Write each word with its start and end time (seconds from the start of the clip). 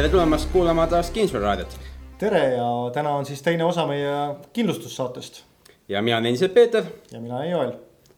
tere 0.00 0.08
tulemast 0.08 0.48
kuulama 0.48 0.86
taas 0.88 1.10
Kinnisvara-raadiot. 1.10 1.74
tere 2.18 2.38
ja 2.54 2.66
täna 2.92 3.10
on 3.10 3.26
siis 3.26 3.42
teine 3.42 3.64
osa 3.64 3.86
meie 3.86 4.12
kindlustussaatest. 4.52 5.42
ja 5.88 6.02
mina 6.02 6.16
olen 6.16 6.26
endiselt 6.26 6.54
Peeter. 6.54 6.84
ja 7.12 7.20
mina 7.20 7.36
olen 7.36 7.50
Joel. 7.50 7.72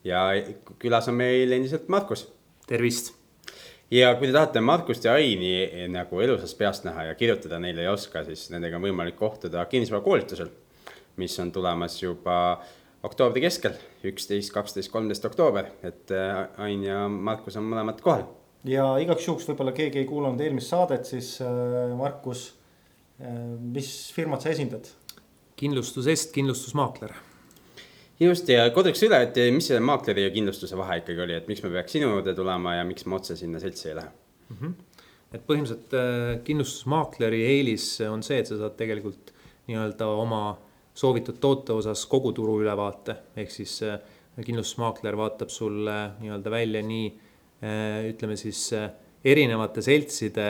ja 0.04 0.20
külas 0.78 1.08
on 1.08 1.14
meil 1.14 1.52
endiselt 1.52 1.88
Markus. 1.88 2.32
tervist. 2.66 3.14
ja 3.90 4.14
kui 4.14 4.26
te 4.26 4.32
tahate 4.32 4.60
Markust 4.60 5.04
ja 5.04 5.12
Aini 5.12 5.88
nagu 5.88 6.20
elusast 6.20 6.58
peast 6.58 6.84
näha 6.84 7.04
ja 7.04 7.14
kirjutada 7.14 7.58
neile 7.58 7.82
ei 7.82 7.88
oska, 7.88 8.22
siis 8.24 8.50
nendega 8.50 8.78
on 8.78 8.86
võimalik 8.86 9.18
kohtuda 9.18 9.64
kinnisvarakoolitusel, 9.66 10.52
mis 11.16 11.34
on 11.40 11.50
tulemas 11.52 11.98
juba 12.02 12.62
oktoobri 13.02 13.42
keskel, 13.42 13.74
üksteist, 14.04 14.54
kaksteist, 14.54 14.92
kolmteist 14.92 15.26
oktoober, 15.26 15.74
et 15.82 16.14
äh, 16.14 16.46
Ain 16.62 16.86
ja 16.86 17.08
Markus 17.08 17.58
on 17.58 17.66
mõlemad 17.72 17.98
kohal 18.06 18.22
ja 18.68 18.86
igaks 19.02 19.26
juhuks 19.26 19.48
võib-olla 19.50 19.74
keegi 19.76 20.02
ei 20.02 20.08
kuulanud 20.08 20.40
eelmist 20.42 20.72
saadet, 20.72 21.06
siis 21.08 21.34
äh, 21.42 21.92
Markus, 21.98 22.48
äh, 23.20 23.34
mis 23.58 23.90
firmat 24.14 24.44
sa 24.44 24.52
esindad? 24.52 24.90
kindlustus 25.62 26.08
Est, 26.10 26.32
kindlustusmaakler. 26.34 27.12
just 28.20 28.48
ja 28.50 28.64
korraks 28.74 29.02
üle, 29.06 29.18
et 29.26 29.38
mis 29.54 29.68
selle 29.70 29.82
maakleri 29.84 30.24
ja 30.26 30.30
kindlustuse 30.34 30.78
vahe 30.78 31.00
ikkagi 31.02 31.22
oli, 31.22 31.36
et 31.38 31.50
miks 31.50 31.62
me 31.62 31.70
peaks 31.74 31.94
sinu 31.98 32.10
juurde 32.10 32.34
tulema 32.38 32.76
ja 32.78 32.86
miks 32.86 33.06
me 33.06 33.18
otse 33.18 33.36
sinna 33.38 33.60
seltsi 33.62 33.90
ei 33.90 33.98
lähe 33.98 34.10
mm? 34.48 34.56
-hmm. 34.56 34.74
et 35.32 35.46
põhimõtteliselt 35.46 35.96
äh, 35.98 36.40
kindlustusmaakleri 36.46 37.42
eelis 37.56 37.86
on 38.10 38.22
see, 38.22 38.38
et 38.38 38.50
sa 38.50 38.58
saad 38.58 38.78
tegelikult 38.78 39.34
nii-öelda 39.70 40.06
oma 40.06 40.42
soovitud 40.94 41.38
toote 41.40 41.72
osas 41.72 42.06
kogu 42.06 42.32
turu 42.36 42.60
ülevaate, 42.60 43.14
ehk 43.36 43.50
siis 43.50 43.78
kindlustusmaakler 44.44 45.16
vaatab 45.16 45.48
sulle 45.48 45.98
nii-öelda 46.20 46.50
välja 46.50 46.82
nii 46.82 47.06
ütleme 47.62 48.36
siis 48.38 48.72
äh, 48.74 48.90
erinevate 49.24 49.82
seltside 49.84 50.46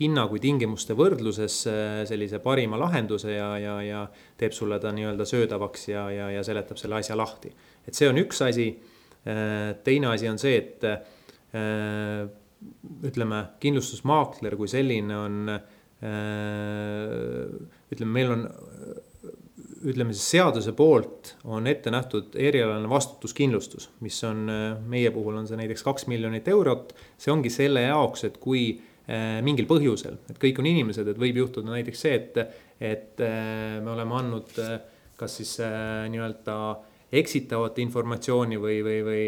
hinna 0.00 0.24
kui 0.30 0.40
tingimuste 0.40 0.96
võrdluses 0.96 1.56
äh, 1.68 1.98
sellise 2.08 2.40
parima 2.40 2.78
lahenduse 2.80 3.34
ja, 3.34 3.50
ja, 3.60 3.74
ja 3.84 4.04
teeb 4.40 4.56
sulle 4.56 4.80
ta 4.80 4.92
nii-öelda 4.96 5.26
söödavaks 5.28 5.88
ja, 5.92 6.06
ja, 6.14 6.30
ja 6.32 6.44
seletab 6.46 6.80
selle 6.80 7.00
asja 7.00 7.18
lahti. 7.18 7.52
et 7.86 7.96
see 7.96 8.08
on 8.08 8.20
üks 8.22 8.40
asi. 8.46 8.72
teine 9.84 10.06
asi 10.08 10.28
on 10.30 10.38
see, 10.40 10.56
et 10.56 10.80
ütleme, 13.04 13.40
kindlustusmaakler 13.60 14.56
kui 14.56 14.68
selline 14.72 15.18
on, 15.20 15.50
ütleme, 17.92 18.14
meil 18.14 18.32
on 18.32 18.46
ütleme 19.80 20.12
siis 20.12 20.28
seaduse 20.36 20.72
poolt 20.76 21.34
on 21.48 21.66
ette 21.70 21.90
nähtud 21.92 22.34
erialane 22.36 22.88
vastutuskindlustus, 22.90 23.88
mis 24.04 24.18
on 24.28 24.44
meie 24.90 25.10
puhul 25.14 25.38
on 25.40 25.48
see 25.48 25.58
näiteks 25.60 25.84
kaks 25.86 26.06
miljonit 26.10 26.48
eurot. 26.48 26.94
see 27.18 27.32
ongi 27.32 27.52
selle 27.52 27.86
jaoks, 27.86 28.24
et 28.28 28.36
kui 28.42 28.64
äh, 28.74 29.40
mingil 29.46 29.68
põhjusel, 29.70 30.18
et 30.30 30.40
kõik 30.42 30.60
on 30.60 30.68
inimesed, 30.68 31.08
et 31.08 31.20
võib 31.20 31.40
juhtuda 31.42 31.72
näiteks 31.72 32.04
see, 32.06 32.14
et, 32.18 32.38
et 32.80 33.24
äh, 33.24 33.80
me 33.80 33.94
oleme 33.94 34.16
andnud 34.20 34.60
äh, 34.60 34.76
kas 35.20 35.36
siis 35.36 35.58
nii-öelda 35.60 36.54
eksitavat 37.12 37.76
informatsiooni 37.82 38.56
või, 38.56 38.78
või, 38.86 39.00
või 39.04 39.24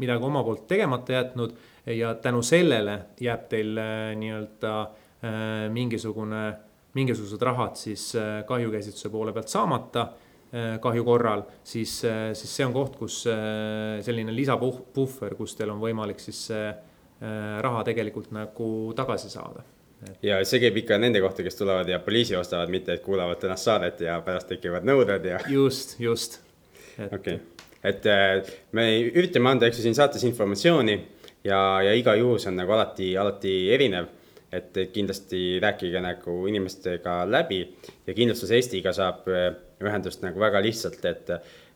midagi 0.00 0.24
oma 0.24 0.40
poolt 0.46 0.62
tegemata 0.70 1.12
jätnud 1.18 1.52
ja 1.92 2.14
tänu 2.24 2.40
sellele 2.46 2.94
jääb 3.20 3.50
teil 3.50 3.76
nii-öelda 4.16 4.72
mingisugune 5.74 6.44
mingisugused 6.94 7.42
rahad 7.42 7.76
siis 7.76 8.12
äh, 8.16 8.42
kahjukäsitluse 8.46 9.10
poole 9.12 9.32
pealt 9.32 9.48
saamata 9.48 10.02
äh, 10.02 10.78
kahju 10.80 11.04
korral, 11.04 11.44
siis, 11.64 12.02
äh, 12.04 12.32
siis 12.36 12.56
see 12.56 12.66
on 12.66 12.74
koht, 12.76 12.96
kus 13.00 13.22
selline 14.06 14.34
lisapuhver, 14.36 15.36
kus 15.38 15.56
teil 15.56 15.72
on 15.72 15.80
võimalik 15.82 16.20
siis 16.22 16.48
raha 17.62 17.84
tegelikult 17.86 18.32
nagu 18.34 18.66
tagasi 18.98 19.28
saada 19.30 19.62
ja 20.26 20.40
see 20.42 20.58
käib 20.64 20.80
ikka 20.80 20.96
nende 20.98 21.20
kohta, 21.22 21.44
kes 21.46 21.54
tulevad 21.54 21.86
ja 21.86 22.00
poliisi 22.02 22.34
ostavad, 22.34 22.72
mitte 22.74 22.96
et 22.96 23.04
kuulavad 23.04 23.38
tänast 23.38 23.68
saadet 23.68 24.00
ja 24.02 24.16
pärast 24.26 24.48
tekivad 24.50 24.82
nõuded 24.88 25.28
ja. 25.30 25.38
just, 25.48 25.94
just. 26.02 26.40
okei, 27.06 27.36
et 27.86 28.08
me 28.74 28.88
üritame 29.06 29.52
anda, 29.54 29.70
eks 29.70 29.78
ju, 29.78 29.86
siin 29.86 29.94
saates 29.94 30.26
informatsiooni 30.26 30.96
ja, 31.46 31.60
ja 31.86 31.94
iga 31.94 32.16
juhus 32.18 32.48
on 32.50 32.58
nagu 32.58 32.74
alati, 32.74 33.12
alati 33.16 33.54
erinev 33.76 34.10
et 34.52 34.76
kindlasti 34.92 35.58
rääkige 35.62 36.00
nagu 36.04 36.46
inimestega 36.46 37.22
läbi 37.30 37.62
ja 38.06 38.14
kindlustus 38.14 38.50
Eestiga 38.52 38.92
saab 38.92 39.28
äh, 39.32 39.52
ühendust 39.82 40.22
nagu 40.24 40.40
väga 40.40 40.60
lihtsalt, 40.62 41.04
et 41.08 41.30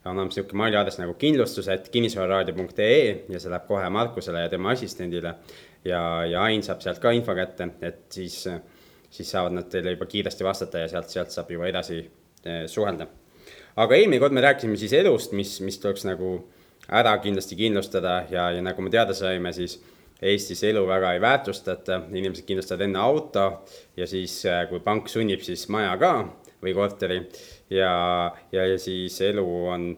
on 0.07 0.19
olemas 0.19 0.37
niisugune 0.37 0.63
meiliaadress 0.63 1.01
nagu 1.01 1.15
kindlustus, 1.19 1.69
et 1.69 1.89
kinnisvararaadio.ee 1.93 3.25
ja 3.33 3.41
see 3.41 3.51
läheb 3.51 3.67
kohe 3.69 3.89
Markusele 3.91 4.45
ja 4.45 4.51
tema 4.53 4.71
assistendile. 4.71 5.35
ja, 5.85 6.25
ja 6.25 6.43
Ain 6.43 6.63
saab 6.63 6.81
sealt 6.83 6.99
ka 7.03 7.11
info 7.15 7.35
kätte, 7.35 7.69
et 7.81 8.05
siis, 8.13 8.45
siis 9.11 9.31
saavad 9.31 9.55
nad 9.55 9.69
teile 9.71 9.95
juba 9.95 10.07
kiiresti 10.07 10.45
vastata 10.45 10.85
ja 10.85 10.89
sealt, 10.89 11.11
sealt 11.11 11.35
saab 11.35 11.51
juba 11.51 11.67
edasi 11.67 11.99
äh, 12.47 12.67
suhelda. 12.67 13.07
aga 13.77 13.95
eelmine 13.95 14.21
kord 14.21 14.33
me 14.33 14.41
rääkisime 14.41 14.77
siis 14.77 14.93
elust, 14.93 15.33
mis, 15.33 15.61
mis 15.61 15.79
tuleks 15.79 16.07
nagu 16.09 16.39
ära 16.89 17.17
kindlasti 17.19 17.57
kindlustada 17.57 18.25
ja, 18.31 18.51
ja 18.51 18.63
nagu 18.63 18.83
me 18.83 18.91
teada 18.91 19.15
saime, 19.15 19.53
siis 19.53 19.81
Eestis 20.23 20.63
elu 20.65 20.81
väga 20.89 21.13
ei 21.13 21.21
väärtustata, 21.21 22.01
inimesed 22.09 22.47
kindlustavad 22.49 22.87
enne 22.87 23.01
auto 23.05 23.43
ja 23.97 24.07
siis, 24.09 24.39
äh, 24.49 24.63
kui 24.71 24.81
pank 24.81 25.11
sunnib, 25.13 25.43
siis 25.45 25.67
maja 25.73 25.93
ka 26.01 26.13
või 26.63 26.73
korteri. 26.77 27.21
ja, 27.71 28.33
ja, 28.53 28.67
ja 28.67 28.79
siis 28.81 29.21
elu 29.21 29.45
on, 29.69 29.91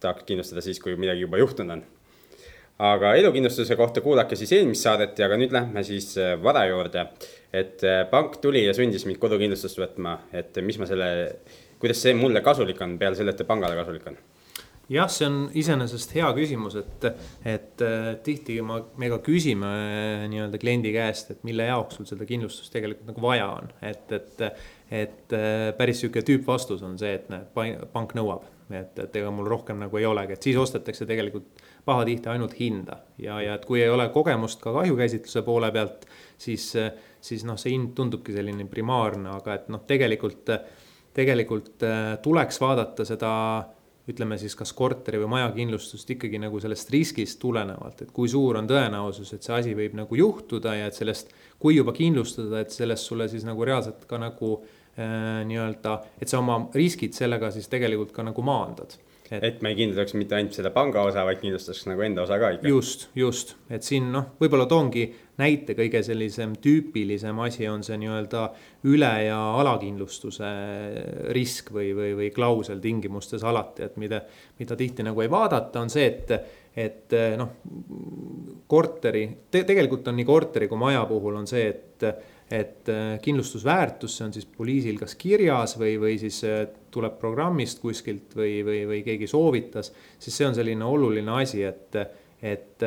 tahaks 0.00 0.22
kindlustada 0.28 0.62
siis, 0.62 0.78
kui 0.78 0.94
midagi 0.96 1.26
juba 1.26 1.42
juhtunud 1.42 1.74
on. 1.74 1.82
aga 2.78 3.16
elukindlustuse 3.18 3.74
kohta 3.76 4.00
kuulake 4.00 4.36
siis 4.38 4.52
eelmist 4.54 4.86
saadet 4.86 5.18
ja 5.18 5.26
ka 5.28 5.36
nüüd 5.36 5.50
lähme 5.50 5.82
siis 5.82 6.12
äh, 6.18 6.36
vara 6.42 6.66
juurde. 6.70 7.08
et 7.52 7.82
äh, 7.82 8.04
pank 8.10 8.38
tuli 8.40 8.62
ja 8.64 8.74
sundis 8.74 9.06
mind 9.06 9.18
kodukindlustust 9.18 9.82
võtma, 9.82 10.20
et 10.32 10.54
mis 10.62 10.78
ma 10.78 10.86
selle, 10.86 11.10
kuidas 11.82 11.98
see 12.02 12.14
mulle 12.14 12.46
kasulik 12.46 12.80
on, 12.80 12.98
peale 12.98 13.18
selle, 13.18 13.34
et 13.34 13.42
ta 13.42 13.48
pangale 13.48 13.74
kasulik 13.74 14.06
on 14.06 14.22
jah, 14.92 15.08
see 15.12 15.28
on 15.28 15.38
iseenesest 15.58 16.14
hea 16.16 16.28
küsimus, 16.36 16.78
et, 16.80 17.06
et 17.48 17.84
äh, 17.84 18.10
tihti 18.24 18.58
ma, 18.64 18.78
me 19.00 19.10
ka 19.12 19.20
küsime 19.24 19.68
äh, 19.68 20.26
nii-öelda 20.32 20.60
kliendi 20.60 20.92
käest, 20.94 21.34
et 21.34 21.42
mille 21.48 21.68
jaoks 21.68 21.98
sul 21.98 22.08
seda 22.08 22.26
kindlustust 22.28 22.72
tegelikult 22.74 23.10
nagu 23.12 23.24
vaja 23.24 23.50
on, 23.58 23.72
et, 23.82 24.06
et. 24.16 24.46
et 24.88 25.34
äh, 25.36 25.68
päris 25.76 26.00
sihuke 26.00 26.22
tüüpvastus 26.24 26.80
on 26.86 26.94
see, 27.00 27.12
et 27.18 27.26
näed, 27.28 27.50
pank 27.92 28.14
nõuab, 28.16 28.46
et, 28.72 28.96
et 29.04 29.18
ega 29.20 29.32
mul 29.34 29.48
rohkem 29.50 29.76
nagu 29.84 30.00
ei 30.00 30.06
olegi, 30.08 30.38
et 30.38 30.48
siis 30.48 30.56
ostetakse 30.56 31.04
tegelikult 31.08 31.60
pahatihti 31.84 32.32
ainult 32.32 32.56
hinda 32.56 33.02
ja, 33.20 33.36
ja 33.44 33.58
et 33.58 33.66
kui 33.68 33.82
ei 33.82 33.92
ole 33.92 34.08
kogemust 34.14 34.62
ka 34.64 34.72
kahjukäsitluse 34.72 35.44
poole 35.44 35.68
pealt, 35.74 36.08
siis, 36.40 36.70
siis 37.20 37.44
noh, 37.44 37.60
see 37.60 37.74
hind 37.74 37.92
tundubki 37.96 38.32
selline 38.32 38.64
primaarne, 38.72 39.28
aga 39.36 39.58
et 39.60 39.68
noh, 39.72 39.84
tegelikult, 39.88 40.48
tegelikult 41.16 41.84
tuleks 42.24 42.60
vaadata 42.64 43.04
seda 43.08 43.34
ütleme 44.08 44.38
siis 44.40 44.56
kas 44.58 44.72
korteri 44.76 45.20
või 45.22 45.32
maja 45.36 45.50
kindlustust 45.56 46.10
ikkagi 46.14 46.40
nagu 46.40 46.60
sellest 46.62 46.92
riskist 46.94 47.40
tulenevalt, 47.42 48.02
et 48.04 48.12
kui 48.14 48.30
suur 48.30 48.60
on 48.60 48.68
tõenäosus, 48.70 49.34
et 49.34 49.46
see 49.46 49.56
asi 49.56 49.74
võib 49.78 49.96
nagu 49.98 50.18
juhtuda 50.18 50.74
ja 50.78 50.88
et 50.88 50.98
sellest, 50.98 51.34
kui 51.60 51.76
juba 51.76 51.94
kindlustada, 51.96 52.62
et 52.62 52.74
sellest 52.74 53.10
sulle 53.10 53.28
siis 53.28 53.44
nagu 53.48 53.66
reaalselt 53.68 54.06
ka 54.08 54.20
nagu 54.22 54.54
äh, 54.58 55.44
nii-öelda, 55.48 55.98
et 56.20 56.32
sa 56.32 56.40
oma 56.42 56.62
riskid 56.74 57.16
sellega 57.16 57.52
siis 57.54 57.68
tegelikult 57.72 58.16
ka 58.16 58.26
nagu 58.26 58.44
maandad 58.46 58.96
et, 59.30 59.44
et 59.44 59.62
me 59.62 59.72
ei 59.72 59.78
kindlustaks 59.78 60.16
mitte 60.18 60.36
ainult 60.38 60.56
seda 60.56 60.72
panga 60.74 61.02
osa, 61.08 61.24
vaid 61.28 61.40
kindlustaks 61.42 61.84
nagu 61.90 62.04
enda 62.06 62.24
osa 62.24 62.38
ka 62.40 62.52
ikka. 62.56 62.70
just, 62.72 63.08
just, 63.18 63.56
et 63.70 63.86
siin 63.86 64.10
noh, 64.14 64.32
võib-olla 64.40 64.68
toongi 64.70 65.04
näite 65.38 65.74
kõige 65.78 66.02
sellisem 66.06 66.56
tüüpilisem 66.62 67.38
asi 67.44 67.68
on 67.70 67.84
see 67.86 67.98
nii-öelda 68.02 68.44
üle- 68.90 69.26
ja 69.28 69.38
alakindlustuse 69.60 70.48
risk 71.34 71.70
või, 71.74 71.92
või, 71.96 72.14
või 72.18 72.30
klausel 72.34 72.80
tingimustes 72.82 73.44
alati, 73.46 73.86
et 73.86 73.98
mida, 74.00 74.22
mida 74.58 74.78
tihti 74.78 75.06
nagu 75.06 75.22
ei 75.22 75.30
vaadata, 75.30 75.84
on 75.84 75.92
see, 75.92 76.08
et 76.08 76.34
et 76.78 77.14
noh, 77.34 77.48
korteri 78.70 79.24
te,, 79.50 79.64
tegelikult 79.66 80.06
on 80.10 80.14
nii 80.18 80.26
korteri 80.28 80.68
kui 80.70 80.78
maja 80.78 81.00
puhul 81.10 81.40
on 81.40 81.48
see, 81.50 81.64
et 81.68 82.04
et 82.48 82.88
kindlustusväärtus, 83.20 84.14
see 84.16 84.24
on 84.24 84.30
siis 84.32 84.46
poliisil 84.48 84.96
kas 84.96 85.12
kirjas 85.20 85.74
või, 85.76 85.98
või 86.00 86.14
siis 86.20 86.38
tuleb 86.94 87.18
programmist 87.20 87.82
kuskilt 87.82 88.32
või, 88.38 88.62
või, 88.64 88.78
või 88.88 89.02
keegi 89.04 89.28
soovitas, 89.28 89.90
siis 90.16 90.38
see 90.38 90.46
on 90.48 90.56
selline 90.56 90.86
oluline 90.86 91.34
asi, 91.42 91.60
et, 91.68 91.98
et 92.40 92.86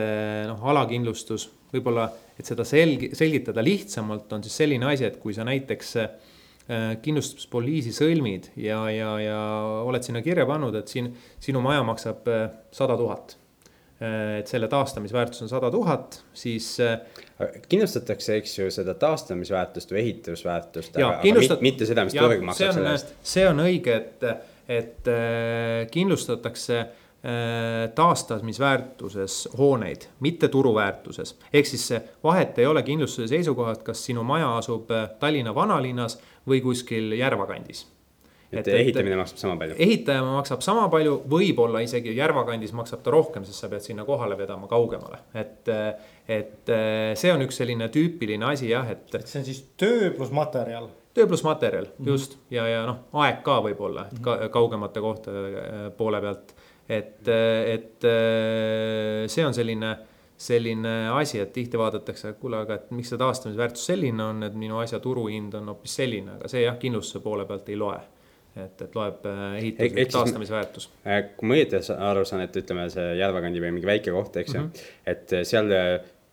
noh, 0.50 0.64
alakindlustus 0.72 1.46
võib-olla, 1.74 2.10
et 2.40 2.48
seda 2.48 2.66
selgi-, 2.68 3.12
selgitada 3.18 3.64
lihtsamalt, 3.64 4.32
on 4.34 4.44
siis 4.46 4.62
selline 4.64 4.92
asi, 4.92 5.08
et 5.08 5.20
kui 5.22 5.36
sa 5.38 5.48
näiteks 5.48 5.96
kindlustuspoliisi 7.02 7.92
sõlmid 7.92 8.52
ja, 8.62 8.78
ja, 8.94 9.10
ja 9.20 9.40
oled 9.84 10.06
sinna 10.06 10.22
kirja 10.24 10.46
pannud, 10.48 10.78
et 10.78 10.92
siin 10.94 11.10
sinu 11.42 11.60
maja 11.66 11.82
maksab 11.84 12.30
sada 12.72 12.96
tuhat 13.00 13.34
Äh, 14.02 14.40
et 14.40 14.50
selle 14.50 14.66
taastamisväärtus 14.68 15.44
on 15.46 15.50
sada 15.50 15.70
tuhat, 15.72 16.24
siis. 16.34 16.80
Äh, 16.82 17.04
kindlustatakse, 17.70 18.40
eks 18.40 18.56
ju, 18.58 18.70
seda 18.74 18.96
taastamisväärtust 18.98 19.94
või 19.94 20.02
ehitusväärtust, 20.02 20.98
aga, 20.98 21.20
kindlustat... 21.22 21.60
aga 21.60 21.68
mitte 21.68 21.90
seda, 21.90 22.06
mis 22.08 22.16
turg 22.18 22.42
maksab 22.48 22.74
selle 22.80 22.96
eest. 22.96 23.14
see 23.34 23.46
on 23.46 23.62
õige, 23.62 24.00
et, 24.00 24.26
et 24.80 25.12
äh, 25.12 25.84
kindlustatakse 25.94 26.82
taastamisväärtuses 27.96 29.50
hooneid, 29.58 30.08
mitte 30.20 30.48
turuväärtuses. 30.50 31.36
ehk 31.54 31.70
siis 31.70 31.94
vahet 32.24 32.60
ei 32.60 32.66
ole 32.66 32.82
kindlustuse 32.84 33.28
seisukohalt, 33.28 33.84
kas 33.84 34.06
sinu 34.06 34.24
maja 34.24 34.56
asub 34.58 34.90
Tallinna 35.20 35.56
vanalinnas 35.56 36.18
või 36.50 36.64
kuskil 36.66 37.14
Järva 37.14 37.46
kandis 37.46 37.86
et 38.52 38.68
ehitamine 38.68 39.16
maksab 39.20 39.40
sama 39.40 39.56
palju. 39.60 39.76
ehitaja 39.80 40.24
maksab 40.26 40.64
sama 40.66 40.88
palju, 40.92 41.18
võib-olla 41.32 41.82
isegi 41.86 42.16
Järva 42.18 42.44
kandis 42.48 42.74
maksab 42.76 43.04
ta 43.06 43.14
rohkem, 43.14 43.46
sest 43.48 43.64
sa 43.64 43.70
pead 43.72 43.86
sinna 43.86 44.06
kohale 44.08 44.38
vedama 44.40 44.70
kaugemale, 44.72 45.24
et. 45.34 45.70
et 46.32 46.74
see 47.18 47.32
on 47.34 47.42
üks 47.44 47.58
selline 47.60 47.88
tüüpiline 47.92 48.46
asi 48.52 48.70
jah, 48.70 48.88
et. 48.92 49.08
see 49.26 49.42
on 49.42 49.48
siis 49.48 49.62
töö 49.80 50.12
pluss 50.16 50.34
materjal. 50.36 50.90
töö 51.16 51.28
pluss 51.28 51.44
materjal 51.48 51.88
mm, 51.88 51.96
-hmm. 51.98 52.12
just 52.12 52.38
ja, 52.52 52.68
ja 52.68 52.84
noh, 52.88 53.06
aeg 53.24 53.42
ka 53.44 53.60
võib-olla, 53.64 54.08
et 54.12 54.20
ka, 54.24 54.38
kaugemate 54.52 55.04
kohtade 55.04 55.48
äh, 55.48 55.88
poole 55.98 56.22
pealt. 56.22 56.56
Et, 56.92 57.28
et 57.28 58.08
see 59.32 59.46
on 59.46 59.54
selline 59.56 59.92
selline 60.42 60.92
asi, 61.14 61.38
et 61.38 61.52
tihti 61.54 61.78
vaadatakse, 61.78 62.32
et 62.32 62.40
kuule, 62.42 62.64
aga 62.66 62.80
et 62.80 62.88
miks 62.98 63.12
see 63.14 63.20
taastamisväärtus 63.22 63.84
selline 63.92 64.24
on, 64.26 64.42
et 64.48 64.56
minu 64.58 64.80
asja 64.82 64.98
turuhind 65.04 65.54
on 65.60 65.70
hoopis 65.70 66.00
selline, 66.02 66.40
aga 66.40 66.50
see 66.50 66.64
jah, 66.64 66.80
kindlustuse 66.82 67.22
poole 67.22 67.46
pealt 67.50 67.70
ei 67.70 67.78
loe 67.78 68.00
et, 68.56 68.82
et 68.84 68.96
loeb 68.96 69.28
äh, 69.30 69.44
ehituslik 69.60 70.12
taastamisväärtus. 70.12 70.90
Äh, 71.08 71.22
kui 71.38 71.48
ma 71.48 71.58
õieti 71.58 71.80
aru 71.96 72.26
saan, 72.28 72.44
et 72.46 72.58
ütleme, 72.60 72.88
see 72.92 73.14
Järvakandi 73.20 73.64
või 73.64 73.76
mingi 73.78 73.90
väike 73.90 74.16
koht, 74.16 74.42
eks 74.42 74.56
ju 74.56 74.60
mm 74.60 74.68
-hmm., 74.68 74.98
et 75.14 75.36
äh, 75.38 75.46
seal 75.48 75.72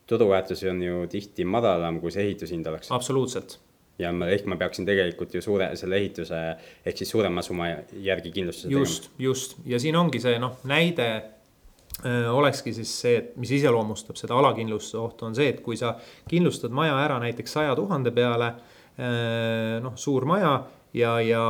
turuväärtus 0.09 0.65
on 0.71 0.83
ju 0.83 1.07
tihti 1.11 1.45
madalam, 1.45 2.01
kui 2.01 2.11
see 2.15 2.25
ehitushind 2.27 2.67
oleks. 2.67 2.91
absoluutselt. 2.93 3.59
Ja 3.99 4.13
ma, 4.15 4.29
ehk 4.35 4.47
ma 4.51 4.59
peaksin 4.61 4.87
tegelikult 4.89 5.35
ju 5.35 5.43
suure, 5.45 5.71
selle 5.79 5.99
ehituse 5.99 6.39
ehk 6.87 7.01
siis 7.01 7.11
suurema 7.15 7.43
summa 7.45 7.73
järgi 8.05 8.33
kindlustuse 8.35 8.73
just, 8.73 9.11
tegema. 9.11 9.25
just, 9.29 9.59
ja 9.67 9.83
siin 9.83 9.99
ongi 9.99 10.23
see 10.23 10.39
noh, 10.43 10.61
näide 10.71 11.09
öö, 12.05 12.31
olekski 12.39 12.75
siis 12.77 12.95
see, 13.03 13.19
et 13.23 13.37
mis 13.41 13.53
iseloomustab 13.59 14.19
seda 14.21 14.39
alakindlustuse 14.39 15.03
ohtu, 15.03 15.29
on 15.29 15.39
see, 15.39 15.51
et 15.55 15.63
kui 15.65 15.79
sa 15.81 15.97
kindlustad 16.31 16.75
maja 16.75 16.99
ära 17.03 17.19
näiteks 17.23 17.59
saja 17.59 17.77
tuhande 17.79 18.15
peale, 18.15 18.53
noh, 19.79 19.95
suur 19.95 20.25
maja 20.27 20.57
ja, 20.97 21.13
ja 21.23 21.43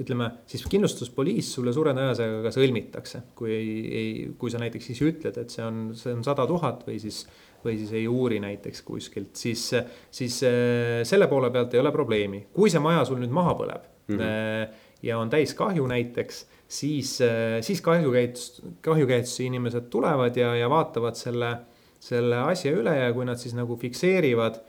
ütleme 0.00 0.30
siis 0.48 0.64
kindlustuspoliis 0.70 1.52
sulle 1.54 1.72
suure 1.74 1.94
tõenäosusega 1.96 2.40
ka 2.44 2.52
sõlmitakse, 2.54 3.22
kui 3.38 3.52
ei, 3.54 3.74
ei, 4.00 4.08
kui 4.38 4.52
sa 4.52 4.60
näiteks 4.62 4.90
siis 4.90 5.02
ütled, 5.06 5.38
et 5.40 5.54
see 5.54 5.64
on, 5.64 5.88
see 5.98 6.14
on 6.16 6.24
sada 6.26 6.46
tuhat 6.50 6.84
või 6.88 6.98
siis, 7.02 7.22
või 7.64 7.76
siis 7.80 7.92
ei 7.96 8.06
uuri 8.08 8.40
näiteks 8.42 8.82
kuskilt, 8.86 9.34
siis, 9.36 9.64
siis 10.10 10.42
äh, 10.46 11.00
selle 11.08 11.28
poole 11.30 11.50
pealt 11.54 11.74
ei 11.74 11.80
ole 11.80 11.92
probleemi. 11.92 12.46
kui 12.52 12.70
see 12.70 12.82
maja 12.82 13.04
sul 13.08 13.20
nüüd 13.22 13.34
maha 13.34 13.54
põleb 13.58 13.88
mm 14.08 14.18
-hmm. 14.18 14.78
ja 15.02 15.18
on 15.18 15.30
täis 15.30 15.54
kahju 15.54 15.86
näiteks, 15.86 16.46
siis, 16.68 17.20
äh, 17.20 17.60
siis 17.60 17.80
kahjukäitus, 17.80 18.62
kahjukäituse 18.80 19.44
inimesed 19.44 19.90
tulevad 19.90 20.36
ja, 20.36 20.54
ja 20.56 20.70
vaatavad 20.70 21.14
selle, 21.14 21.56
selle 22.00 22.36
asja 22.36 22.72
üle 22.72 22.96
ja 22.96 23.12
kui 23.12 23.24
nad 23.24 23.36
siis 23.36 23.54
nagu 23.54 23.76
fikseerivad 23.76 24.60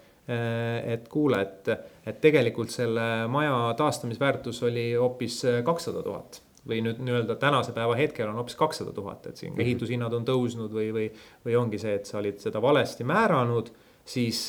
et 0.86 1.08
kuule, 1.10 1.42
et, 1.42 1.68
et 2.06 2.20
tegelikult 2.22 2.70
selle 2.70 3.28
maja 3.28 3.74
taastamisväärtus 3.78 4.64
oli 4.64 4.94
hoopis 4.94 5.42
kakssada 5.66 6.04
tuhat 6.04 6.42
või 6.70 6.84
nüüd 6.86 7.02
nii-öelda 7.04 7.36
tänase 7.42 7.74
päeva 7.76 7.98
hetkel 7.98 8.30
on 8.30 8.40
hoopis 8.40 8.58
kakssada 8.60 8.94
tuhat, 8.96 9.28
et 9.28 9.38
siin 9.38 9.54
-hmm. 9.54 9.66
ehitushinnad 9.66 10.14
on 10.14 10.26
tõusnud 10.28 10.74
või, 10.74 10.90
või, 10.96 11.10
või 11.46 11.58
ongi 11.60 11.82
see, 11.82 11.96
et 12.00 12.06
sa 12.06 12.20
olid 12.22 12.40
seda 12.40 12.62
valesti 12.62 13.04
määranud, 13.04 13.72
siis, 14.06 14.48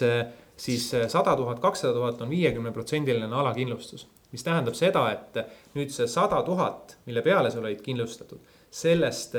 siis 0.56 0.87
sada 1.08 1.37
tuhat, 1.37 1.61
kakssada 1.61 1.93
tuhat 1.96 2.22
on 2.22 2.31
viiekümneprotsendiline 2.31 3.34
alakindlustus. 3.43 4.08
mis 4.31 4.44
tähendab 4.46 4.75
seda, 4.78 5.11
et 5.11 5.38
nüüd 5.75 5.90
see 5.90 6.06
sada 6.06 6.43
tuhat, 6.46 6.99
mille 7.06 7.22
peale 7.22 7.50
sa 7.50 7.58
olid 7.58 7.81
kindlustatud, 7.82 8.38
sellest 8.70 9.34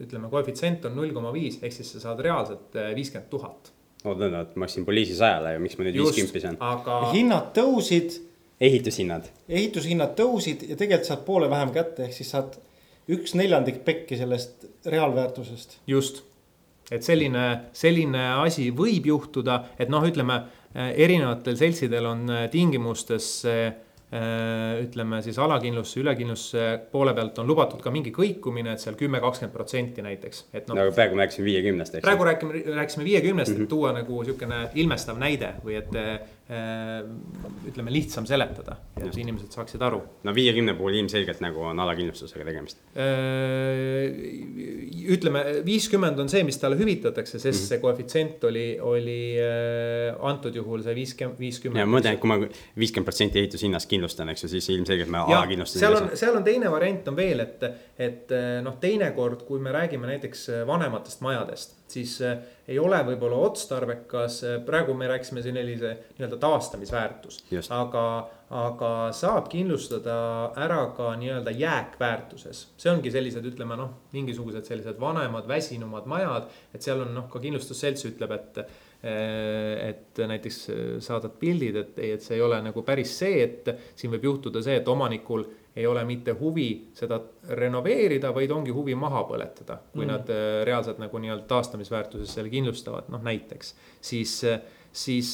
ütleme, 0.00 0.30
koefitsient 0.30 0.84
on 0.88 0.96
null 0.96 1.12
koma 1.12 1.32
viis, 1.32 1.58
ehk 1.62 1.72
siis 1.72 1.92
sa 1.92 2.00
saad 2.00 2.20
reaalselt 2.24 2.72
viiskümmend 2.96 3.28
tuhat 3.28 3.74
oota, 4.04 4.24
oota, 4.24 4.58
ma 4.58 4.68
ostsin 4.68 4.84
poliisi 4.84 5.16
sajale 5.16 5.56
ja 5.56 5.62
miks 5.62 5.78
ma 5.78 5.86
nüüd 5.86 5.98
viiskümmend 5.98 6.46
saan 6.46 6.60
aga...? 6.60 7.00
hinnad 7.14 7.52
tõusid. 7.56 8.20
Ehitushinnad. 8.60 9.30
ehitushinnad 9.48 10.14
tõusid 10.18 10.66
ja 10.68 10.76
tegelikult 10.76 11.08
saad 11.10 11.24
poole 11.26 11.50
vähem 11.50 11.72
kätte, 11.74 12.08
ehk 12.08 12.16
siis 12.16 12.30
saad 12.34 12.58
üks 13.10 13.34
neljandik 13.34 13.82
pekki 13.84 14.16
sellest 14.16 14.66
reaalväärtusest. 14.86 15.78
just, 15.86 16.22
et 16.90 17.02
selline, 17.02 17.46
selline 17.72 18.26
asi 18.44 18.70
võib 18.70 19.06
juhtuda, 19.06 19.64
et 19.78 19.92
noh, 19.92 20.04
ütleme 20.04 20.42
erinevatel 20.74 21.56
seltsidel 21.56 22.06
on 22.10 22.30
tingimustes 22.50 23.30
see 23.44 23.72
Äh, 24.14 24.82
ütleme 24.84 25.18
siis 25.24 25.38
alakindlustuse, 25.42 26.02
ülekindlustuse 26.04 26.64
poole 26.92 27.14
pealt 27.16 27.38
on 27.42 27.48
lubatud 27.50 27.80
ka 27.82 27.90
mingi 27.90 28.12
kõikumine, 28.14 28.76
et 28.76 28.82
seal 28.82 28.94
kümme, 29.00 29.18
kakskümmend 29.18 29.54
protsenti 29.56 30.04
näiteks, 30.06 30.44
et 30.54 30.68
noh. 30.68 30.76
no 30.78 30.84
praegu 30.94 31.16
me 31.16 31.24
rääkisime 31.24 31.48
viiekümnest, 31.48 31.96
eks. 31.96 32.04
praegu 32.04 32.28
räägime, 32.28 32.60
rääkisime 32.76 33.06
viiekümnest 33.08 33.50
mm, 33.50 33.56
-hmm. 33.56 33.64
et 33.64 33.64
mhm. 33.64 33.70
tuua 33.72 33.90
nagu 33.96 34.20
sihukene 34.28 34.60
ilmestav 34.78 35.18
näide 35.18 35.50
või 35.64 35.80
et 35.80 35.98
ütleme, 36.44 37.88
lihtsam 37.88 38.26
seletada, 38.28 38.76
et 39.00 39.16
inimesed 39.16 39.54
saaksid 39.56 39.80
aru. 39.80 40.02
no 40.28 40.34
viiekümne 40.36 40.74
puhul 40.76 40.98
ilmselgelt 40.98 41.40
nagu 41.40 41.62
on 41.70 41.78
alakindlustusega 41.80 42.44
tegemist 42.44 42.82
äh,. 43.00 44.12
ütleme, 45.14 45.40
viiskümmend 45.64 46.20
on 46.20 46.28
see, 46.28 46.42
mis 46.44 46.60
talle 46.60 46.76
hüvitatakse, 46.76 47.38
sest 47.38 47.46
mm 47.46 47.62
-hmm. 47.62 47.68
see 47.70 47.78
koefitsient 47.80 48.44
oli, 48.44 48.66
oli 48.80 49.18
äh, 49.40 50.20
antud 50.20 50.56
juhul 50.60 50.84
see 50.84 50.94
viiskümmend, 51.00 51.40
viiskümmend. 51.40 51.80
ja 51.80 51.86
ma 51.88 51.96
mõtlen, 51.96 52.18
et 52.18 52.20
kui 52.20 52.28
ma 52.28 52.36
viiskümmend 52.76 53.08
protsenti 53.08 53.40
ehitushinnast 53.40 53.88
kindlustan, 53.88 54.28
eks 54.34 54.44
ju, 54.44 54.52
siis 54.58 54.68
ilmselgelt 54.76 55.08
ma 55.08 55.24
alakindlustan. 55.24 55.80
seal 55.80 55.96
on, 55.96 56.10
seal 56.12 56.36
on 56.36 56.44
teine 56.44 56.70
variant 56.70 57.08
on 57.08 57.16
veel, 57.16 57.40
et, 57.40 57.64
et 57.96 58.36
noh, 58.62 58.76
teinekord, 58.84 59.48
kui 59.48 59.64
me 59.64 59.72
räägime 59.72 60.12
näiteks 60.12 60.50
vanematest 60.68 61.24
majadest, 61.24 61.72
siis 61.94 62.14
eh, 62.24 62.38
ei 62.68 62.78
ole 62.80 63.00
võib-olla 63.08 63.40
otstarbekas, 63.48 64.38
eh, 64.44 64.56
praegu 64.66 64.94
me 64.98 65.08
rääkisime 65.10 65.42
sellise 65.44 65.92
nii-öelda 66.18 66.38
taastamisväärtus. 66.42 67.42
aga, 67.74 68.04
aga 68.50 68.92
saab 69.16 69.50
kindlustada 69.52 70.16
ära 70.66 70.80
ka 70.96 71.12
nii-öelda 71.20 71.54
jääkväärtuses. 71.58 72.66
see 72.76 72.92
ongi 72.92 73.12
sellised, 73.14 73.44
ütleme 73.52 73.78
noh, 73.80 73.94
mingisugused 74.12 74.66
sellised 74.66 75.00
vanemad, 75.00 75.48
väsinumad 75.48 76.06
majad, 76.10 76.50
et 76.74 76.82
seal 76.82 77.06
on 77.06 77.14
noh, 77.14 77.30
ka 77.30 77.42
kindlustusselts 77.42 78.10
ütleb, 78.10 78.34
et 78.38 78.66
Äh, 79.04 79.90
et 79.90 80.16
näiteks 80.16 80.58
saadad 81.04 81.34
pildid, 81.36 81.76
et 81.76 81.98
ei, 82.00 82.14
et 82.16 82.24
see 82.24 82.38
ei 82.38 82.44
ole 82.44 82.56
nagu 82.64 82.80
päris 82.86 83.10
see, 83.18 83.42
et 83.44 83.68
siin 84.00 84.14
võib 84.14 84.24
juhtuda 84.30 84.62
see, 84.64 84.78
et 84.80 84.88
omanikul 84.88 85.44
ei 85.76 85.86
ole 85.86 86.04
mitte 86.06 86.34
huvi 86.38 86.68
seda 86.94 87.18
renoveerida, 87.58 88.30
vaid 88.34 88.52
ongi 88.54 88.74
huvi 88.74 88.94
maha 88.94 89.24
põletada. 89.28 89.80
kui 89.92 90.04
mm. 90.04 90.10
nad 90.12 90.30
äh, 90.30 90.62
reaalselt 90.68 91.02
nagu 91.02 91.20
nii-öelda 91.22 91.46
taastamisväärtuses 91.50 92.34
selle 92.38 92.52
kindlustavad, 92.52 93.10
noh 93.12 93.22
näiteks, 93.24 93.74
siis, 94.00 94.36
siis 94.94 95.32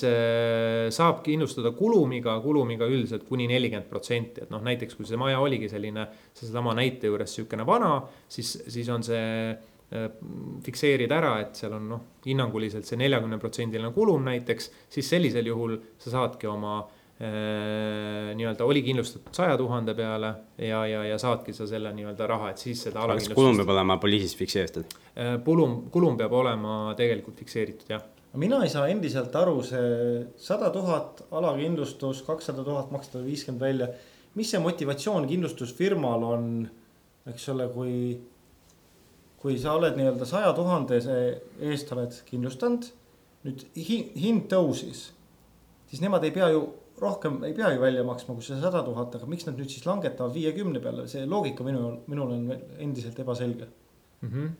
saab 0.96 1.20
kindlustada 1.26 1.74
kulumiga, 1.76 2.38
kulumiga 2.40 2.88
üldiselt 2.88 3.26
kuni 3.28 3.48
nelikümmend 3.50 3.90
protsenti, 3.90 4.46
et 4.46 4.52
noh, 4.52 4.62
näiteks 4.64 4.96
kui 4.96 5.08
see 5.08 5.20
maja 5.20 5.42
oligi 5.44 5.68
selline, 5.68 6.06
seesama 6.34 6.72
näite 6.78 7.12
juures 7.12 7.36
sihukene 7.36 7.66
vana, 7.68 7.98
siis, 8.28 8.56
siis 8.72 8.88
on 8.88 9.04
see 9.04 9.26
Äh, 9.90 10.06
fikseerida 10.62 11.16
ära, 11.18 11.30
et 11.42 11.56
seal 11.58 11.72
on 11.74 11.88
noh, 11.90 12.02
hinnanguliselt 12.22 12.86
see 12.86 12.94
neljakümne 13.00 13.40
protsendiline 13.42 13.88
kulum 13.90 14.22
näiteks, 14.22 14.68
siis 14.86 15.08
sellisel 15.10 15.48
juhul 15.50 15.72
sa 15.98 16.12
saadki 16.12 16.46
oma 16.46 16.76
äh, 16.84 16.99
nii-öelda 17.20 18.64
oli 18.64 18.80
kindlustatud 18.80 19.36
saja 19.36 19.56
tuhande 19.60 19.92
peale 19.92 20.30
ja, 20.56 20.78
ja, 20.88 21.02
ja 21.04 21.18
saadki 21.20 21.52
sa 21.52 21.66
selle 21.68 21.92
nii-öelda 21.92 22.28
raha, 22.30 22.54
et 22.54 22.62
siis 22.62 22.86
seda. 22.86 23.04
kas 23.10 23.28
kulum 23.36 23.60
peab 23.60 23.74
olema 23.74 23.98
poliisis 24.00 24.32
fikseeritud? 24.38 24.96
kulum, 25.44 25.74
kulum 25.92 26.16
peab 26.16 26.32
olema 26.38 26.94
tegelikult 26.96 27.42
fikseeritud, 27.44 27.92
jah 27.92 28.06
mina 28.38 28.62
ei 28.62 28.70
saa 28.70 28.86
endiselt 28.90 29.34
aru, 29.36 29.58
see 29.66 30.24
sada 30.38 30.70
tuhat 30.74 31.24
alakindlustus, 31.34 32.22
kakssada 32.26 32.64
tuhat 32.66 32.90
makstakse 32.94 33.26
viiskümmend 33.26 33.60
välja. 33.60 33.88
mis 34.34 34.50
see 34.50 34.60
motivatsioon 34.62 35.26
kindlustusfirmal 35.26 36.22
on, 36.22 36.44
eks 37.26 37.48
ole, 37.50 37.66
kui 37.74 38.20
kui 39.40 39.56
sa 39.58 39.72
oled 39.72 39.96
nii-öelda 39.96 40.26
saja 40.28 40.52
tuhandese 40.54 41.16
eest 41.64 41.90
oled 41.94 42.14
kindlustanud, 42.28 42.84
nüüd 43.46 43.64
hind 43.74 44.46
tõusis, 44.52 45.08
siis 45.88 46.02
nemad 46.04 46.24
ei 46.28 46.34
pea 46.34 46.50
ju 46.52 46.66
rohkem 47.00 47.42
ei 47.48 47.54
pea 47.56 47.72
ju 47.74 47.82
välja 47.82 48.04
maksma 48.06 48.34
kui 48.36 48.44
see 48.46 48.58
sada 48.60 48.82
tuhat, 48.86 49.14
aga 49.18 49.28
miks 49.30 49.46
nad 49.48 49.58
nüüd 49.58 49.70
siis 49.72 49.86
langetavad 49.88 50.34
viiekümne 50.36 50.82
peale, 50.82 51.06
see 51.10 51.26
loogika 51.28 51.66
minu, 51.66 51.94
minul 52.10 52.34
on 52.36 52.50
endiselt 52.78 53.18
ebaselge 53.22 53.68
mm. 54.22 54.28
-hmm. 54.28 54.50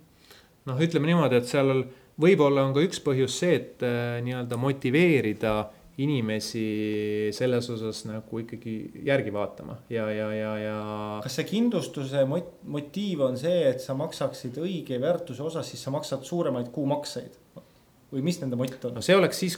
noh, 0.71 0.81
ütleme 0.87 1.13
niimoodi, 1.13 1.41
et 1.41 1.51
seal 1.51 1.85
võib-olla 2.21 2.65
on 2.67 2.75
ka 2.77 2.85
üks 2.85 3.03
põhjus 3.05 3.37
see, 3.43 3.59
et 3.61 3.85
äh, 3.87 4.19
nii-öelda 4.25 4.59
motiveerida 4.61 5.55
inimesi 6.01 7.31
selles 7.35 7.69
osas 7.75 8.05
nagu 8.09 8.41
ikkagi 8.41 8.75
järgi 9.05 9.33
vaatama 9.35 9.77
ja, 9.93 10.07
ja, 10.13 10.31
ja, 10.33 10.53
ja. 10.63 10.77
kas 11.25 11.37
see 11.41 11.49
kindlustuse 11.51 12.25
mot-, 12.31 12.55
motiiv 12.65 13.27
on 13.27 13.37
see, 13.41 13.67
et 13.69 13.83
sa 13.85 13.97
maksaksid 13.99 14.57
õige 14.63 15.01
väärtuse 15.03 15.45
osas, 15.45 15.69
siis 15.69 15.83
sa 15.85 15.93
maksad 15.95 16.25
suuremaid 16.27 16.71
kuumakseid? 16.75 17.37
Või 18.11 18.23
mis 18.27 18.41
nende 18.43 18.59
mott 18.59 18.85
on 18.89 18.97
no 18.99 19.03
see 19.05 19.17
oleks 19.17 19.39
siis, 19.39 19.57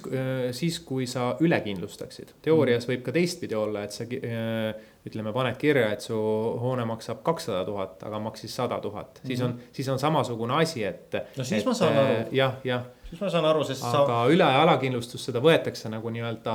siis 0.57 0.79
kui 0.85 1.07
sa 1.11 1.33
üle 1.45 1.59
kindlustaksid. 1.65 2.35
teoorias 2.45 2.87
võib 2.89 3.05
ka 3.07 3.15
teistpidi 3.15 3.57
olla, 3.57 3.85
et 3.87 3.97
sa 3.97 4.05
ütleme, 4.07 5.33
paned 5.35 5.57
kirja, 5.59 5.89
et 5.95 6.05
su 6.05 6.15
hoone 6.15 6.85
maksab 6.89 7.23
kakssada 7.27 7.65
tuhat, 7.67 8.03
aga 8.07 8.21
maksis 8.23 8.55
sada 8.55 8.79
tuhat, 8.83 9.23
siis 9.27 9.41
on, 9.43 9.57
siis 9.73 9.89
on 9.93 9.99
samasugune 10.03 10.61
asi, 10.61 10.85
et. 10.87 11.17
no 11.37 11.45
siis 11.45 11.63
et, 11.63 11.69
ma 11.69 11.75
saan 11.75 11.97
aru. 12.03 12.19
jah, 12.37 12.59
jah 12.69 12.85
siis 13.09 13.21
ma 13.21 13.33
saan 13.33 13.49
aru, 13.49 13.65
sest 13.69 13.85
aga 13.85 14.05
sa... 14.07 14.21
üle- 14.33 14.51
ja 14.55 14.63
alakindlustus, 14.65 15.25
seda 15.29 15.43
võetakse 15.45 15.91
nagu 15.93 16.13
nii-öelda 16.13 16.55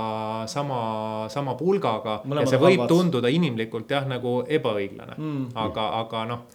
sama, 0.49 0.79
sama 1.33 1.57
pulgaga. 1.59 2.21
ja 2.25 2.47
see 2.49 2.61
võib 2.61 2.85
halvad. 2.85 2.93
tunduda 2.93 3.33
inimlikult 3.33 3.91
jah, 3.91 4.07
nagu 4.09 4.39
ebaõiglane 4.47 5.17
mm., 5.17 5.51
aga, 5.65 5.89
aga 6.01 6.25
noh, 6.31 6.47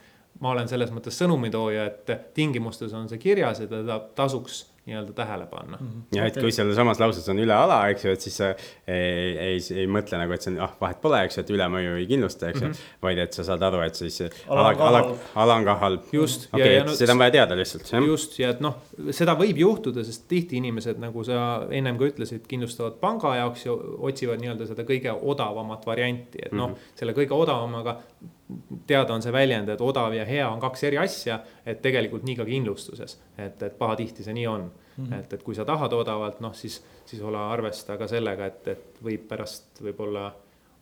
ma 0.43 0.57
olen 0.57 0.71
selles 0.71 0.91
mõttes 0.95 1.19
sõnumitooja, 1.21 1.87
et 1.87 2.35
tingimustes 2.35 2.95
on 2.99 3.09
see 3.11 3.21
kirjas 3.23 3.63
ja 3.63 3.71
teda 3.71 4.01
tasuks 4.17 4.65
nii-öelda 4.87 5.13
tähele 5.13 5.47
panna 5.47 5.79
mm. 5.81 5.89
-hmm. 5.89 6.17
ja 6.17 6.25
et 6.27 6.37
kui 6.43 6.53
seal 6.53 6.73
samas 6.75 7.01
lauses 7.01 7.29
on 7.31 7.39
üle-ala, 7.39 7.77
eks 7.93 8.05
ju, 8.05 8.15
et 8.17 8.25
siis 8.25 8.37
sa 8.41 8.49
ei, 8.51 9.37
ei, 9.39 9.61
ei 9.79 9.87
mõtle 9.87 10.19
nagu, 10.19 10.35
et 10.35 10.43
see 10.43 10.51
on, 10.53 10.59
ah, 10.67 10.73
vahet 10.81 10.99
pole, 11.05 11.21
eks 11.23 11.39
ju, 11.39 11.45
et 11.45 11.53
ülemõju 11.55 11.95
ei 12.01 12.09
kindlusta, 12.11 12.51
eks 12.51 12.61
ju 12.61 12.67
mm 12.67 12.73
-hmm.. 12.73 12.97
vaid 13.07 13.23
et 13.23 13.39
sa 13.39 13.47
saad 13.47 13.63
aru, 13.69 13.85
et 13.87 14.01
siis 14.01 14.19
ala, 14.49 14.73
ala, 14.89 15.05
ala 15.45 15.55
on 15.61 15.69
ka 15.71 15.77
halb. 15.85 16.11
just. 16.13 16.49
okei 16.53 16.67
okay,, 16.67 16.81
et 16.81 16.91
no, 16.91 16.97
seda 16.99 17.15
on 17.15 17.23
vaja 17.23 17.37
teada 17.39 17.59
lihtsalt, 17.63 17.93
just, 18.09 18.39
ja 18.43 18.51
et 18.57 18.61
noh, 18.61 18.83
seda 19.11 19.39
võib 19.39 19.63
juhtuda, 19.63 20.05
sest 20.05 20.27
tihti 20.29 20.59
inimesed, 20.59 20.99
nagu 20.99 21.25
sa 21.25 21.67
ennem 21.71 21.99
ka 21.99 22.11
ütlesid, 22.11 22.47
kindlustavad 22.51 22.99
panga 23.01 23.37
jaoks 23.37 23.67
ja 23.67 23.79
otsivad 24.11 24.43
nii-öelda 24.43 24.67
seda 24.67 24.83
kõige 24.89 25.15
odavamat 25.15 25.87
varianti, 25.87 26.43
et 26.43 26.53
noh 26.53 26.73
mm 26.73 26.75
-hmm., 26.75 26.99
selle 26.99 27.15
kõige 27.15 27.39
odavamaga 27.39 28.01
teada 28.87 29.15
on 29.15 29.23
see 29.23 29.33
väljend, 29.33 29.69
et 29.69 29.81
odav 29.81 30.15
ja 30.15 30.25
hea 30.29 30.47
on 30.49 30.61
kaks 30.61 30.85
eri 30.89 30.99
asja, 30.99 31.41
et 31.67 31.83
tegelikult 31.83 32.25
nii 32.27 32.37
ka 32.39 32.47
kindlustuses, 32.49 33.19
et, 33.37 33.63
et 33.63 33.77
pahatihti 33.79 34.25
see 34.27 34.35
nii 34.37 34.47
on 34.47 34.65
mm. 34.69 35.05
-hmm. 35.05 35.19
et, 35.21 35.33
et 35.33 35.43
kui 35.43 35.55
sa 35.55 35.65
tahad 35.65 35.93
odavalt, 35.93 36.41
noh 36.41 36.55
siis, 36.55 36.83
siis 37.05 37.23
ole 37.23 37.39
arvesta 37.39 37.99
ka 37.99 38.09
sellega, 38.09 38.47
et, 38.47 38.69
et 38.69 39.05
võib 39.05 39.29
pärast 39.29 39.83
võib-olla 39.83 40.33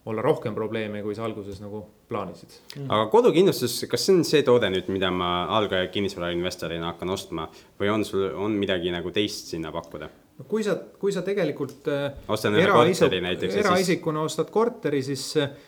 olla 0.06 0.22
rohkem 0.22 0.54
probleeme, 0.54 1.02
kui 1.02 1.14
sa 1.14 1.24
alguses 1.24 1.60
nagu 1.60 1.84
plaanisid 2.08 2.48
mm. 2.48 2.82
-hmm. 2.82 2.92
aga 2.94 3.06
kodukindlustus, 3.06 3.84
kas 3.90 4.06
see 4.06 4.16
on 4.16 4.24
see 4.24 4.42
toode 4.42 4.70
nüüd, 4.70 4.88
mida 4.88 5.10
ma 5.10 5.44
algaja 5.44 5.88
kinnisvarainvestorina 5.88 6.92
hakkan 6.92 7.10
ostma 7.10 7.48
või 7.80 7.92
on 7.92 8.04
sul, 8.04 8.30
on 8.34 8.52
midagi 8.52 8.90
nagu 8.90 9.10
teist 9.10 9.46
sinna 9.46 9.72
pakkuda? 9.72 10.08
No 10.40 10.47
kui 10.49 10.64
sa, 10.64 10.76
kui 11.00 11.12
sa 11.12 11.23
tegelikult 11.26 11.88
äh, 11.92 12.06
ostan 12.32 12.56
ühe 12.56 12.68
korteri 12.73 13.20
näiteks. 13.25 13.59
eraisikuna 13.61 14.23
siis... 14.25 14.32
ostad 14.32 14.52
korteri, 14.54 15.02
siis, 15.04 15.25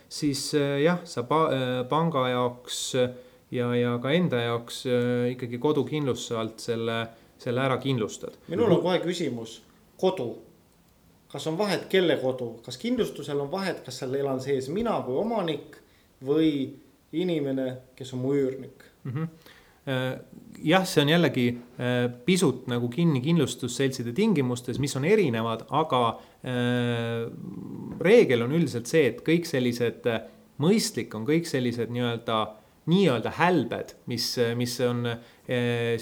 siis 0.09 0.47
äh, 0.59 0.79
jah, 0.87 1.02
sa 1.09 1.26
pa, 1.29 1.43
äh, 1.52 1.75
panga 1.88 2.25
jaoks 2.33 2.79
ja, 3.52 3.69
ja 3.76 3.99
ka 4.02 4.14
enda 4.17 4.41
jaoks 4.47 4.85
ikkagi 5.35 5.61
kodukindlustuse 5.61 6.38
alt 6.41 6.64
selle, 6.64 7.02
selle 7.43 7.67
ära 7.67 7.76
kindlustad. 7.83 8.38
minul 8.49 8.79
on 8.79 8.83
kohe 8.85 9.02
küsimus, 9.05 9.61
kodu. 10.00 10.31
kas 11.33 11.47
on 11.49 11.59
vahet, 11.61 11.88
kelle 11.93 12.17
kodu, 12.21 12.55
kas 12.64 12.81
kindlustusel 12.81 13.45
on 13.45 13.52
vahet, 13.52 13.85
kas 13.85 14.00
seal 14.02 14.17
elan 14.17 14.41
sees 14.41 14.73
mina 14.73 14.97
kui 15.05 15.21
omanik 15.21 15.76
või 16.25 16.52
inimene, 17.12 17.75
kes 17.99 18.14
on 18.17 18.25
mu 18.25 18.37
üürnik 18.38 18.88
mm? 19.05 19.12
-hmm 19.12 19.51
jah, 19.87 20.87
see 20.87 21.03
on 21.03 21.11
jällegi 21.11 21.47
äh, 21.51 22.07
pisut 22.27 22.69
nagu 22.71 22.91
kinni 22.93 23.23
kindlustusseltside 23.25 24.15
tingimustes, 24.17 24.79
mis 24.83 24.95
on 24.99 25.07
erinevad, 25.09 25.67
aga 25.75 26.03
äh, 26.47 27.27
reegel 28.03 28.47
on 28.47 28.57
üldiselt 28.59 28.91
see, 28.91 29.09
et 29.11 29.23
kõik 29.27 29.49
sellised, 29.49 30.09
mõistlik 30.62 31.15
on 31.19 31.27
kõik 31.27 31.49
sellised 31.51 31.91
nii-öelda, 31.95 32.43
nii-öelda 32.93 33.37
hälbed, 33.39 33.97
mis, 34.11 34.27
mis 34.59 34.73
on 34.83 35.07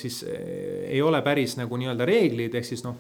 siis 0.01 0.23
ei 0.25 1.01
ole 1.05 1.21
päris 1.25 1.59
nagu 1.59 1.77
nii-öelda 1.77 2.07
reeglid, 2.09 2.55
ehk 2.57 2.69
siis 2.69 2.85
noh 2.87 2.97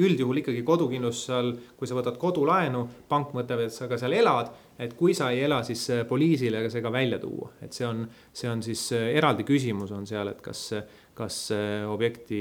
üldjuhul 0.00 0.40
ikkagi 0.40 0.62
kodukindlustuse 0.66 1.34
all, 1.34 1.52
kui 1.78 1.88
sa 1.88 1.96
võtad 1.98 2.18
kodulaenu, 2.20 2.84
pank 3.10 3.34
mõtleb, 3.36 3.66
et 3.66 3.74
sa 3.74 3.88
ka 3.90 3.98
seal 4.00 4.14
elad. 4.16 4.52
Et 4.80 4.94
kui 4.96 5.14
sa 5.16 5.28
ei 5.34 5.42
ela, 5.44 5.60
siis 5.66 5.82
äh, 5.92 6.04
poliisile 6.08 6.62
see 6.72 6.82
ka 6.84 6.92
välja 6.92 7.20
tuua, 7.20 7.52
et 7.64 7.76
see 7.76 7.86
on, 7.86 8.04
see 8.32 8.48
on 8.50 8.62
siis 8.64 8.86
äh, 8.96 9.10
eraldi 9.18 9.44
küsimus 9.48 9.92
on 9.96 10.06
seal, 10.08 10.30
et 10.32 10.40
kas, 10.44 10.70
kas 11.16 11.40
äh, 11.56 11.84
objekti 11.88 12.40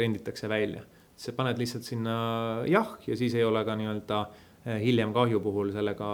renditakse 0.00 0.48
välja. 0.50 0.84
sa 1.18 1.32
paned 1.34 1.58
lihtsalt 1.58 1.82
sinna 1.82 2.12
jah, 2.70 2.92
ja 3.06 3.16
siis 3.18 3.34
ei 3.34 3.42
ole 3.42 3.64
ka 3.66 3.74
nii-öelda 3.74 4.18
hiljem 4.78 5.10
kahju 5.16 5.40
puhul 5.42 5.72
sellega 5.74 6.10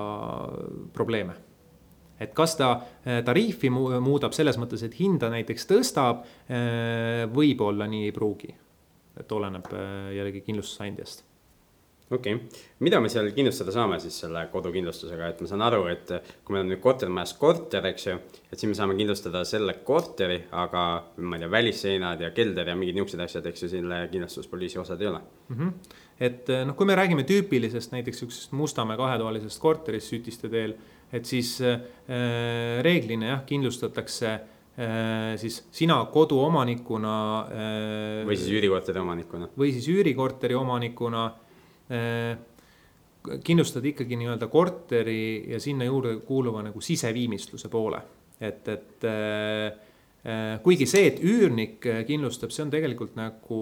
probleeme. 0.97 1.35
Et 2.21 2.33
kas 2.33 2.55
ta 2.57 2.71
tariifi 3.27 3.69
muudab 3.75 4.33
selles 4.33 4.57
mõttes, 4.57 4.81
et 4.87 4.97
hinda 4.97 5.29
näiteks 5.33 5.69
tõstab, 5.69 6.23
võib-olla 7.35 7.89
nii 7.91 8.07
ei 8.07 8.15
pruugi. 8.17 8.55
Et 9.21 9.37
oleneb 9.37 9.69
jällegi 10.15 10.41
kindlustusandjast 10.47 11.24
okei 12.15 12.37
okay., 12.37 12.63
mida 12.85 13.01
me 13.03 13.11
seal 13.13 13.31
kindlustada 13.37 13.73
saame 13.75 13.99
siis 14.03 14.17
selle 14.25 14.45
kodukindlustusega, 14.53 15.31
et 15.33 15.43
ma 15.43 15.51
saan 15.51 15.65
aru, 15.67 15.83
et 15.93 16.13
kui 16.45 16.55
meil 16.55 16.65
on 16.65 16.73
nüüd 16.73 16.83
kortermajas 16.85 17.35
korter, 17.41 17.87
eks 17.91 18.07
ju, 18.09 18.17
et 18.51 18.57
siis 18.57 18.71
me 18.71 18.79
saame 18.79 18.97
kindlustada 18.99 19.45
selle 19.49 19.77
korteri, 19.87 20.41
aga 20.65 20.85
ma 21.19 21.39
ei 21.39 21.45
tea, 21.45 21.51
välisseinad 21.57 22.25
ja 22.25 22.33
kelder 22.37 22.73
ja 22.73 22.79
mingid 22.79 22.99
niisugused 22.99 23.27
asjad, 23.27 23.51
eks 23.51 23.67
ju, 23.67 23.73
selle 23.77 24.01
kindlustuspoliisi 24.13 24.81
osad 24.83 25.03
ei 25.03 25.11
ole 25.13 25.21
mm. 25.21 25.59
-hmm. 25.59 26.01
et 26.31 26.51
äh, 26.51 26.65
noh, 26.67 26.77
kui 26.77 26.87
me 26.87 26.97
räägime 26.99 27.27
tüüpilisest 27.29 27.93
näiteks 27.93 28.23
niisugusest 28.23 28.53
Mustamäe 28.53 28.97
kahetoalisest 28.97 29.61
korterist 29.61 30.13
Sütiste 30.13 30.49
teel, 30.49 30.75
et 31.13 31.25
siis 31.25 31.61
äh, 31.61 31.81
reeglina 32.83 33.27
jah, 33.27 33.47
kindlustatakse 33.47 34.33
äh, 34.33 34.41
Äh, 34.75 35.37
siis 35.39 35.61
sina 35.71 36.01
koduomanikuna. 36.11 37.15
Või 38.27 38.35
siis 38.35 38.51
üürikorteri 38.51 38.99
omanikuna. 38.99 39.49
või 39.55 39.71
siis 39.71 39.87
üürikorteri 39.89 40.57
omanikuna 40.59 41.29
äh, 41.93 42.37
kindlustad 43.45 43.85
ikkagi 43.89 44.19
nii-öelda 44.21 44.51
korteri 44.53 45.45
ja 45.49 45.61
sinna 45.61 45.87
juurde 45.89 46.19
kuuluva 46.29 46.63
nagu 46.67 46.81
siseviimistluse 46.85 47.71
poole. 47.73 48.03
et, 48.41 48.69
et 48.69 49.05
kuigi 50.65 50.87
see, 50.91 51.07
et 51.09 51.21
üürnik 51.25 51.87
kindlustab, 52.05 52.53
see 52.53 52.65
on 52.67 52.73
tegelikult 52.73 53.15
nagu 53.17 53.61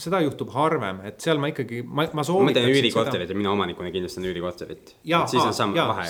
seda 0.00 0.22
juhtub 0.24 0.50
harvem, 0.56 1.02
et 1.06 1.20
seal 1.22 1.38
ma 1.38 1.50
ikkagi, 1.52 1.82
ma, 1.84 2.08
ma 2.16 2.24
soovitan. 2.26 2.48
ma 2.48 2.54
teen 2.56 2.72
üürikorterit 2.72 3.30
ja 3.30 3.36
mina 3.38 3.52
omanikuna 3.52 3.92
kindlustan 3.94 4.26
üürikorterit. 4.26 4.96
siis 5.04 5.44
on 5.44 5.54
samm 5.54 5.76
vahe. 5.76 6.08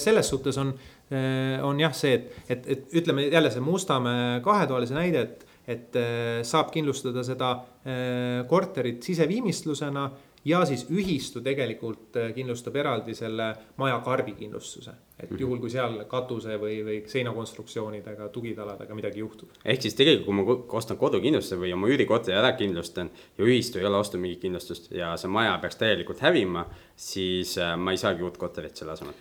selles 0.00 0.30
suhtes 0.30 0.56
on 0.62 0.72
Äh, 1.12 1.60
on 1.64 1.80
jah 1.80 1.92
see, 1.92 2.14
et, 2.16 2.30
et, 2.48 2.68
et 2.72 2.94
ütleme 2.96 3.26
jälle 3.28 3.50
see 3.52 3.60
Mustamäe 3.60 4.38
kahetoalise 4.44 4.96
näide, 4.96 5.26
et, 5.26 5.42
et 5.66 5.96
äh, 5.96 6.42
saab 6.46 6.70
kindlustada 6.74 7.24
seda 7.26 7.50
äh, 7.56 8.44
korterit 8.48 9.02
siseviimistlusena 9.02 10.10
ja 10.44 10.60
siis 10.68 10.84
ühistu 10.92 11.40
tegelikult 11.40 12.18
kindlustab 12.36 12.76
eraldi 12.76 13.14
selle 13.16 13.46
maja 13.80 13.96
karbikindlustuse. 14.04 14.92
et 15.18 15.30
mhm. 15.30 15.40
juhul, 15.40 15.58
kui 15.62 15.70
seal 15.70 15.94
katuse 16.10 16.56
või, 16.60 16.80
või 16.84 16.96
seinakonstruktsioonidega, 17.08 18.28
tugitaladega 18.34 18.94
midagi 18.94 19.22
juhtub. 19.22 19.52
ehk 19.64 19.82
siis 19.82 19.94
tegelikult, 19.94 20.26
kui 20.26 20.34
ma 20.36 20.78
ostan 20.80 21.00
kodukindlustuse 21.00 21.60
või 21.60 21.72
oma 21.72 21.88
üürikorteri 21.88 22.36
ära 22.36 22.52
kindlustan 22.58 23.10
ja 23.38 23.44
ühistu 23.44 23.80
ei 23.80 23.86
ole 23.88 24.02
ostnud 24.02 24.20
mingit 24.20 24.42
kindlustust 24.44 24.90
ja 24.92 25.14
see 25.16 25.32
maja 25.32 25.56
peaks 25.62 25.80
täielikult 25.80 26.20
hävima, 26.20 26.66
siis 26.96 27.56
ma 27.78 27.94
ei 27.94 28.02
saagi 28.02 28.26
uut 28.26 28.36
korterit 28.38 28.76
selle 28.76 28.98
asemel 28.98 29.16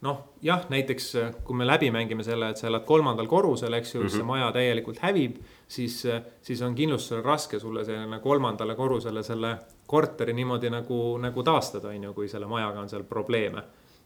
noh, 0.00 0.18
jah, 0.42 0.62
näiteks 0.70 1.08
äh, 1.18 1.30
kui 1.44 1.56
me 1.58 1.66
läbi 1.66 1.90
mängime 1.94 2.24
selle, 2.26 2.52
et 2.52 2.60
sa 2.60 2.68
elad 2.68 2.84
kolmandal 2.86 3.26
korrusel, 3.30 3.74
eks 3.78 3.94
ju 3.94 4.00
mm, 4.00 4.06
-hmm. 4.06 4.16
see 4.16 4.26
maja 4.26 4.52
täielikult 4.52 5.00
hävib, 5.02 5.40
siis, 5.68 6.04
äh, 6.06 6.22
siis 6.42 6.62
on 6.62 6.74
kindlustusel 6.74 7.22
raske 7.24 7.58
sulle 7.58 7.84
selline 7.84 8.18
kolmandale 8.18 8.74
korrusele 8.74 9.22
selle 9.22 9.56
korteri 9.86 10.32
niimoodi 10.32 10.70
nagu, 10.70 11.18
nagu 11.18 11.42
taastada, 11.42 11.88
on 11.88 12.04
ju, 12.04 12.14
kui 12.14 12.28
selle 12.28 12.46
majaga 12.46 12.80
on 12.80 12.88
seal 12.88 13.02
probleeme. 13.02 13.62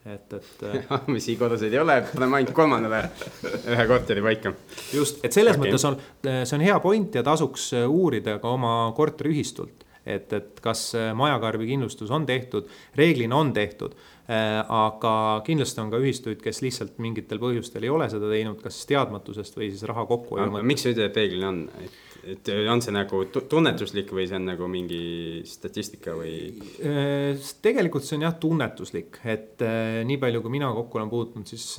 et, 0.07 0.33
et 0.33 0.63
äh, 0.63 1.01
mis 1.15 1.27
koduseid 1.39 1.73
ei 1.73 1.79
ole, 1.79 2.03
paneme 2.15 2.37
ainult 2.37 2.55
kolmandale 2.55 3.05
ühe 3.45 3.87
korteri 3.87 4.23
paika. 4.23 4.53
just, 4.95 5.25
et 5.25 5.33
selles 5.33 5.57
okay. 5.57 5.69
mõttes 5.69 5.85
on, 5.87 6.01
see 6.45 6.57
on 6.57 6.65
hea 6.65 6.81
point 6.81 7.15
ja 7.15 7.23
tasuks 7.23 7.73
uurida 7.87 8.39
ka 8.39 8.49
oma 8.49 8.93
korteriühistult 8.97 9.85
et, 10.07 10.33
et 10.33 10.61
kas 10.61 10.97
majakarbi 11.15 11.67
kindlustus 11.67 12.11
on 12.11 12.27
tehtud, 12.27 12.67
reeglina 12.97 13.37
on 13.37 13.53
tehtud 13.53 13.95
aga 14.33 15.15
kindlasti 15.47 15.83
on 15.83 15.91
ka 15.93 16.01
ühistuid, 16.03 16.41
kes 16.43 16.63
lihtsalt 16.65 17.01
mingitel 17.03 17.41
põhjustel 17.43 17.85
ei 17.87 17.93
ole 17.93 18.09
seda 18.13 18.31
teinud, 18.31 18.61
kas 18.63 18.79
teadmatusest 18.91 19.59
või 19.59 19.73
siis 19.73 19.85
raha 19.89 20.07
kokkuhoiu 20.11 20.63
miks 20.67 20.87
et 20.91 21.01
reeglina 21.03 21.51
on, 21.51 21.65
et 22.33 22.53
on 22.71 22.85
see 22.85 22.95
nagu 22.95 23.25
tunnetuslik 23.33 24.13
või 24.15 24.29
see 24.31 24.39
on 24.39 24.49
nagu 24.53 24.69
mingi 24.71 25.03
statistika 25.49 26.15
või? 26.19 26.37
Äh, 26.85 27.51
tegelikult 27.65 28.07
see 28.07 28.21
on 28.21 28.29
jah 28.29 28.39
tunnetuslik, 28.41 29.21
et 29.25 29.67
äh, 29.67 30.01
nii 30.09 30.21
palju, 30.23 30.45
kui 30.45 30.57
mina 30.59 30.71
kokku 30.77 31.01
olen 31.01 31.13
puutunud, 31.13 31.53
siis 31.53 31.77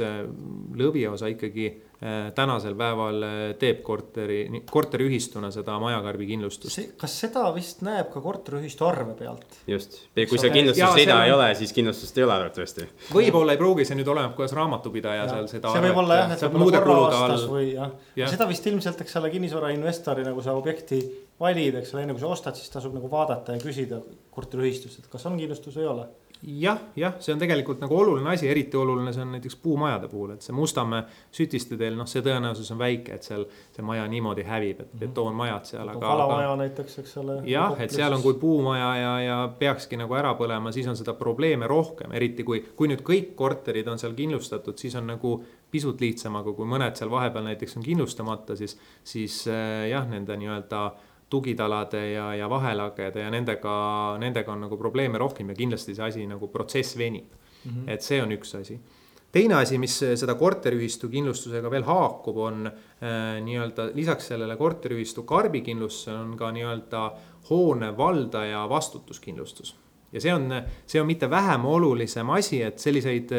lõviosa 0.77 1.31
ikkagi 1.33 1.71
Äh, 1.71 1.92
tänasel 2.35 2.75
päeval 2.75 3.23
äh, 3.23 3.41
teeb 3.59 3.79
korteri, 3.85 4.39
korteriühistuna 4.71 5.51
seda 5.53 5.77
majakarbi 5.79 6.27
kindlustust. 6.33 6.79
kas 6.99 7.15
seda 7.23 7.45
vist 7.55 7.83
näeb 7.85 8.09
ka 8.11 8.21
korteriühistu 8.23 8.87
arve 8.87 9.13
pealt? 9.19 9.59
just, 9.69 9.99
kui 10.17 10.39
seal 10.41 10.51
kindlustusrida 10.55 11.19
ei 11.27 11.31
ole, 11.31 11.47
siis 11.59 11.71
kindlustust 11.75 12.17
ei 12.19 12.25
ole 12.25 12.35
arvatavasti. 12.35 12.87
võib-olla 13.13 13.55
ei 13.55 13.61
pruugi, 13.61 13.85
see 13.87 13.99
nüüd 13.99 14.11
oleneb, 14.11 14.33
kuidas 14.35 14.55
raamatupidaja 14.57 15.21
ja. 15.21 15.29
seal 15.31 15.47
seda. 15.51 15.75
see 15.77 15.85
võib 15.87 16.01
olla 16.03 16.19
jah, 16.19 16.33
et 16.35 16.43
võib-olla 16.47 16.81
korra 16.83 17.21
aastas 17.21 17.45
või 17.51 17.69
jah 17.71 17.93
ja., 18.19 18.31
seda 18.33 18.49
vist 18.51 18.67
ilmselt, 18.73 19.05
eks 19.05 19.21
ole, 19.21 19.31
kinnisvarainvestori 19.37 20.27
nagu 20.27 20.43
see 20.43 20.57
objekti 20.59 20.99
valid, 21.39 21.79
eks 21.79 21.95
ole, 21.95 22.03
enne 22.03 22.17
kui 22.17 22.25
sa 22.25 22.33
ostad, 22.35 22.59
siis 22.59 22.73
tasub 22.73 22.97
nagu 22.97 23.07
vaadata 23.11 23.55
ja 23.55 23.63
küsida 23.63 24.01
korteriühistust, 24.33 25.03
et 25.03 25.11
kas 25.11 25.23
on 25.29 25.39
kindlustus 25.39 25.79
või 25.79 25.87
ei 25.87 25.91
ole 25.93 26.09
jah, 26.43 26.79
jah, 26.95 27.15
see 27.23 27.33
on 27.33 27.39
tegelikult 27.41 27.79
nagu 27.83 27.95
oluline 27.95 28.33
asi, 28.33 28.47
eriti 28.51 28.77
oluline 28.77 29.13
see 29.15 29.23
on 29.23 29.31
näiteks 29.35 29.55
puumajade 29.63 30.09
puhul, 30.11 30.33
et 30.35 30.45
see 30.45 30.55
Mustamäe 30.55 31.05
sütiste 31.33 31.77
teel, 31.79 31.95
noh, 31.97 32.07
see 32.09 32.23
tõenäosus 32.25 32.71
on 32.75 32.81
väike, 32.81 33.15
et 33.15 33.27
seal 33.27 33.45
see 33.75 33.85
maja 33.85 34.03
niimoodi 34.11 34.45
hävib, 34.47 34.81
et 34.83 34.89
mhm. 34.89 34.99
betoonmajad 35.05 35.71
seal, 35.71 35.93
aga. 35.93 36.03
kalamaja 36.03 36.49
aga, 36.51 36.59
näiteks, 36.63 36.97
eks 37.03 37.15
ole. 37.23 37.37
jah, 37.49 37.77
et 37.83 37.95
seal 37.95 38.17
on, 38.17 38.23
kui 38.25 38.35
puumaja 38.41 38.91
ja, 38.99 39.13
ja 39.23 39.37
peakski 39.59 39.99
nagu 39.99 40.19
ära 40.19 40.33
põlema, 40.39 40.73
siis 40.75 40.89
on 40.91 40.99
seda 40.99 41.15
probleeme 41.19 41.69
rohkem, 41.69 42.11
eriti 42.17 42.45
kui, 42.47 42.63
kui 42.75 42.91
nüüd 42.91 43.05
kõik 43.07 43.33
korterid 43.39 43.87
on 43.87 44.01
seal 44.01 44.15
kindlustatud, 44.17 44.77
siis 44.79 44.99
on 44.99 45.07
nagu 45.13 45.37
pisut 45.73 46.01
lihtsam, 46.03 46.35
aga 46.37 46.53
kui 46.53 46.67
mõned 46.69 46.99
seal 46.99 47.09
vahepeal 47.13 47.47
näiteks 47.47 47.79
on 47.79 47.87
kindlustamata, 47.87 48.57
siis, 48.59 48.75
siis 49.07 49.39
äh, 49.49 49.87
jah, 49.93 50.05
nende 50.09 50.37
nii-öelda 50.37 50.83
tugitalade 51.29 52.11
ja, 52.11 52.27
ja 52.35 52.49
vahelagede 52.49 53.23
ja 53.25 53.31
nendega, 53.33 53.75
nendega 54.21 54.53
on 54.53 54.67
nagu 54.67 54.77
probleeme 54.77 55.21
rohkem 55.21 55.49
ja 55.49 55.57
kindlasti 55.57 55.95
see 55.95 56.05
asi 56.05 56.27
nagu 56.29 56.49
protsess 56.53 56.97
venib 56.97 57.31
mm. 57.31 57.71
-hmm. 57.71 57.89
et 57.95 58.01
see 58.01 58.21
on 58.21 58.31
üks 58.31 58.55
asi. 58.59 58.79
teine 59.31 59.55
asi, 59.55 59.77
mis 59.77 59.97
seda 59.99 60.35
korteriühistu 60.35 61.09
kindlustusega 61.09 61.69
veel 61.71 61.83
haakub, 61.83 62.37
on 62.37 62.67
äh, 62.67 63.41
nii-öelda 63.41 63.89
lisaks 63.95 64.27
sellele 64.27 64.57
korteriühistu 64.57 65.23
karbikindlustusele 65.23 66.17
on 66.17 66.37
ka 66.37 66.51
nii-öelda 66.51 67.11
hoone 67.49 67.97
valdaja 67.97 68.69
vastutuskindlustus. 68.69 69.75
ja 70.11 70.21
see 70.21 70.33
on, 70.33 70.49
see 70.85 71.01
on 71.01 71.07
mitte 71.07 71.29
vähem 71.29 71.65
olulisem 71.65 72.29
asi, 72.29 72.61
et 72.61 72.79
selliseid, 72.79 73.31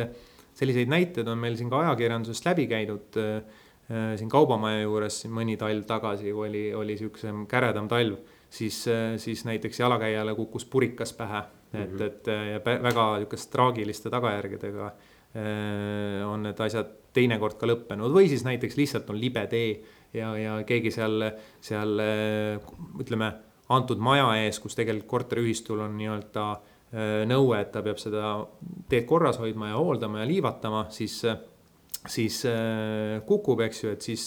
selliseid 0.55 0.89
näiteid 0.89 1.29
on 1.29 1.39
meil 1.39 1.57
siin 1.57 1.71
ka 1.71 1.79
ajakirjandusest 1.79 2.45
läbi 2.45 2.67
käidud 2.67 3.17
äh, 3.17 3.45
Äh, 3.45 3.64
siin 3.89 4.31
Kaubamaja 4.33 4.85
juures 4.85 5.19
siin 5.21 5.33
mõni 5.35 5.59
talv 5.61 5.85
tagasi 5.89 6.33
oli, 6.33 6.69
oli 6.75 6.97
siuksem 6.97 7.45
käredam 7.51 7.89
talv, 7.91 8.17
siis, 8.49 8.85
äh, 8.89 9.17
siis 9.21 9.45
näiteks 9.45 9.81
jalakäijale 9.81 10.35
kukkus 10.35 10.65
purikas 10.65 11.13
pähe, 11.13 11.43
et 11.75 11.93
mm, 11.93 11.99
-hmm. 11.99 12.03
et 12.03 12.27
ja 12.27 12.61
väga 12.83 13.07
niisugust 13.19 13.51
traagiliste 13.51 14.11
tagajärgedega 14.11 14.87
äh, 14.87 16.29
on 16.29 16.43
need 16.43 16.61
asjad 16.61 16.93
teinekord 17.13 17.59
ka 17.61 17.67
lõppenud 17.67 18.13
või 18.13 18.29
siis 18.29 18.45
näiteks 18.45 18.77
lihtsalt 18.77 19.11
on 19.11 19.21
libe 19.21 19.47
tee 19.47 19.83
ja, 20.15 20.37
ja 20.39 20.63
keegi 20.67 20.91
seal, 20.91 21.31
seal 21.61 22.01
ütleme, 23.01 23.33
antud 23.69 23.99
maja 23.99 24.31
ees, 24.45 24.59
kus 24.61 24.75
tegelikult 24.75 25.11
korteriühistul 25.11 25.81
on 25.81 25.97
nii-öelda 25.97 26.47
nõue, 27.27 27.61
et 27.61 27.73
ta 27.73 27.83
peab 27.83 27.99
seda 27.99 28.47
teed 28.89 29.05
korras 29.07 29.39
hoidma 29.39 29.69
ja 29.69 29.77
hooldama 29.77 30.21
ja 30.21 30.27
liivatama, 30.27 30.87
siis 30.91 31.23
siis 32.09 32.45
äh, 32.47 33.23
kukub, 33.27 33.61
eks 33.65 33.85
ju, 33.85 33.93
et 33.95 34.05
siis, 34.05 34.25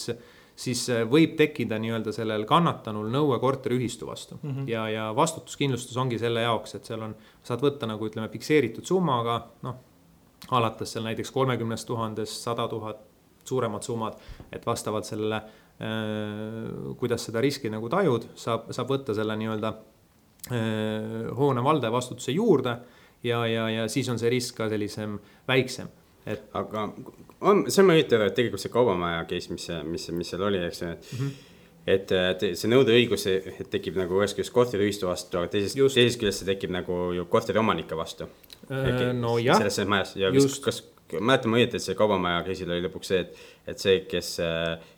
siis 0.57 0.83
äh, 0.93 1.03
võib 1.09 1.35
tekkida 1.39 1.79
nii-öelda 1.81 2.13
sellel 2.15 2.45
kannatanul 2.49 3.09
nõue 3.13 3.39
korteriühistu 3.41 4.07
vastu 4.07 4.39
mm. 4.41 4.53
-hmm. 4.53 4.69
ja, 4.71 4.87
ja 4.89 5.09
vastutuskindlustus 5.15 5.97
ongi 5.97 6.19
selle 6.19 6.41
jaoks, 6.45 6.75
et 6.75 6.85
seal 6.85 7.05
on, 7.05 7.15
saad 7.43 7.61
võtta 7.61 7.89
nagu 7.89 8.07
ütleme, 8.07 8.29
fikseeritud 8.33 8.85
summaga, 8.85 9.39
noh, 9.63 9.75
alates 10.51 10.91
seal 10.91 11.05
näiteks 11.05 11.31
kolmekümnest 11.31 11.87
tuhandest, 11.87 12.41
sada 12.41 12.67
tuhat, 12.67 13.03
suuremad 13.47 13.83
summad, 13.83 14.17
et 14.51 14.65
vastavalt 14.65 15.05
sellele 15.05 15.35
äh,, 15.35 16.95
kuidas 16.97 17.25
seda 17.25 17.41
riski 17.41 17.69
nagu 17.69 17.89
tajud, 17.89 18.27
saab, 18.35 18.71
saab 18.71 18.89
võtta 18.89 19.15
selle 19.15 19.37
nii-öelda 19.37 19.73
hoone 21.35 21.63
valdaja 21.63 21.91
vastutuse 21.91 22.31
juurde 22.31 22.77
ja, 23.23 23.41
ja, 23.47 23.65
ja 23.69 23.87
siis 23.91 24.07
on 24.09 24.19
see 24.19 24.29
risk 24.31 24.55
ka 24.55 24.69
sellisem 24.71 25.17
väiksem 25.47 25.89
et. 26.27 26.47
aga 26.57 26.87
on, 27.41 27.65
see 27.71 27.83
on 27.83 27.93
huvitav, 27.93 28.25
et 28.27 28.35
tegelikult 28.37 28.63
see 28.63 28.73
kaubamaja 28.73 29.25
case, 29.29 29.53
mis, 29.53 29.67
mis, 29.87 30.09
mis 30.15 30.33
seal 30.33 30.45
oli, 30.47 30.61
eks 30.67 30.83
ju, 30.83 30.95
et 30.95 31.11
mm. 31.11 31.27
-hmm 31.27 31.53
et, 31.87 32.11
et 32.11 32.41
see 32.59 32.67
nõudeõigus 32.67 33.23
tekib 33.71 33.95
nagu 33.95 34.19
ühest 34.19 34.35
küljest 34.35 34.51
korteriühistu 34.51 35.07
vastu, 35.07 35.39
aga 35.39 35.53
teisest, 35.53 35.77
teisest 35.79 36.19
küljest 36.19 36.43
see 36.43 36.49
tekib 36.49 36.73
nagu 36.75 36.97
ju 37.15 37.23
korteriomanike 37.31 37.95
vastu. 37.95 38.27
Äh, 38.67 39.13
no 39.15 39.37
jah. 39.39 39.61
selles 39.61 39.87
majas 39.87 40.11
ja 40.19 40.31
vist, 40.33 40.59
kas, 40.65 40.81
mäletan 41.15 41.53
ma 41.53 41.61
õieti, 41.61 41.79
et 41.79 41.85
see 41.85 41.95
kaubamaja 41.95 42.43
case'il 42.43 42.73
oli 42.73 42.83
lõpuks 42.89 43.13
see, 43.13 43.21
et, 43.23 43.39
et 43.71 43.79
see, 43.79 44.01
kes, 44.11 44.33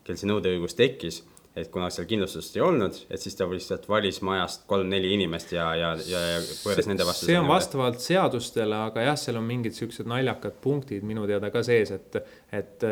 kel 0.08 0.18
see 0.18 0.32
nõudeõigus 0.32 0.74
tekkis 0.80 1.22
et 1.60 1.72
kuna 1.74 1.90
seal 1.94 2.08
kindlustust 2.10 2.58
ei 2.58 2.64
olnud, 2.66 2.98
et 3.10 3.22
siis 3.22 3.36
ta 3.38 3.48
lihtsalt 3.50 3.88
valis 3.90 4.22
majast 4.26 4.66
kolm-neli 4.70 5.14
inimest 5.16 5.54
ja, 5.56 5.68
ja, 5.78 5.92
ja, 6.08 6.22
ja 6.34 6.40
pööras 6.64 6.90
nende 6.90 7.08
vastu. 7.08 7.30
see 7.30 7.40
on 7.40 7.50
vastavalt 7.50 8.00
seadustele, 8.04 8.84
aga 8.90 9.10
jah, 9.10 9.20
seal 9.20 9.40
on 9.42 9.48
mingid 9.48 9.78
siuksed 9.78 10.10
naljakad 10.10 10.58
punktid 10.64 11.06
minu 11.08 11.28
teada 11.30 11.52
ka 11.54 11.64
sees, 11.66 11.92
et, 11.96 12.22
et, 12.52 12.88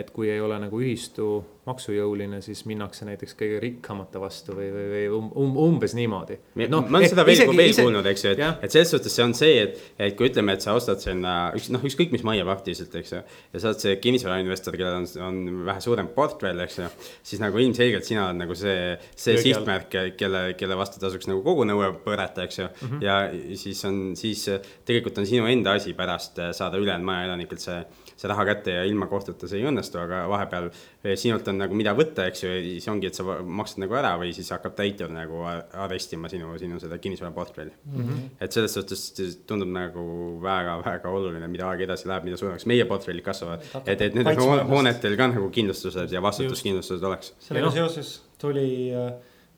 et 0.00 0.14
kui 0.14 0.30
ei 0.32 0.40
ole 0.42 0.58
nagu 0.62 0.80
ühistu 0.82 1.30
maksujõuline, 1.64 2.40
siis 2.44 2.64
minnakse 2.68 3.06
näiteks 3.08 3.36
kõige 3.38 3.60
rikkamate 3.62 4.20
vastu 4.20 4.52
või, 4.56 4.66
või, 4.72 4.84
või 4.92 5.04
um, 5.16 5.30
um, 5.40 5.54
umbes 5.64 5.94
niimoodi. 5.96 6.36
No, 6.68 6.82
ma 6.84 7.00
olen 7.00 7.12
seda 7.12 7.24
veel, 7.24 7.40
veel 7.48 7.72
ise... 7.72 7.86
kuulnud, 7.86 8.06
eks 8.10 8.26
ju, 8.26 8.34
et, 8.34 8.42
et 8.66 8.74
selles 8.74 8.92
suhtes 8.92 9.16
see 9.16 9.24
on 9.24 9.32
see, 9.36 9.62
et, 9.62 9.80
et 9.96 10.16
kui 10.18 10.28
ütleme, 10.28 10.56
et 10.56 10.64
sa 10.64 10.74
ostad 10.76 11.00
sinna 11.00 11.34
üks, 11.56 11.70
noh, 11.72 11.84
ükskõik 11.88 12.12
mis 12.12 12.24
majja 12.26 12.44
praktiliselt, 12.48 12.94
eks 13.00 13.14
ju. 13.16 13.22
ja 13.24 13.62
sa 13.62 13.72
oled 13.72 13.80
see 13.80 13.96
kinnisvarainvestor, 14.04 14.76
kellel 14.80 15.00
on, 15.00 15.08
on 15.24 15.64
vähe 15.70 15.84
suurem 15.84 16.10
portfell, 16.16 16.60
eks 16.66 16.80
ju. 16.82 16.90
siis 17.32 17.42
nagu 17.42 17.64
ilmselgelt 17.64 18.08
sina 18.08 18.28
oled 18.28 18.42
nagu 18.44 18.58
see, 18.58 18.94
see 19.16 19.38
Jõgi 19.38 19.54
sihtmärk, 19.54 19.98
kelle, 20.20 20.44
kelle 20.60 20.78
vastu 20.78 21.00
tasuks 21.00 21.30
nagu 21.32 21.40
kogu 21.46 21.64
nõue 21.68 21.94
põrata, 22.04 22.44
eks 22.44 22.60
ju 22.60 22.68
mm. 22.68 22.90
-hmm. 22.90 23.04
ja 23.04 23.56
siis 23.60 23.80
on, 23.88 24.02
siis 24.20 24.44
tegelikult 24.84 25.22
on 25.22 25.28
sinu 25.28 25.48
enda 25.48 25.78
asi 25.80 25.96
pärast 25.96 26.40
saada 26.52 26.76
ülejäänud 26.76 27.08
maja 27.08 27.30
elanikelt 27.30 27.64
see 27.64 27.80
see 28.16 28.30
raha 28.30 28.44
kätte 28.46 28.74
ja 28.76 28.84
ilma 28.88 29.06
kohtuta 29.10 29.48
see 29.50 29.60
ei 29.60 29.68
õnnestu, 29.68 29.98
aga 30.00 30.24
vahepeal 30.30 30.68
eh, 30.70 31.14
sinult 31.20 31.48
on 31.50 31.58
nagu 31.62 31.76
mida 31.78 31.94
võtta, 31.96 32.28
eks 32.30 32.44
ju, 32.44 32.50
ja 32.52 32.62
siis 32.62 32.88
ongi, 32.92 33.10
et 33.10 33.18
sa 33.18 33.38
maksad 33.42 33.82
nagu 33.82 33.96
ära 33.98 34.14
või 34.20 34.32
siis 34.36 34.50
hakkab 34.54 34.76
täitur 34.78 35.10
nagu 35.14 35.42
arestima 35.44 36.30
sinu, 36.32 36.52
sinu 36.60 36.80
seda 36.82 36.98
kinnisvaraportfelli 37.02 37.72
mm. 37.74 38.02
-hmm. 38.02 38.26
et 38.46 38.56
selles 38.58 38.76
suhtes 38.78 39.38
tundub 39.48 39.72
nagu 39.74 40.04
väga-väga 40.44 41.14
oluline, 41.18 41.48
mida 41.50 41.68
aeg 41.70 41.86
edasi 41.88 42.08
läheb, 42.10 42.28
mida 42.30 42.40
suuremaks 42.40 42.68
meie 42.70 42.86
portfellid 42.90 43.24
kasvavad. 43.26 43.66
et, 43.84 44.00
et 44.00 44.14
nendel 44.14 44.38
hoonetel 44.70 45.16
ka 45.18 45.30
nagu 45.34 45.50
kindlustused 45.50 46.12
ja 46.12 46.22
vastutuskindlustused 46.22 47.02
oleks. 47.10 47.34
sellega 47.48 47.72
seoses 47.74 48.14
tuli, 48.38 48.92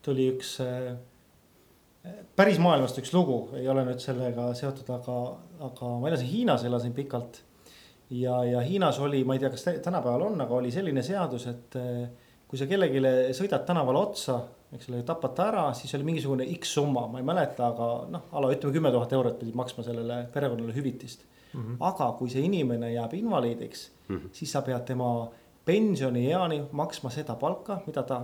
tuli 0.05 0.31
üks 0.33 0.57
eh, 0.65 0.95
päris 2.35 2.57
maailmast 2.61 2.97
üks 3.01 3.13
lugu, 3.13 3.41
ei 3.57 3.67
ole 3.69 3.85
nüüd 3.87 4.01
sellega 4.01 4.49
seotud, 4.57 4.89
aga, 4.97 5.17
aga 5.69 5.97
ma 6.01 6.09
elasin 6.09 6.29
Hiinas, 6.31 6.65
elasin 6.67 6.95
pikalt 6.97 7.41
ja, 8.09 8.43
ja 8.45 8.61
Hiinas 8.61 8.99
oli, 8.99 9.23
ma 9.23 9.35
ei 9.35 9.39
tea, 9.39 9.49
kas 9.49 9.65
tänapäeval 9.83 10.27
on, 10.29 10.41
aga 10.41 10.55
oli 10.55 10.71
selline 10.71 11.03
seadus, 11.03 11.47
et 11.47 11.75
eh, 11.79 12.05
kui 12.47 12.59
sa 12.59 12.67
kellelegi 12.69 13.01
sõidad 13.35 13.65
tänavale 13.67 13.99
otsa, 13.99 14.37
eks 14.75 14.89
ole, 14.91 15.01
tapad 15.07 15.33
ta 15.35 15.47
ära, 15.51 15.65
siis 15.75 15.93
oli 15.95 16.07
mingisugune 16.07 16.47
X 16.57 16.77
summa, 16.77 17.05
ma 17.11 17.21
ei 17.21 17.27
mäleta, 17.27 17.71
aga 17.71 17.89
noh, 18.11 18.29
a 18.31 18.43
la 18.43 18.51
ütleme 18.53 18.75
kümme 18.75 18.91
tuhat 18.95 19.15
eurot 19.15 19.39
pidid 19.39 19.55
maksma 19.55 19.83
sellele 19.85 20.21
perekonnale 20.33 20.75
hüvitist 20.75 21.23
mm. 21.53 21.61
-hmm. 21.61 21.77
aga 21.79 22.11
kui 22.19 22.29
see 22.29 22.43
inimene 22.43 22.91
jääb 22.93 23.13
invaliidiks 23.13 23.91
mm, 24.07 24.17
-hmm. 24.17 24.29
siis 24.31 24.51
sa 24.51 24.61
pead 24.61 24.85
tema 24.85 25.29
pensionieani 25.65 26.63
maksma 26.71 27.09
seda 27.09 27.35
palka, 27.35 27.81
mida 27.87 28.03
ta 28.03 28.21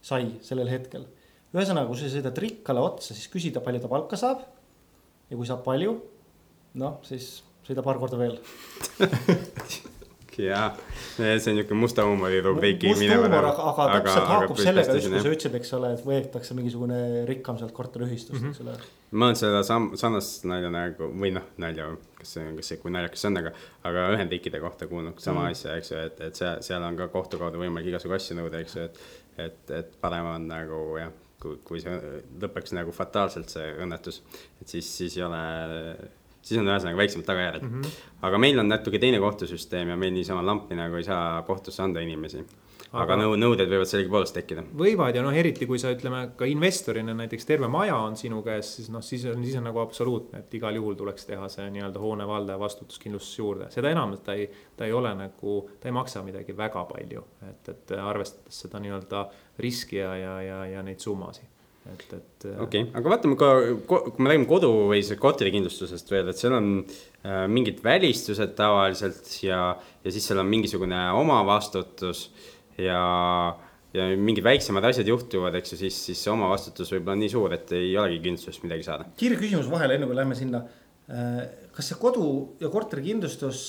sai 0.00 0.38
sellel 0.40 0.68
hetkel. 0.68 1.06
ühesõnaga, 1.54 1.86
kui 1.86 1.96
sa 1.96 2.10
sõidad 2.12 2.38
rikkale 2.38 2.80
otsa, 2.80 3.14
siis 3.14 3.28
küsida, 3.32 3.60
palju 3.60 3.80
ta 3.80 3.88
palka 3.88 4.16
saab. 4.16 4.40
ja 5.30 5.36
kui 5.36 5.46
saab 5.46 5.64
palju, 5.64 6.00
noh, 6.74 6.98
siis 7.02 7.44
sõida 7.68 7.84
paar 7.86 8.00
korda 8.00 8.20
veel 8.20 8.40
jah, 10.38 10.76
see 11.18 11.50
on 11.50 11.56
niuke 11.58 11.74
musta 11.74 12.04
huumori 12.06 12.40
rubriiki. 12.44 12.92
must 12.92 13.02
huumor, 13.02 13.48
aga, 13.50 13.64
aga 13.72 13.86
täpselt 13.96 14.28
haakub 14.30 14.60
sellega 14.60 14.94
just, 14.94 15.08
kui 15.08 15.22
sa 15.22 15.32
ütlesid, 15.32 15.56
eks 15.58 15.74
ole, 15.78 15.90
et 15.96 16.04
võetakse 16.06 16.56
mingisugune 16.58 16.98
rikkam 17.28 17.58
sealt 17.60 17.74
korteriühistust 17.76 18.38
mm, 18.38 18.44
-hmm. 18.44 18.54
eks 18.54 18.62
ole. 18.64 18.90
ma 19.10 19.30
olen 19.30 19.40
seda 19.40 19.62
sam-, 19.66 19.90
sarnast 19.98 20.46
nalja 20.48 20.70
nagu 20.74 21.10
või 21.10 21.32
noh, 21.34 21.46
nalja, 21.58 21.88
kas 22.20 22.34
see, 22.36 22.50
kas 22.58 22.72
see, 22.72 22.80
kui 22.82 22.94
naljakas 22.94 23.24
see 23.24 23.32
on, 23.32 23.40
aga, 23.42 23.54
aga 23.90 24.08
Ühendriikide 24.16 24.60
kohta 24.62 24.86
kuulnud 24.90 25.18
sama 25.18 25.40
mm 25.40 25.46
-hmm. 25.46 25.50
asja, 25.50 25.76
eks 25.76 25.92
ju, 25.92 26.02
et, 26.10 26.20
et 26.28 26.42
seal, 26.42 26.60
seal 26.62 26.82
on 26.82 26.96
ka 26.96 27.08
kohtu 27.14 27.40
kaudu 27.40 27.62
võimalik 27.62 27.90
igasugu 27.94 28.14
asju 28.18 28.38
nõuda, 28.38 28.62
eks 28.62 28.76
ju, 28.76 28.84
et, 28.90 29.00
et, 29.38 29.70
et 29.80 29.98
parem 30.00 30.30
on 30.36 30.48
nagu 30.48 30.84
jah, 31.00 31.10
kui, 31.42 31.58
kui 31.64 31.82
see 31.82 31.98
lõpeks 32.42 32.74
nagu 32.78 32.94
fataalselt, 32.94 33.50
see 33.50 33.74
õnnetus, 33.82 34.22
et 34.62 34.68
siis, 34.68 34.96
siis 35.00 35.18
ei 35.18 35.26
ole 35.26 35.42
siis 36.48 36.60
on 36.62 36.70
ühesõnaga 36.70 36.96
väiksemad 37.02 37.26
tagajärjed 37.28 37.66
mm. 37.66 37.82
-hmm. 37.82 38.06
aga 38.28 38.38
meil 38.38 38.58
on 38.58 38.68
natuke 38.68 38.98
teine 38.98 39.20
kohtusüsteem 39.20 39.92
ja 39.92 39.96
meil 39.96 40.14
niisama 40.14 40.44
lampi 40.46 40.78
nagu 40.78 40.96
ei 40.96 41.04
saa 41.04 41.42
kohtusse 41.42 41.82
anda 41.82 42.00
inimesi. 42.00 42.44
aga, 42.92 43.02
aga 43.02 43.16
nõu-, 43.20 43.36
nõuded 43.36 43.68
võivad 43.68 43.90
sellegipoolest 43.90 44.34
tekkida. 44.34 44.64
võivad 44.82 45.16
ja 45.16 45.22
noh, 45.22 45.34
eriti 45.42 45.66
kui 45.68 45.78
sa 45.78 45.92
ütleme 45.92 46.22
ka 46.36 46.48
investorina 46.48 47.14
näiteks 47.14 47.46
terve 47.46 47.68
maja 47.68 47.96
on 47.96 48.16
sinu 48.16 48.40
käes, 48.46 48.70
siis 48.76 48.88
noh, 48.94 49.04
siis 49.04 49.26
on, 49.28 49.44
siis 49.44 49.58
on 49.60 49.68
nagu 49.68 49.82
absoluutne, 49.82 50.40
et 50.44 50.54
igal 50.54 50.80
juhul 50.80 50.96
tuleks 50.96 51.28
teha 51.28 51.48
see 51.52 51.68
nii-öelda 51.74 52.00
hoone 52.00 52.26
valdaja 52.26 52.58
vastutuskindlustus 52.60 53.38
juurde. 53.38 53.70
seda 53.74 53.92
enam, 53.92 54.16
et 54.16 54.24
ta 54.24 54.38
ei, 54.38 54.48
ta 54.76 54.88
ei 54.88 54.92
ole 54.92 55.14
nagu, 55.14 55.58
ta 55.80 55.92
ei 55.92 55.98
maksa 56.00 56.24
midagi 56.24 56.56
väga 56.56 56.84
palju, 56.94 57.26
et, 57.50 57.68
et 57.74 57.94
arvestades 58.00 58.64
seda 58.64 58.80
nii-öelda 58.80 59.28
riski 59.58 60.00
ja, 60.00 60.16
ja, 60.16 60.40
ja, 60.42 60.64
ja 60.76 60.82
neid 60.82 61.04
summasid 61.04 61.57
et, 61.92 62.04
et. 62.12 62.46
Äh, 62.48 62.58
okei 62.62 62.82
okay., 62.84 62.90
aga 63.00 63.12
vaatame 63.14 63.38
ka, 63.40 63.52
kui 63.88 64.24
me 64.24 64.32
räägime 64.32 64.48
kodu 64.50 64.70
või 64.90 65.00
see 65.06 65.18
korterikindlustusest 65.20 66.12
veel, 66.12 66.30
et 66.30 66.40
seal 66.40 66.56
on 66.58 66.68
äh, 66.82 67.46
mingid 67.50 67.80
välistused 67.84 68.54
tavaliselt 68.58 69.30
ja, 69.44 69.62
ja 70.04 70.14
siis 70.14 70.28
seal 70.28 70.42
on 70.42 70.50
mingisugune 70.50 71.00
omavastutus 71.18 72.28
ja 72.78 73.00
ja 73.96 74.04
mingid 74.20 74.44
väiksemad 74.44 74.84
asjad 74.84 75.08
juhtuvad, 75.08 75.54
eks 75.58 75.72
ju, 75.72 75.78
siis, 75.80 75.96
siis 76.10 76.20
see 76.20 76.32
omavastutus 76.32 76.90
võib-olla 76.92 77.16
on 77.16 77.22
nii 77.24 77.32
suur, 77.32 77.54
et 77.56 77.70
ei 77.76 77.94
olegi 77.96 78.20
kindlustusest 78.26 78.66
midagi 78.66 78.84
saada. 78.84 79.08
kiire 79.18 79.38
küsimus 79.40 79.70
vahele, 79.72 79.96
enne 79.96 80.08
kui 80.08 80.16
lähme 80.18 80.36
sinna. 80.38 80.60
Äh, 81.08 81.38
kas 81.72 81.88
see 81.88 82.00
kodu 82.00 82.26
ja 82.60 82.68
korterikindlustus, 82.72 83.62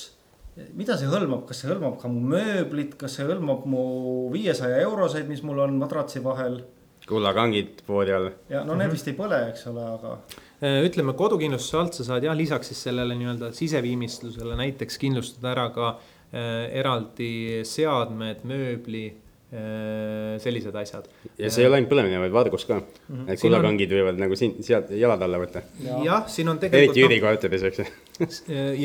mida 0.76 0.98
see 1.00 1.08
hõlmab, 1.08 1.46
kas 1.48 1.64
see 1.64 1.70
hõlmab 1.72 1.96
ka 2.02 2.12
mu 2.12 2.26
mööblit, 2.34 2.98
kas 3.00 3.16
see 3.16 3.28
hõlmab 3.30 3.64
mu 3.70 3.86
viiesaja 4.34 4.82
euroseid, 4.84 5.30
mis 5.32 5.44
mul 5.46 5.64
on 5.64 5.80
madratsi 5.80 6.24
vahel? 6.26 6.60
Kullakangid 7.10 7.84
voodi 7.88 8.14
all. 8.16 8.30
ja 8.52 8.64
no 8.68 8.78
need 8.80 8.94
vist 8.94 9.10
ei 9.10 9.18
põle, 9.18 9.40
eks 9.52 9.66
ole, 9.72 9.86
aga. 9.96 10.18
Äh, 10.60 10.82
ütleme 10.88 11.16
kodukindlustuse 11.18 11.80
alt 11.80 11.98
sa 11.98 12.06
saad 12.12 12.28
jah, 12.28 12.38
lisaks 12.38 12.72
siis 12.72 12.84
sellele 12.90 13.18
nii-öelda 13.20 13.54
siseviimistlusele 13.56 14.58
näiteks 14.60 15.00
kindlustada 15.02 15.54
ära 15.54 15.70
ka 15.76 15.90
äh, 15.96 16.68
eraldi 16.82 17.32
seadmed, 17.68 18.46
mööbli 18.50 19.06
äh, 19.10 20.36
sellised 20.44 20.76
asjad. 20.82 21.10
ja 21.38 21.50
see 21.50 21.64
ei 21.64 21.72
ole 21.72 21.80
ainult 21.80 21.94
põlemine, 21.94 22.22
vaid 22.26 22.36
vargus 22.36 22.68
ka 22.70 22.80
mm. 22.80 22.86
-hmm. 23.10 23.34
et 23.34 23.42
kullakangid 23.42 23.92
on... 23.96 24.02
võivad 24.02 24.24
nagu 24.26 24.40
siin, 24.40 24.58
sealt 24.66 24.94
jalad 24.94 25.26
alla 25.26 25.42
võtta. 25.42 25.66
jah, 25.84 26.28
siin 26.28 26.52
on 26.52 26.62
tegelikult. 26.62 26.98
eriti 26.98 27.08
üürikorteris, 27.08 27.68
eks 27.72 27.84
ju 27.84 27.90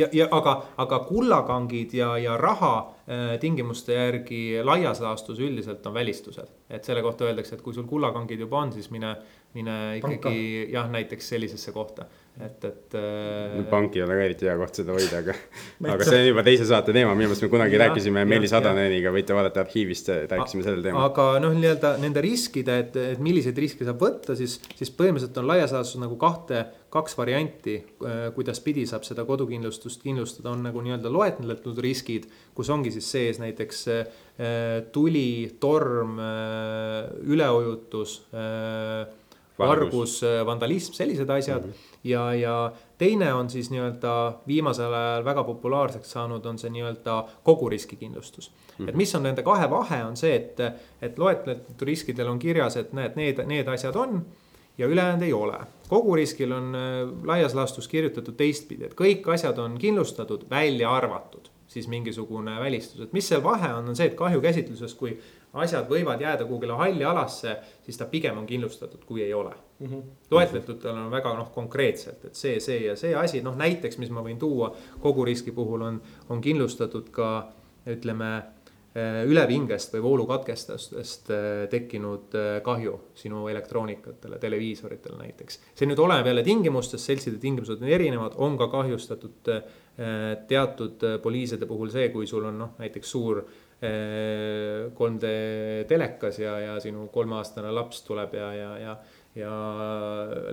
ja, 0.00 0.10
ja 0.12 0.28
aga, 0.30 0.60
aga 0.76 1.04
kullakangid 1.10 1.94
ja, 1.94 2.14
ja 2.18 2.36
raha 2.40 2.93
tingimuste 3.40 3.92
järgi 3.92 4.62
laias 4.64 5.00
laastus 5.04 5.40
üldiselt 5.44 5.84
on 5.86 5.94
välistused. 5.94 6.48
et 6.70 6.84
selle 6.84 7.02
kohta 7.02 7.26
öeldakse, 7.28 7.54
et 7.54 7.62
kui 7.62 7.74
sul 7.76 7.84
kullakangid 7.84 8.40
juba 8.40 8.62
on, 8.62 8.72
siis 8.72 8.88
mine, 8.90 9.10
mine 9.54 9.74
ikkagi 9.98 10.70
jah, 10.72 10.88
näiteks 10.90 11.28
sellisesse 11.34 11.72
kohta 11.72 12.06
et, 12.34 12.64
et 12.66 12.94
äh.... 12.98 13.60
pank 13.70 13.94
ei 13.94 14.02
ole 14.02 14.16
ka 14.18 14.24
eriti 14.26 14.48
hea 14.48 14.54
koht 14.58 14.80
seda 14.80 14.94
hoida, 14.96 15.20
aga 15.22 15.34
aga 15.94 16.06
see 16.08 16.18
on 16.18 16.28
juba 16.32 16.42
teise 16.46 16.66
saate 16.66 16.94
teema, 16.96 17.12
minu 17.14 17.30
meelest 17.30 17.44
me 17.46 17.50
kunagi 17.52 17.76
ja, 17.76 17.82
rääkisime 17.84 18.24
Meelis 18.26 18.54
Adaneniga, 18.58 19.12
võite 19.14 19.36
vaadata 19.36 19.62
arhiivist, 19.62 20.10
rääkisime 20.32 20.66
sellel 20.66 20.82
teemal. 20.82 21.06
aga 21.12 21.28
noh, 21.44 21.54
nii-öelda 21.54 21.94
nende 22.02 22.24
riskide, 22.24 22.80
et, 22.82 22.98
et 23.14 23.22
milliseid 23.22 23.60
riske 23.62 23.86
saab 23.86 24.02
võtta, 24.02 24.34
siis, 24.38 24.58
siis 24.74 24.90
põhimõtteliselt 24.98 25.38
on 25.44 25.48
laias 25.52 25.76
laastus 25.76 26.02
nagu 26.02 26.18
kahte, 26.18 26.66
kaks 26.94 27.14
varianti, 27.18 27.78
äh, 28.02 28.26
kuidas 28.34 28.58
pidi 28.66 28.82
saab 28.90 29.06
seda 29.06 29.22
kodukindlustust 29.28 30.02
kindlustada, 30.02 30.50
on 30.56 30.66
nagu 30.66 30.82
nii-öelda 30.82 31.14
loetletud 31.14 31.78
riskid, 31.86 32.26
kus 32.54 32.70
ongi 32.74 32.90
siis 32.94 33.14
sees 33.14 33.42
näiteks 33.42 33.84
äh, 33.94 34.06
tuli, 34.94 35.54
torm 35.62 36.18
äh,, 36.18 37.12
üleujutus 37.30 38.24
äh, 38.34 39.22
vargus, 39.58 40.22
äh, 40.22 40.42
vandalism, 40.46 40.94
sellised 40.94 41.30
asjad 41.30 41.66
mm. 41.66 41.70
-hmm. 41.70 41.93
Ja, 42.04 42.34
ja 42.34 42.72
teine 42.98 43.32
on 43.34 43.50
siis 43.50 43.70
nii-öelda 43.70 44.14
viimasel 44.46 44.92
ajal 44.92 45.24
väga 45.24 45.44
populaarseks 45.44 46.10
saanud, 46.10 46.46
on 46.46 46.58
see 46.58 46.70
nii-öelda 46.70 47.16
kogu 47.42 47.68
riskikindlustus 47.68 48.50
mm. 48.50 48.84
-hmm. 48.84 48.88
et 48.88 48.94
mis 48.94 49.14
on 49.14 49.22
nende 49.22 49.42
kahe 49.42 49.70
vahe, 49.70 50.04
on 50.04 50.16
see, 50.16 50.34
et, 50.36 50.60
et 51.02 51.18
loetletud 51.18 51.82
riskidel 51.82 52.28
on 52.28 52.38
kirjas, 52.38 52.76
et 52.76 52.92
näed, 52.92 53.16
need, 53.16 53.40
need 53.46 53.68
asjad 53.68 53.96
on 53.96 54.24
ja 54.78 54.86
ülejäänud 54.86 55.22
ei 55.22 55.32
ole. 55.32 55.58
kogu 55.88 56.16
riskil 56.16 56.52
on 56.52 56.74
äh, 56.74 57.26
laias 57.26 57.54
laastus 57.54 57.88
kirjutatud 57.88 58.36
teistpidi, 58.36 58.84
et 58.84 58.94
kõik 58.94 59.32
asjad 59.32 59.58
on 59.58 59.78
kindlustatud, 59.78 60.46
välja 60.50 60.90
arvatud 60.90 61.48
siis 61.66 61.88
mingisugune 61.88 62.60
välistus, 62.60 63.00
et 63.00 63.12
mis 63.12 63.28
seal 63.28 63.42
vahe 63.42 63.74
on, 63.74 63.88
on 63.88 63.96
see, 63.96 64.06
et 64.06 64.14
kahjukäsitluses, 64.14 64.94
kui 64.94 65.16
asjad 65.52 65.88
võivad 65.90 66.20
jääda 66.20 66.44
kuhugile 66.44 66.76
halli 66.78 67.04
alasse, 67.04 67.56
siis 67.82 67.98
ta 67.98 68.06
pigem 68.06 68.38
on 68.38 68.46
kindlustatud, 68.46 69.04
kui 69.04 69.22
ei 69.22 69.34
ole 69.34 69.54
mm. 69.84 69.92
-hmm. 69.92 70.02
loetletutel 70.30 70.96
on 70.96 71.10
väga 71.10 71.34
noh, 71.38 71.52
konkreetselt, 71.52 72.24
et 72.24 72.34
see, 72.34 72.60
see 72.60 72.80
ja 72.86 72.96
see 72.96 73.14
asi, 73.14 73.42
noh 73.42 73.56
näiteks, 73.56 73.98
mis 73.98 74.10
ma 74.10 74.24
võin 74.24 74.38
tuua 74.38 74.74
kogu 75.00 75.24
riski 75.24 75.52
puhul 75.52 75.82
on, 75.82 76.02
on 76.28 76.40
kindlustatud 76.40 77.10
ka 77.14 77.30
ütleme 77.90 78.30
eh, 78.94 79.22
ülevingest 79.28 79.92
või 79.94 80.02
voolukatkestustest 80.06 81.30
eh, 81.30 81.64
tekkinud 81.70 82.36
eh, 82.38 82.60
kahju 82.64 82.94
sinu 83.14 83.48
elektroonikatele, 83.52 84.38
televiisoritele 84.38 85.18
näiteks. 85.18 85.60
see 85.74 85.88
nüüd 85.90 86.00
oleneb 86.00 86.26
jälle 86.26 86.42
tingimustest, 86.46 87.04
seltside 87.04 87.38
tingimused 87.42 87.82
on 87.82 87.88
erinevad, 87.88 88.32
on 88.36 88.58
ka 88.58 88.68
kahjustatud 88.68 89.52
teatud 90.48 91.04
poliiside 91.22 91.66
puhul 91.70 91.90
see, 91.92 92.08
kui 92.10 92.26
sul 92.26 92.48
on 92.48 92.56
noh, 92.58 92.72
näiteks 92.80 93.10
suur 93.10 93.44
3D 93.84 95.28
telekas 95.86 96.38
ja, 96.40 96.54
ja 96.58 96.72
sinu 96.80 97.04
kolmeaastane 97.12 97.70
laps 97.70 98.02
tuleb 98.02 98.34
ja, 98.34 98.48
ja, 98.54 98.70
ja 98.78 98.96
ja 99.34 99.50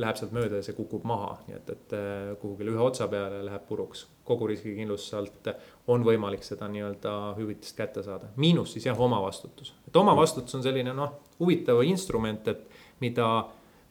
läheb 0.02 0.18
sealt 0.18 0.34
mööda 0.34 0.58
ja 0.58 0.66
see 0.66 0.74
kukub 0.74 1.06
maha, 1.06 1.36
nii 1.46 1.58
et, 1.58 1.70
et 1.70 1.94
äh, 1.94 2.32
kuhugile 2.42 2.74
ühe 2.74 2.82
otsa 2.82 3.06
peale 3.12 3.44
läheb 3.46 3.68
puruks. 3.70 4.08
kogu 4.26 4.48
riskikindlustuse 4.50 5.18
alt 5.18 5.50
on 5.92 6.06
võimalik 6.08 6.46
seda 6.46 6.70
nii-öelda 6.72 7.14
hüvitist 7.38 7.78
kätte 7.78 8.04
saada, 8.04 8.32
miinus 8.42 8.74
siis 8.74 8.88
jah, 8.90 9.00
omavastutus. 9.00 9.76
et 9.88 9.96
omavastutus 9.96 10.58
on 10.58 10.66
selline 10.66 10.96
noh, 10.98 11.20
huvitav 11.40 11.84
instrument, 11.86 12.48
et 12.48 12.66
mida, 13.06 13.30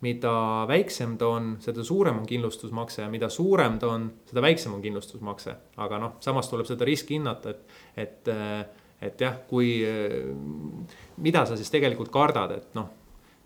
mida 0.02 0.34
väiksem 0.70 1.16
ta 1.18 1.30
on, 1.38 1.54
seda 1.62 1.86
suurem 1.86 2.22
on 2.24 2.26
kindlustusmakse 2.26 3.04
ja 3.04 3.08
mida 3.12 3.30
suurem 3.30 3.78
ta 3.78 3.94
on, 3.94 4.10
seda 4.26 4.42
väiksem 4.42 4.74
on 4.74 4.82
kindlustusmakse. 4.82 5.56
aga 5.76 6.02
noh, 6.02 6.18
samas 6.20 6.50
tuleb 6.50 6.66
seda 6.66 6.88
riski 6.88 7.20
hinnata, 7.20 7.54
et, 7.54 7.80
et 7.96 8.34
äh, 8.34 8.60
et 9.00 9.16
jah, 9.16 9.38
kui, 9.48 9.80
mida 11.24 11.46
sa 11.48 11.56
siis 11.56 11.70
tegelikult 11.72 12.10
kardad, 12.12 12.50
et 12.52 12.74
noh, 12.76 12.99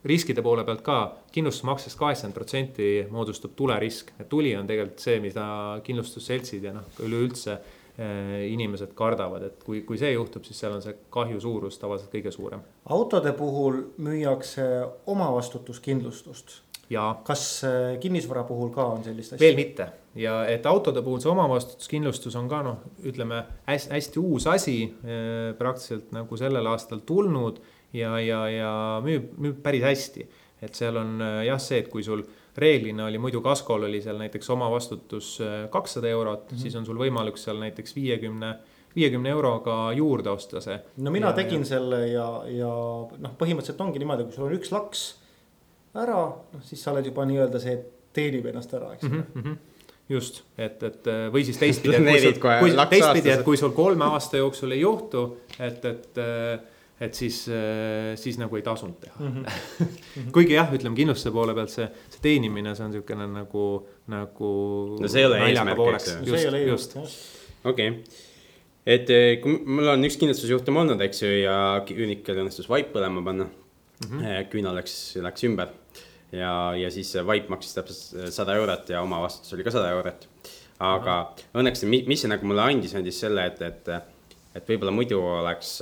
riskide 0.05 0.43
poole 0.45 0.65
pealt 0.65 0.83
ka 0.85 0.99
kindlustusmaksest 1.33 1.99
kaheksakümmend 2.01 2.37
protsenti 2.37 2.91
moodustub 3.11 3.55
tulerisk. 3.57 4.13
et 4.19 4.29
tuli 4.29 4.57
on 4.57 4.67
tegelikult 4.67 5.01
see, 5.01 5.21
mida 5.21 5.47
kindlustusseltsid 5.85 6.69
ja 6.69 6.75
noh, 6.77 6.87
üleüldse 7.07 7.57
eh, 7.57 8.45
inimesed 8.53 8.93
kardavad, 8.99 9.49
et 9.49 9.65
kui, 9.65 9.83
kui 9.89 9.99
see 10.01 10.13
juhtub, 10.13 10.45
siis 10.45 10.61
seal 10.61 10.77
on 10.77 10.85
see 10.85 10.97
kahju 11.15 11.41
suurus 11.41 11.81
tavaliselt 11.81 12.13
kõige 12.13 12.35
suurem. 12.35 12.63
autode 12.85 13.33
puhul 13.39 13.81
müüakse 13.97 14.69
omavastutuskindlustust 15.07 16.61
kas 17.25 17.65
äh, 17.65 17.99
kinnisvara 18.01 18.45
puhul 18.45 18.71
ka 18.71 18.85
on 18.85 19.05
sellist 19.05 19.35
asja? 19.35 19.41
veel 19.41 19.57
mitte 19.57 19.87
ja 20.15 20.45
et 20.51 20.67
autode 20.67 21.03
puhul 21.03 21.21
see 21.23 21.31
omavastutuskindlustus 21.33 22.37
on 22.37 22.49
ka 22.49 22.63
noh, 22.63 22.83
ütleme 23.05 23.45
hästi, 23.67 23.93
hästi 23.95 24.21
uus 24.21 24.47
asi, 24.47 24.77
äh, 25.05 25.55
praktiliselt 25.59 26.13
nagu 26.13 26.37
sellel 26.37 26.67
aastal 26.67 27.01
tulnud 27.07 27.61
ja, 27.95 28.15
ja, 28.21 28.41
ja 28.51 28.73
müüb, 29.05 29.31
müüb 29.39 29.61
päris 29.63 29.85
hästi. 29.87 30.29
et 30.63 30.75
seal 30.75 30.97
on 30.97 31.21
äh, 31.23 31.41
jah, 31.51 31.61
see, 31.61 31.83
et 31.85 31.91
kui 31.93 32.03
sul 32.07 32.25
reeglina 32.57 33.09
oli 33.09 33.19
muidu 33.19 33.41
kaskol 33.43 33.89
oli 33.89 34.01
seal 34.03 34.19
näiteks 34.21 34.51
omavastutus 34.55 35.39
kakssada 35.71 36.09
eurot 36.09 36.45
mm, 36.45 36.57
-hmm. 36.57 36.63
siis 36.63 36.77
on 36.79 36.87
sul 36.87 36.99
võimalik 36.99 37.41
seal 37.41 37.59
näiteks 37.59 37.97
viiekümne 37.97 38.55
viiekümne 38.95 39.29
euroga 39.31 39.93
juurde 39.93 40.31
osta 40.31 40.61
see. 40.61 40.79
no 40.97 41.11
mina 41.11 41.33
ja, 41.33 41.39
tegin 41.41 41.67
ja... 41.67 41.71
selle 41.75 42.01
ja, 42.09 42.29
ja 42.47 42.73
noh, 43.19 43.37
põhimõtteliselt 43.41 43.83
ongi 43.83 44.03
niimoodi, 44.03 44.29
kui 44.29 44.37
sul 44.37 44.49
on 44.49 44.57
üks 44.57 44.73
laks 44.75 45.05
ära, 45.95 46.21
noh 46.55 46.67
siis 46.67 46.83
sa 46.83 46.93
oled 46.95 47.07
juba 47.11 47.27
nii-öelda 47.29 47.63
see 47.63 47.79
teenib 48.15 48.47
ennast 48.51 48.75
ära, 48.75 48.95
eks 48.95 49.09
ole 49.11 49.23
mm 49.23 49.47
-hmm 49.47 49.63
just, 50.09 50.43
et, 50.59 50.83
et 50.83 51.07
või 51.33 51.45
siis 51.49 51.57
teistpidi, 51.57 51.97
et 51.97 52.05
kui 52.05 52.21
sul, 52.21 52.75
kui 52.77 52.87
teistpidi, 52.91 53.31
et 53.33 53.43
kui 53.45 53.57
sul 53.57 53.73
kolme 53.73 54.05
aasta 54.05 54.37
jooksul 54.37 54.75
ei 54.77 54.83
juhtu, 54.83 55.23
et, 55.59 55.85
et, 55.85 56.19
et 57.05 57.19
siis, 57.19 57.39
siis 58.21 58.39
nagu 58.41 58.59
ei 58.59 58.65
tasunud 58.67 58.99
teha 59.03 59.17
mm. 59.21 59.41
-hmm. 59.45 60.29
kuigi 60.35 60.57
jah, 60.57 60.71
ütleme 60.75 60.97
kindlustuse 60.99 61.33
poole 61.35 61.55
pealt 61.57 61.73
see, 61.73 61.89
see 62.11 62.23
teenimine, 62.25 62.75
see 62.75 62.87
on 62.87 62.95
niisugune 62.95 63.27
nagu, 63.33 63.65
nagu. 64.13 64.53
no 65.01 65.11
see 65.11 65.25
ei 65.25 65.31
ole 65.31 65.43
eesmärk, 65.49 65.83
eks 65.95 66.13
ju. 66.15 66.37
just, 66.71 66.97
just. 66.97 67.27
okei 67.65 67.91
okay., 67.91 68.23
et 68.87 69.11
eh, 69.11 69.39
kui 69.43 69.61
mul 69.65 69.89
on 69.95 70.05
üks 70.05 70.19
kindlustusjuhtum 70.21 70.77
olnud, 70.83 71.01
eks 71.07 71.23
ju, 71.25 71.31
ja 71.45 71.57
üürnikel 71.95 72.43
õnnestus 72.43 72.69
vaip 72.69 72.93
põlema 72.93 73.25
panna 73.25 73.49
mm. 73.49 74.11
-hmm. 74.11 74.51
küünal 74.53 74.77
läks, 74.81 75.17
läks 75.25 75.49
ümber 75.49 75.73
ja, 76.35 76.53
ja 76.79 76.91
siis 76.93 77.11
see 77.15 77.25
vaip 77.27 77.51
maksis 77.53 77.77
täpselt 77.77 78.33
sada 78.35 78.57
eurot 78.59 78.91
ja 78.91 79.03
omavastutus 79.05 79.55
oli 79.57 79.67
ka 79.67 79.75
sada 79.75 79.91
eurot. 79.95 80.29
aga 80.85 81.19
õnneks, 81.55 81.85
mis 81.87 82.25
see 82.25 82.31
nagu 82.31 82.47
mulle 82.51 82.65
andis, 82.67 82.95
andis 82.99 83.21
selle, 83.23 83.47
et, 83.47 83.61
et, 83.63 83.91
et 84.59 84.69
võib-olla 84.69 84.93
muidu 84.95 85.21
oleks, 85.23 85.77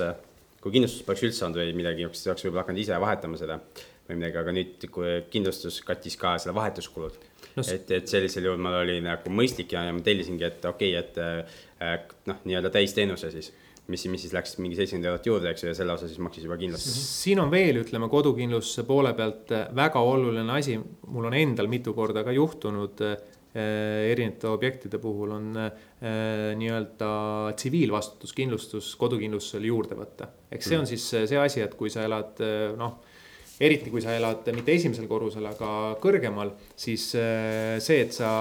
kui 0.63 0.71
kindlustus 0.77 1.03
poleks 1.03 1.25
üldse 1.27 1.45
olnud 1.47 1.59
või 1.59 1.75
midagi, 1.75 2.07
siis 2.15 2.29
oleks 2.31 2.45
võib-olla 2.47 2.63
hakanud 2.63 2.83
ise 2.85 2.99
vahetama 3.03 3.39
seda 3.39 3.59
või 4.07 4.19
midagi, 4.19 4.39
aga 4.39 4.53
nüüd, 4.55 4.87
kui 4.93 5.17
kindlustus 5.33 5.81
kattis 5.85 6.15
ka 6.19 6.37
selle 6.39 6.55
vahetuskulud 6.55 7.19
no,. 7.57 7.65
et, 7.65 7.91
et 7.91 8.07
sellisel 8.09 8.47
juhul 8.47 8.63
mul 8.63 8.79
oli 8.83 8.97
nagu 9.03 9.35
mõistlik 9.35 9.75
ja, 9.75 9.85
ja 9.89 9.95
ma 9.95 10.03
tellisingi, 10.03 10.47
et 10.47 10.65
okei 10.71 10.95
okay,, 10.99 11.43
et 11.83 12.15
noh, 12.31 12.39
nii-öelda 12.47 12.71
täisteenuse 12.73 13.31
siis 13.33 13.51
mis, 13.91 14.05
mis 14.07 14.23
siis 14.23 14.33
läks 14.35 14.55
mingi 14.63 14.77
seitsekümmend 14.79 15.09
eurot 15.09 15.27
juurde, 15.27 15.51
eks 15.51 15.65
ju, 15.65 15.71
ja 15.71 15.77
selle 15.77 15.95
osa 15.95 16.07
siis 16.07 16.21
maksis 16.23 16.45
juba 16.47 16.57
kindlustus. 16.59 16.99
siin 17.17 17.41
on 17.43 17.51
veel, 17.51 17.81
ütleme, 17.83 18.07
kodukindlustuse 18.11 18.85
poole 18.87 19.11
pealt 19.17 19.51
äh, 19.55 19.67
väga 19.75 20.03
oluline 20.03 20.55
asi, 20.55 20.77
mul 21.11 21.27
on 21.29 21.35
endal 21.37 21.67
mitu 21.71 21.95
korda 21.97 22.23
ka 22.23 22.35
juhtunud 22.35 23.03
äh, 23.03 23.17
erinevate 23.53 24.49
objektide 24.49 24.97
puhul 24.97 25.35
on 25.35 25.49
äh, 25.61 25.71
nii-öelda 26.57 27.53
tsiviilvastutuskindlustus 27.59 28.95
kodukindlustusele 28.97 29.69
juurde 29.69 29.97
võtta. 29.99 30.29
eks 30.51 30.69
see 30.69 30.79
on 30.79 30.87
mm. 30.87 30.89
siis 30.89 31.29
see 31.29 31.39
asi, 31.39 31.61
et 31.61 31.75
kui 31.77 31.91
sa 31.93 32.05
elad 32.07 32.41
äh, 32.41 32.71
noh, 32.79 32.97
eriti 33.61 33.93
kui 33.93 34.01
sa 34.01 34.15
elad 34.17 34.49
mitte 34.55 34.73
esimesel 34.73 35.05
korrusel, 35.11 35.45
aga 35.45 35.93
kõrgemal, 36.01 36.55
siis 36.75 37.11
äh, 37.19 37.77
see, 37.83 38.01
et 38.07 38.17
sa 38.17 38.33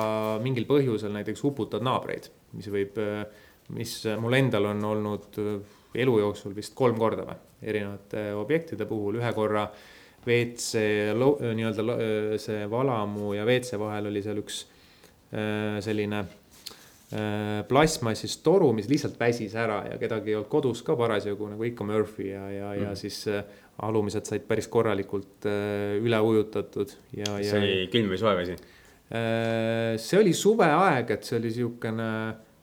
mingil 0.43 0.67
põhjusel 0.71 1.13
näiteks 1.13 1.45
uputad 1.49 1.85
naabreid, 1.85 2.31
mis 2.57 2.73
võib 2.73 2.97
äh, 3.03 3.25
mis 3.77 3.99
mul 4.21 4.41
endal 4.41 4.73
on 4.73 4.85
olnud 4.85 5.41
elu 5.93 6.19
jooksul 6.25 6.57
vist 6.57 6.75
kolm 6.77 6.97
korda 7.01 7.29
või, 7.29 7.37
erinevate 7.63 8.31
objektide 8.37 8.89
puhul, 8.89 9.21
ühe 9.21 9.33
korra 9.37 9.69
WC 10.25 10.81
nii-öelda 11.19 12.39
see 12.41 12.67
valamu 12.71 13.33
ja 13.37 13.45
WC 13.45 13.79
vahel 13.81 14.09
oli 14.11 14.23
seal 14.25 14.41
üks 14.41 14.65
selline 15.33 16.25
plastmassist 17.69 18.41
toru, 18.45 18.71
mis 18.73 18.87
lihtsalt 18.89 19.19
väsis 19.21 19.53
ära 19.61 19.83
ja 19.85 19.99
kedagi 20.01 20.33
ei 20.33 20.37
olnud 20.39 20.49
kodus 20.53 20.81
ka 20.85 20.95
parasjagu 20.97 21.51
nagu 21.51 21.67
ikka 21.69 21.85
Murphy 21.85 22.31
ja, 22.31 22.47
ja 22.49 22.71
mm., 22.71 22.85
ja 22.87 22.95
siis 22.97 23.19
alumised 23.85 24.29
said 24.29 24.47
päris 24.49 24.69
korralikult 24.73 25.45
üle 25.45 26.21
ujutatud 26.25 26.95
ja, 27.17 27.35
ja. 27.37 27.51
see 27.51 27.61
oli 27.61 27.75
külm 27.93 28.09
või 28.15 28.21
soe 28.21 28.33
vesi? 28.39 28.57
see 29.13 30.23
oli 30.23 30.33
suveaeg, 30.37 31.13
et 31.13 31.29
see 31.29 31.37
oli 31.37 31.53
siukene 31.53 32.09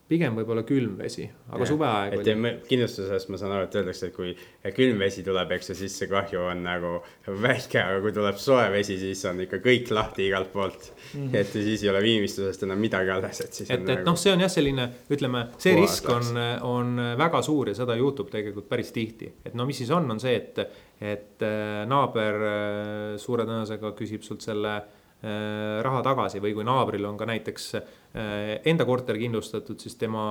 pigem 0.10 0.38
võib-olla 0.40 0.64
külm 0.66 0.96
vesi, 0.98 1.28
aga 1.52 1.62
ja, 1.62 1.70
suveaeg 1.70 2.16
oli. 2.18 2.52
kindlustuses 2.66 3.28
ma 3.30 3.38
saan 3.38 3.54
aru, 3.54 3.68
et 3.68 3.76
öeldakse, 3.78 4.10
et 4.10 4.16
kui 4.16 4.32
külm 4.76 5.02
vesi 5.04 5.22
tuleb, 5.26 5.54
eks 5.54 5.72
ju, 5.72 5.76
siis 5.84 5.98
see 6.02 6.10
kahju 6.10 6.42
on 6.50 6.64
nagu 6.66 6.96
väike, 7.44 7.78
aga 7.84 8.00
kui 8.02 8.14
tuleb 8.16 8.40
soe 8.42 8.66
vesi, 8.74 8.98
siis 9.02 9.22
on 9.30 9.44
ikka 9.46 9.62
kõik 9.62 9.92
lahti 9.94 10.26
igalt 10.26 10.52
poolt 10.54 10.90
mm. 10.90 11.28
-hmm. 11.28 11.38
et 11.38 11.54
siis 11.54 11.84
ei 11.86 11.92
ole 11.94 12.02
viimistlusest 12.06 12.66
enam 12.66 12.82
midagi 12.82 13.14
alles, 13.14 13.42
et 13.46 13.54
siis. 13.54 13.70
et, 13.70 13.80
et 13.80 13.86
nagu... 13.86 14.06
noh, 14.10 14.18
see 14.18 14.34
on 14.34 14.46
jah, 14.46 14.52
selline, 14.52 14.90
ütleme, 15.14 15.46
see 15.58 15.76
Puha, 15.78 15.86
risk 15.86 16.10
on, 16.16 16.44
on 16.72 17.04
väga 17.18 17.42
suur 17.46 17.70
ja 17.70 17.78
seda 17.78 17.98
juhtub 18.00 18.32
tegelikult 18.34 18.70
päris 18.70 18.92
tihti. 18.96 19.34
et 19.46 19.54
no 19.54 19.70
mis 19.70 19.78
siis 19.78 19.94
on, 19.94 20.10
on 20.10 20.20
see, 20.20 20.36
et, 20.36 20.64
et 21.02 21.46
äh, 21.46 21.86
naaber 21.86 22.42
äh, 22.50 23.18
suure 23.22 23.46
tõenäosusega 23.46 23.94
küsib 24.00 24.26
sult 24.26 24.42
selle 24.42 24.80
raha 25.22 26.00
tagasi 26.00 26.40
või 26.40 26.54
kui 26.56 26.64
naabril 26.64 27.04
on 27.10 27.18
ka 27.20 27.26
näiteks 27.28 27.66
Äh, 28.10 28.56
enda 28.66 28.88
korter 28.90 29.20
kindlustatud, 29.22 29.78
siis 29.78 29.94
tema 30.02 30.24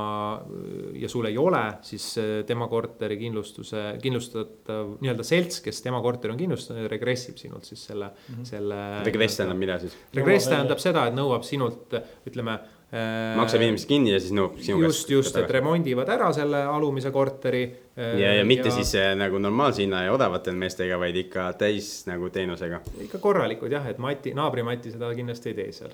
ja 0.99 1.07
sul 1.07 1.29
ei 1.29 1.37
ole, 1.39 1.61
siis 1.87 2.07
äh, 2.19 2.41
tema 2.47 2.67
korteri 2.67 3.15
kindlustuse, 3.21 3.83
kindlustatav 4.03 4.97
nii-öelda 4.99 5.23
selts, 5.23 5.61
kes 5.63 5.79
tema 5.85 6.01
korteri 6.03 6.35
on 6.35 6.41
kindlustanud, 6.41 6.89
regressib 6.91 7.39
sinult 7.39 7.71
siis 7.71 7.85
selle 7.87 8.09
mm, 8.11 8.33
-hmm. 8.35 8.49
selle. 8.51 8.81
regress 9.07 9.39
tähendab 9.39 9.63
mida 9.63 9.79
siis? 9.79 9.95
regress 10.19 10.51
tähendab 10.51 10.83
seda, 10.83 11.07
et 11.07 11.15
nõuab 11.15 11.47
sinult, 11.47 11.95
ütleme 12.27 12.57
äh, 12.59 12.78
maksab 13.37 13.61
inimesed 13.61 13.89
kinni 13.91 14.15
ja 14.15 14.19
siis 14.23 14.33
nõuab 14.33 14.55
sinu 14.65 14.79
käest. 14.81 15.03
just, 15.03 15.11
just, 15.13 15.37
et 15.37 15.51
remondivad 15.53 16.09
ära 16.09 16.31
selle 16.33 16.63
alumise 16.65 17.11
korteri. 17.13 17.63
ja, 17.97 18.35
ja 18.39 18.45
mitte 18.49 18.71
ja... 18.71 18.79
siis 18.79 18.95
nagu 19.21 19.41
normaalse 19.43 19.85
hinna 19.85 20.07
ja 20.07 20.15
odavate 20.17 20.55
meestega, 20.57 20.97
vaid 21.01 21.17
ikka 21.27 21.51
täis 21.61 22.07
nagu 22.09 22.33
teenusega. 22.33 22.81
ikka 23.05 23.21
korralikud 23.21 23.73
jah, 23.77 23.85
et 23.93 24.01
Mati, 24.01 24.33
naabri 24.37 24.65
Mati 24.65 24.95
seda 24.95 25.13
kindlasti 25.13 25.53
ei 25.53 25.59
tee 25.61 25.73
seal 25.83 25.93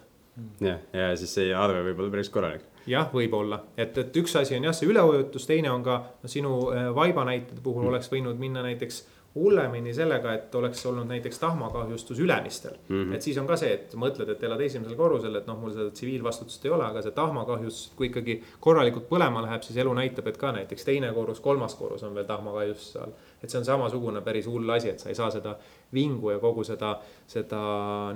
jah, 0.61 0.78
ja 0.92 1.11
siis 1.18 1.35
see 1.35 1.50
arve 1.57 1.83
võib 1.88 2.02
olla 2.02 2.14
päris 2.14 2.30
korralik. 2.33 2.64
jah, 2.90 3.09
võib-olla, 3.12 3.61
et, 3.76 3.96
et 3.98 4.16
üks 4.20 4.35
asi 4.40 4.57
on 4.59 4.66
jah, 4.68 4.76
see 4.76 4.88
üleujutus, 4.90 5.46
teine 5.48 5.70
on 5.72 5.85
ka 5.87 5.98
no, 6.22 6.30
sinu 6.30 6.54
äh, 6.74 6.88
vaiba 6.94 7.24
näitede 7.28 7.62
puhul 7.62 7.85
mm. 7.85 7.92
oleks 7.92 8.11
võinud 8.12 8.40
minna 8.40 8.64
näiteks 8.66 9.02
hullemini 9.35 9.90
sellega, 9.94 10.33
et 10.35 10.55
oleks 10.55 10.85
olnud 10.87 11.09
näiteks 11.11 11.38
tahmakahjustus 11.42 12.20
ülemistel 12.23 12.77
mm. 12.88 13.03
-hmm. 13.03 13.14
et 13.14 13.23
siis 13.23 13.38
on 13.38 13.47
ka 13.47 13.57
see, 13.57 13.73
et 13.75 13.94
mõtled, 13.99 14.31
et 14.31 14.42
elad 14.47 14.61
esimesel 14.61 14.97
korrusel, 14.97 15.35
et 15.35 15.47
noh, 15.47 15.59
mul 15.59 15.73
seda 15.75 15.90
tsiviilvastutust 15.90 16.64
ei 16.64 16.70
ole, 16.70 16.85
aga 16.87 17.03
see 17.03 17.14
tahmakahjustus, 17.16 17.92
kui 17.99 18.07
ikkagi 18.12 18.37
korralikult 18.61 19.09
põlema 19.11 19.42
läheb, 19.42 19.62
siis 19.66 19.79
elu 19.83 19.94
näitab, 19.94 20.29
et 20.31 20.38
ka 20.38 20.53
näiteks 20.55 20.87
teine 20.87 21.12
korrus, 21.12 21.40
kolmas 21.40 21.75
korrus 21.75 22.03
on 22.07 22.14
veel 22.14 22.29
tahmakahjustuse 22.31 23.01
all. 23.03 23.16
et 23.42 23.51
see 23.51 23.59
on 23.59 23.64
samasugune 23.64 24.20
päris 24.25 24.47
hull 24.47 24.70
asi, 24.70 24.88
et 24.88 25.01
sa 25.01 25.09
ei 25.09 25.14
saa 25.14 25.31
seda 25.31 25.57
vingu 25.94 26.31
ja 26.31 26.38
kogu 26.38 26.64
seda, 26.64 26.94
seda 27.27 27.61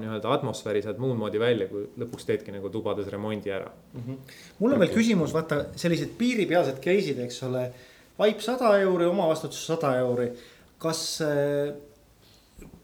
nii-öelda 0.00 0.32
atmosfääri 0.32 0.82
sealt 0.82 0.98
muud 1.02 1.18
moodi 1.18 1.40
välja, 1.40 1.66
kui 1.68 1.84
lõpuks 1.98 2.26
teedki 2.30 2.54
nagu 2.54 2.70
tubades 2.70 3.10
remondi 3.12 3.50
ära 3.50 3.68
mm. 3.68 4.00
-hmm. 4.00 4.36
mul 4.58 4.72
on 4.72 4.80
veel 4.80 4.94
küsimus, 4.94 5.34
vaata 5.34 5.64
sellised 5.76 6.14
piiripealsed 6.18 6.78
case'id, 6.84 7.18
eks 7.26 7.42
ole. 7.42 7.72
vaip 8.18 8.40
sada 8.40 8.78
euri, 8.78 9.04
omavastutus 9.06 9.66
sada 9.66 9.98
euri. 9.98 10.30
Kas, 10.78 11.20
eh, 11.24 11.74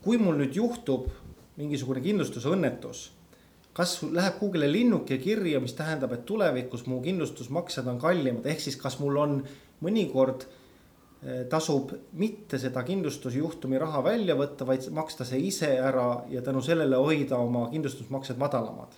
kui 0.02 0.18
mul 0.18 0.40
nüüd 0.42 0.57
juhtub 0.57 1.11
mingisugune 1.59 2.02
kindlustusõnnetus 2.02 3.11
kas 3.74 3.96
läheb 4.07 4.37
kuhugile 4.38 4.68
linnuke 4.70 5.18
kirja, 5.18 5.59
mis 5.61 5.74
tähendab, 5.74 6.12
et 6.14 6.26
tulevikus 6.26 6.85
mu 6.87 7.00
kindlustusmaksed 7.02 7.88
on 7.90 7.98
kallimad, 7.98 8.46
ehk 8.46 8.61
siis 8.62 8.76
kas 8.78 9.00
mul 9.02 9.18
on 9.18 9.40
mõnikord 9.83 10.46
Eh, 11.24 11.46
tasub 11.48 11.88
mitte 12.20 12.59
seda 12.61 12.83
kindlustusjuhtumi 12.85 13.78
raha 13.80 14.02
välja 14.04 14.35
võtta, 14.37 14.66
vaid 14.68 14.90
maksta 14.92 15.24
see 15.24 15.38
ise 15.48 15.70
ära 15.80 16.18
ja 16.28 16.42
tänu 16.44 16.61
sellele 16.61 16.98
hoida 17.00 17.38
oma 17.40 17.62
kindlustusmaksed 17.72 18.37
madalamad? 18.37 18.92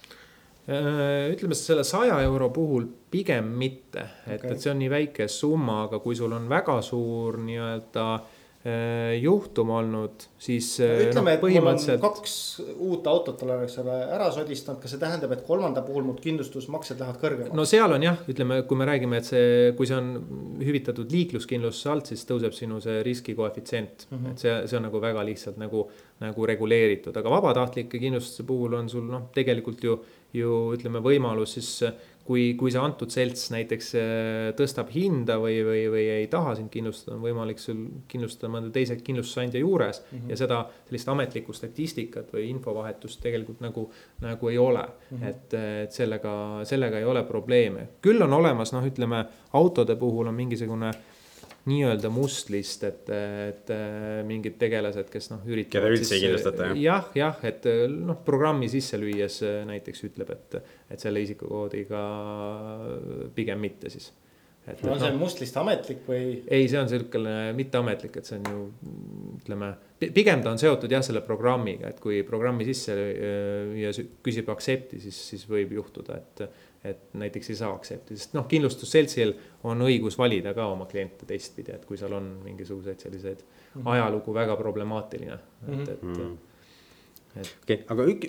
Eh, 0.67 1.29
ütleme 1.31 1.55
selle 1.55 1.85
saja 1.87 2.17
euro 2.25 2.49
puhul 2.51 2.89
pigem 3.15 3.53
mitte, 3.61 4.09
et 4.27 4.41
okay., 4.41 4.57
et 4.57 4.65
see 4.65 4.73
on 4.73 4.83
nii 4.83 4.91
väike 4.91 5.29
summa, 5.31 5.85
aga 5.85 6.03
kui 6.03 6.19
sul 6.19 6.35
on 6.35 6.51
väga 6.51 6.81
suur 6.83 7.39
nii-öelda 7.47 8.09
äh, 8.17 8.27
Äh, 8.27 8.36
juhtum 9.21 9.71
olnud, 9.71 10.25
siis. 10.43 10.73
Äh, 10.83 11.07
ütleme 11.07 11.31
no,, 11.31 11.35
et 11.37 11.43
põhimõtteliselt... 11.43 12.01
mul 12.01 12.09
on 12.09 12.15
kaks 12.17 12.33
uut 12.89 13.07
autot, 13.11 13.45
olen, 13.47 13.63
eks 13.67 13.77
ole, 13.83 13.99
ära 14.17 14.27
sodistanud, 14.35 14.81
kas 14.83 14.95
see 14.95 15.03
tähendab, 15.03 15.35
et 15.37 15.45
kolmanda 15.47 15.85
puhul 15.87 16.07
mu 16.09 16.17
kindlustusmaksed 16.19 16.99
lähevad 17.03 17.21
kõrgemaks? 17.23 17.55
no 17.55 17.67
seal 17.69 17.95
on 17.95 18.07
jah, 18.07 18.19
ütleme, 18.33 18.59
kui 18.67 18.81
me 18.81 18.89
räägime, 18.89 19.21
et 19.23 19.29
see, 19.29 19.71
kui 19.79 19.87
see 19.87 19.99
on 19.99 20.11
hüvitatud 20.67 21.15
liikluskindlustuse 21.15 21.93
alt, 21.93 22.11
siis 22.11 22.27
tõuseb 22.27 22.57
sinu 22.57 22.81
see 22.83 23.05
riskikoefitsient 23.07 24.09
mm. 24.09 24.19
-hmm. 24.19 24.35
et 24.35 24.45
see, 24.47 24.59
see 24.67 24.81
on 24.81 24.89
nagu 24.89 25.03
väga 25.05 25.23
lihtsalt 25.31 25.63
nagu, 25.63 25.87
nagu 26.25 26.51
reguleeritud, 26.53 27.17
aga 27.17 27.37
vabatahtlike 27.37 28.03
kindlustuse 28.03 28.49
puhul 28.49 28.75
on 28.81 28.91
sul 28.91 29.07
noh, 29.07 29.29
tegelikult 29.37 29.85
ju, 29.85 30.01
ju 30.35 30.59
ütleme, 30.75 31.05
võimalus 31.05 31.55
siis 31.61 31.71
kui, 32.27 32.47
kui 32.59 32.73
see 32.75 32.83
antud 32.83 33.13
selts 33.13 33.49
näiteks 33.55 33.91
äh, 33.99 34.51
tõstab 34.59 34.91
hinda 34.95 35.39
või, 35.43 35.61
või, 35.67 35.83
või 35.93 36.05
ei 36.19 36.29
taha 36.33 36.57
sind 36.59 36.71
kindlustada, 36.75 37.17
on 37.17 37.25
võimalik 37.25 37.61
sul 37.63 37.85
kindlustada 38.11 38.51
mõnda 38.53 38.73
teise 38.75 38.99
kindlustusandja 39.01 39.63
juures 39.63 40.03
mm. 40.03 40.19
-hmm. 40.19 40.31
ja 40.33 40.41
seda 40.43 40.61
sellist 40.89 41.13
ametlikku 41.13 41.57
statistikat 41.57 42.33
või 42.35 42.49
infovahetust 42.51 43.23
tegelikult 43.23 43.63
nagu, 43.65 43.89
nagu 44.25 44.53
ei 44.53 44.59
ole 44.59 44.85
mm. 44.87 45.19
-hmm. 45.19 45.29
et, 45.29 45.59
et 45.87 45.93
sellega, 45.93 46.37
sellega 46.65 46.99
ei 46.99 47.05
ole 47.05 47.25
probleeme. 47.25 47.89
küll 48.03 48.23
on 48.23 48.33
olemas, 48.33 48.73
noh, 48.73 48.87
ütleme 48.87 49.25
autode 49.53 49.97
puhul 49.97 50.27
on 50.27 50.35
mingisugune 50.35 50.93
nii-öelda 51.67 52.11
mustlist, 52.15 52.85
et, 52.87 53.09
et 53.11 53.73
mingid 54.27 54.55
tegelased, 54.61 55.09
kes 55.11 55.33
noh, 55.33 55.41
üritavad. 55.49 55.89
keda 55.89 55.97
üldse 55.97 56.15
ei 56.15 56.23
kindlustata 56.23 56.69
jah? 56.71 56.77
jah, 56.83 57.09
jah, 57.19 57.41
et 57.49 57.67
noh, 57.91 58.21
programmi 58.27 58.69
sisse 58.71 59.01
lüües 59.01 59.41
näiteks 59.67 60.07
ütleb, 60.07 60.31
et, 60.37 60.61
et 60.95 61.03
selle 61.03 61.25
isikukoodiga 61.27 62.05
pigem 63.35 63.67
mitte 63.67 63.91
siis. 63.91 64.13
Et, 64.67 64.81
no 64.83 64.97
on 64.97 64.99
see 64.99 65.13
no, 65.15 65.19
mustlist 65.21 65.59
ametlik 65.61 66.01
või? 66.09 66.41
ei, 66.51 66.65
see 66.67 66.79
on 66.81 66.89
siukene 66.91 67.35
mitteametlik, 67.55 68.17
et 68.19 68.27
see 68.27 68.41
on 68.41 68.49
ju 68.51 68.63
ütleme, 69.37 69.69
pigem 70.03 70.43
ta 70.43 70.51
on 70.51 70.59
seotud 70.59 70.91
jah, 70.91 71.05
selle 71.07 71.23
programmiga, 71.23 71.93
et 71.93 72.01
kui 72.03 72.25
programmi 72.27 72.67
sisse 72.67 72.97
ja 73.79 73.93
küsib 74.27 74.51
accept'i, 74.51 74.99
siis, 75.05 75.21
siis 75.31 75.47
võib 75.51 75.77
juhtuda, 75.79 76.19
et 76.19 76.47
et 76.87 77.15
näiteks 77.19 77.51
ei 77.53 77.59
saa 77.59 77.73
aktsepti, 77.75 78.17
sest 78.17 78.35
noh, 78.37 78.47
kindlustusseltsil 78.51 79.35
on 79.67 79.85
õigus 79.87 80.19
valida 80.19 80.55
ka 80.57 80.69
oma 80.73 80.89
kliente 80.91 81.29
teistpidi, 81.29 81.75
et 81.75 81.87
kui 81.89 81.99
seal 82.01 82.15
on 82.17 82.29
mingisuguseid 82.45 83.07
selliseid 83.07 83.41
mm 83.43 83.81
-hmm. 83.81 83.89
ajalugu 83.95 84.35
väga 84.35 84.57
problemaatiline, 84.57 85.39
et, 85.69 85.89
et 85.89 86.03
mm. 86.03 86.15
-hmm 86.15 86.37
okei 87.37 87.77
okay,, 87.77 87.85
aga 87.93 88.05
ük, 88.09 88.25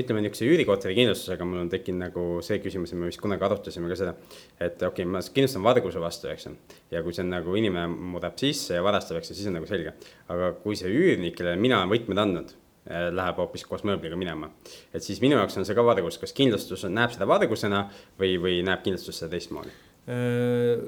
ütleme 0.00 0.22
niisuguse 0.22 0.48
üürikorteri 0.48 0.94
kindlustusega 0.96 1.44
mul 1.48 1.62
on 1.64 1.70
tekkinud 1.72 2.00
nagu 2.06 2.24
see 2.44 2.58
küsimus 2.64 2.94
ja 2.94 2.98
me 3.00 3.10
vist 3.10 3.20
kunagi 3.22 3.44
arutasime 3.44 3.90
ka 3.90 3.98
seda. 3.98 4.14
et 4.58 4.80
okei 4.80 5.04
okay,, 5.04 5.10
ma 5.12 5.20
kindlustan 5.20 5.64
varguse 5.66 6.00
vastu, 6.00 6.30
eks 6.32 6.46
ju. 6.46 6.54
ja 6.94 7.02
kui 7.02 7.12
see 7.12 7.24
on 7.24 7.32
nagu 7.34 7.56
inimene 7.58 7.86
mureb 8.14 8.38
sisse 8.40 8.78
ja 8.78 8.84
varastab, 8.86 9.20
eks 9.20 9.32
ju, 9.32 9.38
siis 9.38 9.50
on 9.50 9.58
nagu 9.58 9.68
selge. 9.68 9.94
aga 10.32 10.52
kui 10.64 10.78
see 10.78 10.88
üürnik, 10.88 11.36
kellele 11.36 11.60
mina 11.60 11.82
olen 11.82 11.92
võtmed 11.92 12.24
andnud 12.24 12.56
läheb 12.90 13.36
hoopis 13.38 13.62
koos 13.68 13.84
mööbliga 13.86 14.16
minema. 14.18 14.48
et 14.94 15.04
siis 15.04 15.20
minu 15.22 15.36
jaoks 15.38 15.56
on 15.60 15.66
see 15.68 15.76
ka 15.78 15.84
vargus, 15.86 16.18
kas 16.18 16.34
kindlustus 16.34 16.82
on, 16.88 16.96
näeb 16.98 17.12
seda 17.14 17.28
vargusena 17.30 17.84
või, 18.18 18.34
või 18.42 18.56
näeb 18.66 18.82
kindlustus 18.82 19.20
seda 19.22 19.30
teistmoodi? 19.36 19.70
Äh, 20.10 20.82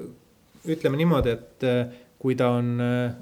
ütleme 0.75 0.99
niimoodi, 0.99 1.37
et 1.37 1.63
äh, 1.63 1.85
kui 2.19 2.35
ta 2.35 2.49
on, 2.57 2.73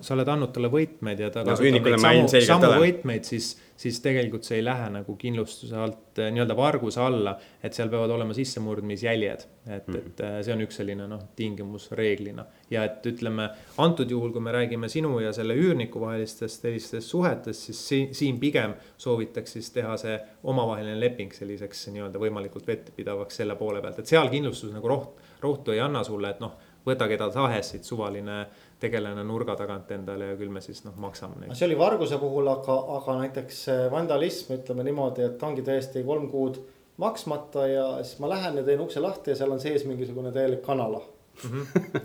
sa 0.01 0.15
oled 0.15 0.29
andnud 0.31 0.53
talle 0.55 0.69
võtmed 0.73 1.19
ja 1.19 1.29
ta 1.33 1.43
no, 1.43 1.53
kasutab 1.53 1.89
neid 1.91 2.31
samu, 2.31 2.43
samu 2.47 2.73
võtmeid, 2.81 3.27
siis 3.27 3.53
siis 3.83 3.99
tegelikult 4.03 4.47
see 4.47 4.61
ei 4.61 4.65
lähe 4.65 4.87
nagu 4.93 5.15
kindlustuse 5.19 5.75
alt 5.79 6.21
eh, 6.21 6.29
nii-öelda 6.33 6.55
varguse 6.57 7.01
alla, 7.03 7.35
et 7.63 7.75
seal 7.75 7.91
peavad 7.91 8.13
olema 8.15 8.35
sissemurdmisjäljed. 8.37 9.45
et 9.67 9.87
mm., 9.87 9.99
et 9.99 10.23
eh, 10.23 10.37
see 10.45 10.55
on 10.55 10.63
üks 10.65 10.79
selline 10.79 11.07
noh, 11.09 11.21
tingimus 11.35 11.89
reeglina 11.97 12.45
ja 12.71 12.85
et 12.87 13.05
ütleme 13.11 13.49
antud 13.83 14.11
juhul, 14.11 14.31
kui 14.35 14.43
me 14.43 14.55
räägime 14.55 14.89
sinu 14.91 15.17
ja 15.23 15.33
selle 15.35 15.55
üürniku 15.59 16.01
vahelistest 16.03 16.65
sellistest 16.65 17.11
suhetest, 17.11 17.69
siis 17.69 17.85
siin, 17.87 18.11
siin 18.15 18.39
pigem 18.41 18.75
soovitaks 18.97 19.57
siis 19.57 19.71
teha 19.75 19.95
see 20.01 20.17
omavaheline 20.43 20.99
leping 20.99 21.33
selliseks 21.35 21.87
nii-öelda 21.93 22.21
võimalikult 22.21 22.67
vettpidavaks 22.67 23.41
selle 23.41 23.57
poole 23.59 23.81
pealt, 23.83 23.99
et 23.99 24.11
seal 24.11 24.31
kindlustus 24.33 24.73
nagu 24.75 24.91
roht, 24.91 25.19
rohtu 25.43 25.75
ei 25.75 25.83
anna 25.83 26.03
sulle, 26.07 26.33
et 26.33 26.43
noh, 26.43 26.55
võta 26.87 27.07
keda 27.07 27.29
tahes 27.31 27.73
siit 27.73 27.87
suvaline 27.87 28.43
tegelane 28.83 29.23
nurga 29.27 29.55
tagant 29.59 29.91
endale 29.95 30.33
ja 30.33 30.37
küll 30.39 30.51
me 30.53 30.61
siis 30.63 30.83
noh, 30.87 30.95
maksame 31.01 31.39
neid. 31.41 31.55
see 31.57 31.69
oli 31.69 31.79
varguse 31.79 32.19
puhul, 32.21 32.49
aga, 32.51 32.77
aga 32.99 33.17
näiteks 33.23 33.63
vandalism, 33.93 34.57
ütleme 34.59 34.85
niimoodi, 34.87 35.27
et 35.29 35.47
ongi 35.47 35.65
täiesti 35.65 36.03
kolm 36.07 36.29
kuud 36.31 36.59
maksmata 37.01 37.67
ja 37.67 37.87
siis 38.03 38.19
ma 38.21 38.29
lähen 38.29 38.59
ja 38.59 38.65
teen 38.67 38.83
ukse 38.83 39.01
lahti 39.01 39.33
ja 39.33 39.39
seal 39.39 39.55
on 39.55 39.63
sees 39.63 39.87
mingisugune 39.89 40.31
täielik 40.35 40.61
kanala 40.65 41.01
mm. 41.43 41.49
-hmm. 41.49 42.01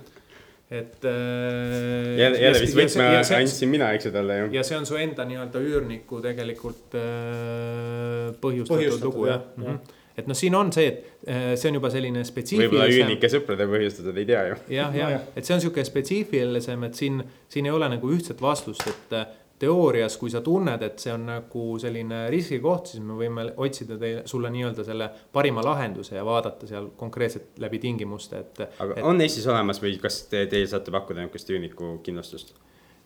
et 0.80 1.04
äh,. 1.04 2.18
jälle, 2.18 2.38
jälle 2.38 2.60
vist 2.60 2.76
võtme 2.76 3.36
andsin 3.36 3.68
mina, 3.68 3.92
eks 3.92 4.08
ju 4.08 4.12
talle 4.12 4.38
ju. 4.38 4.48
ja 4.52 4.64
see 4.64 4.78
on 4.78 4.86
su 4.86 4.96
enda 4.96 5.24
nii-öelda 5.28 5.60
üürniku 5.60 6.22
tegelikult 6.24 6.96
äh, 6.96 8.34
põhjustatud, 8.40 8.76
põhjustatud 8.76 9.08
lugu 9.12 9.26
jah 9.26 9.40
ja. 9.40 9.54
Mm 9.56 9.64
-hmm 9.72 9.96
et 10.18 10.28
noh, 10.30 10.36
siin 10.38 10.54
on 10.58 10.72
see, 10.74 10.86
et 10.90 11.28
äh, 11.30 11.50
see 11.56 11.70
on 11.70 11.78
juba 11.78 11.90
selline 11.94 12.24
spetsiifilisem. 12.26 12.72
võib-olla 12.74 12.94
üürnike 12.94 13.32
sõprade 13.32 13.66
põhjustatud, 13.70 14.16
ei 14.18 14.28
tea 14.28 14.46
ju. 14.50 14.62
jah, 14.74 14.96
jah, 14.98 15.18
et 15.34 15.46
see 15.46 15.56
on 15.56 15.64
sihuke 15.64 15.84
spetsiifilisem, 15.86 16.88
et 16.88 16.98
siin, 16.98 17.20
siin 17.50 17.68
ei 17.68 17.74
ole 17.74 17.90
nagu 17.92 18.10
ühtset 18.14 18.42
vastust, 18.42 18.86
et 18.90 19.14
äh, 19.18 19.28
teoorias, 19.58 20.16
kui 20.16 20.30
sa 20.30 20.40
tunned, 20.44 20.82
et 20.86 21.02
see 21.02 21.12
on 21.12 21.26
nagu 21.28 21.64
selline 21.82 22.24
riskikoht, 22.32 22.92
siis 22.92 23.02
me 23.04 23.16
võime 23.18 23.48
otsida 23.58 23.98
teile, 23.98 24.22
sulle 24.30 24.50
nii-öelda 24.54 24.86
selle 24.86 25.08
parima 25.34 25.64
lahenduse 25.66 26.16
ja 26.16 26.24
vaadata 26.26 26.68
seal 26.70 26.92
konkreetselt 26.98 27.58
läbi 27.62 27.80
tingimuste, 27.82 28.44
et. 28.44 28.62
aga 28.78 28.98
et, 28.98 29.04
on 29.06 29.20
Eestis 29.24 29.46
olemas 29.50 29.82
või 29.82 29.96
kas 30.02 30.22
te, 30.30 30.46
teie 30.50 30.66
saate 30.70 30.94
pakkuda 30.94 31.24
niisugust 31.24 31.54
üürniku 31.54 31.96
kindlustust? 32.06 32.54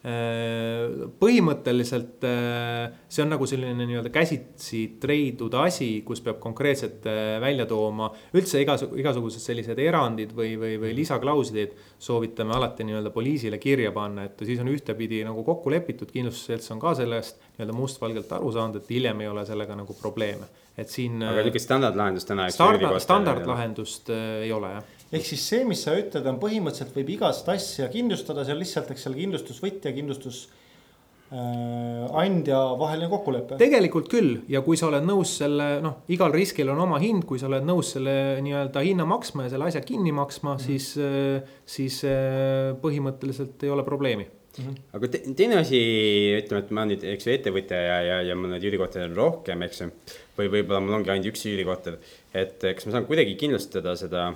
Äh, 0.02 1.04
põhimõtteliselt 1.22 2.24
äh, 2.26 2.88
see 3.06 3.22
on 3.22 3.28
nagu 3.30 3.46
selline 3.46 3.84
nii-öelda 3.86 4.10
käsitsi 4.10 4.80
treidud 4.98 5.54
asi, 5.60 6.00
kus 6.02 6.18
peab 6.26 6.40
konkreetselt 6.42 7.04
äh, 7.06 7.36
välja 7.42 7.68
tooma 7.70 8.08
üldse 8.34 8.58
igas, 8.64 8.82
igasugused 8.98 9.38
sellised 9.44 9.78
erandid 9.78 10.32
või, 10.34 10.56
või, 10.58 10.72
või 10.82 10.96
lisaklauslid 10.98 11.76
soovitame 12.02 12.56
alati 12.56 12.88
nii-öelda 12.88 13.12
poliisile 13.14 13.60
kirja 13.62 13.92
panna, 13.94 14.24
et 14.26 14.42
siis 14.42 14.58
on 14.64 14.72
ühtepidi 14.72 15.20
nagu 15.28 15.44
kokku 15.46 15.70
lepitud, 15.70 16.10
kindlustusselts 16.10 16.74
on 16.74 16.82
ka 16.82 16.96
sellest 16.98 17.38
nii-öelda 17.52 17.76
mustvalgelt 17.78 18.34
aru 18.40 18.50
saanud, 18.58 18.80
et 18.82 18.90
hiljem 18.90 19.22
ei 19.22 19.30
ole 19.30 19.46
sellega 19.46 19.76
nagu 19.78 19.94
probleeme, 20.00 20.50
et 20.74 20.90
siin. 20.90 21.22
aga 21.22 21.46
niisugust 21.46 21.70
standardlahendust 21.70 22.32
täna. 22.32 22.48
standard, 22.50 22.98
standardlahendust 23.06 24.10
ei 24.16 24.50
ole 24.50 24.74
jah 24.80 24.90
ehk 25.12 25.28
siis 25.28 25.44
see, 25.48 25.62
mis 25.68 25.84
sa 25.84 25.94
ütled, 25.98 26.26
on 26.26 26.40
põhimõtteliselt 26.40 26.96
võib 26.96 27.14
igast 27.18 27.48
asja 27.52 27.88
kindlustada, 27.92 28.46
seal 28.48 28.60
lihtsalt, 28.62 28.90
eks 28.94 29.06
seal 29.06 29.18
kindlustusvõtja, 29.18 29.92
kindlustus 29.96 30.46
andja 31.32 32.58
vaheline 32.76 33.08
kokkulepe. 33.08 33.56
tegelikult 33.60 34.10
küll 34.12 34.42
ja 34.52 34.60
kui 34.64 34.76
sa 34.76 34.90
oled 34.90 35.06
nõus 35.06 35.38
selle, 35.40 35.78
noh, 35.84 36.02
igal 36.12 36.32
riskil 36.34 36.68
on 36.68 36.82
oma 36.84 36.98
hind, 37.00 37.24
kui 37.28 37.40
sa 37.40 37.48
oled 37.48 37.64
nõus 37.64 37.94
selle 37.94 38.36
nii-öelda 38.44 38.82
hinna 38.84 39.06
maksma 39.08 39.46
ja 39.46 39.54
selle 39.54 39.70
asja 39.70 39.80
kinni 39.86 40.12
maksma 40.12 40.54
mm, 40.54 40.60
-hmm. 40.60 40.66
siis, 40.66 40.96
äh, 41.00 41.56
siis 41.64 42.02
äh, 42.04 42.76
põhimõtteliselt 42.84 43.64
ei 43.64 43.70
ole 43.72 43.84
probleemi 43.84 44.28
Mm 44.52 44.64
-hmm. 44.68 44.80
aga 44.92 45.08
te, 45.08 45.18
teine 45.36 45.56
asi, 45.56 45.78
ütleme, 46.36 46.58
et 46.60 46.70
ma 46.70 46.82
nüüd, 46.84 47.04
eks 47.08 47.26
ju, 47.26 47.32
ettevõtja 47.32 47.76
ja, 47.76 47.94
ja, 48.04 48.16
ja 48.20 48.34
mul 48.36 48.50
neid 48.52 48.64
üürikortereid 48.68 49.08
on 49.08 49.16
rohkem, 49.16 49.62
eks 49.62 49.80
ju. 49.80 49.86
või 50.36 50.50
võib-olla 50.52 50.80
mul 50.84 50.98
ongi 50.98 51.08
ainult 51.08 51.30
üks 51.30 51.46
üürikorter, 51.48 51.96
et 52.34 52.60
kas 52.60 52.84
ma 52.84 52.92
saan 52.92 53.06
kuidagi 53.08 53.32
kindlustada 53.40 53.96
seda 53.96 54.34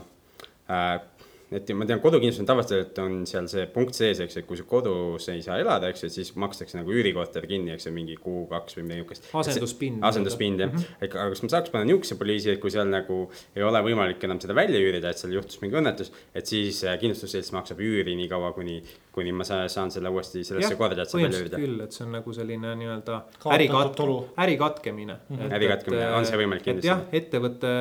et 1.55 1.71
ma 1.79 1.87
tean, 1.87 2.01
kodukindlustus 2.03 2.43
on 2.43 2.49
tavaliselt 2.49 2.97
on 2.99 3.21
seal 3.29 3.47
see 3.51 3.67
punkt 3.71 3.95
sees, 3.95 4.19
eks 4.23 4.35
ju, 4.35 4.43
et 4.43 4.49
kui 4.49 4.59
sa 4.59 4.65
kodus 4.67 5.29
ei 5.31 5.43
saa 5.45 5.61
elada, 5.63 5.93
eks 5.93 6.03
ju, 6.03 6.09
et 6.11 6.15
siis 6.17 6.33
makstakse 6.43 6.79
nagu 6.79 6.91
üürikorter 6.91 7.47
kinni, 7.47 7.71
eks 7.77 7.87
ju, 7.87 7.93
mingi 7.95 8.17
kuu, 8.19 8.45
kaks 8.51 8.79
või 8.79 8.89
midagi 8.89 9.05
niisugust. 9.05 9.29
asenduspind. 9.43 10.03
asenduspind 10.09 10.65
jah 10.65 10.75
et 10.99 11.15
aga 11.15 11.29
kas 11.31 11.45
ma 11.45 11.53
saaks 11.55 11.71
panna 11.75 11.87
niisuguse 11.87 12.19
poliisi, 12.19 12.51
et 12.51 12.63
kui 12.63 12.75
seal 12.75 12.91
nagu 12.91 13.21
ei 13.55 13.67
ole 13.67 13.83
võimalik 13.87 14.27
enam 14.27 14.43
seda 14.43 14.59
välja 14.59 14.83
üürida, 14.83 15.15
et 15.15 15.23
seal 15.23 15.37
juhtus 15.37 15.63
mingi 15.63 15.79
õnnetus, 15.79 16.11
et 16.35 16.51
siis 16.51 16.83
äh, 16.83 16.99
kindlustusselts 17.03 17.55
maksab 17.55 17.83
üüri 17.85 18.19
nii 18.19 18.29
kaua, 18.33 18.51
kuni, 18.57 18.81
kuni 19.15 19.35
ma 19.37 19.47
saan, 19.47 19.71
saan 19.71 19.95
selle 19.95 20.11
uuesti 20.11 20.43
sellesse 20.47 20.75
korda, 20.81 21.07
et 21.07 21.15
saab 21.15 21.29
välja 21.29 21.45
üürida. 21.45 21.63
küll, 21.63 21.79
et 21.87 21.95
see 21.95 22.09
on 22.09 22.15
nagu 22.19 22.37
selline 22.37 22.75
nii-öelda 22.83 23.23
ärikatk-, 23.55 24.07
ärikatkemine 24.49 25.15
mm. 25.15 25.37
-hmm. 25.37 25.59
ärikatkemine, 25.61 26.15
on 26.19 26.27
see 26.27 26.43
võimalik 26.43 26.67
kindlasti? 26.67 26.91
jah, 26.91 27.07
ettevõte 27.15 27.75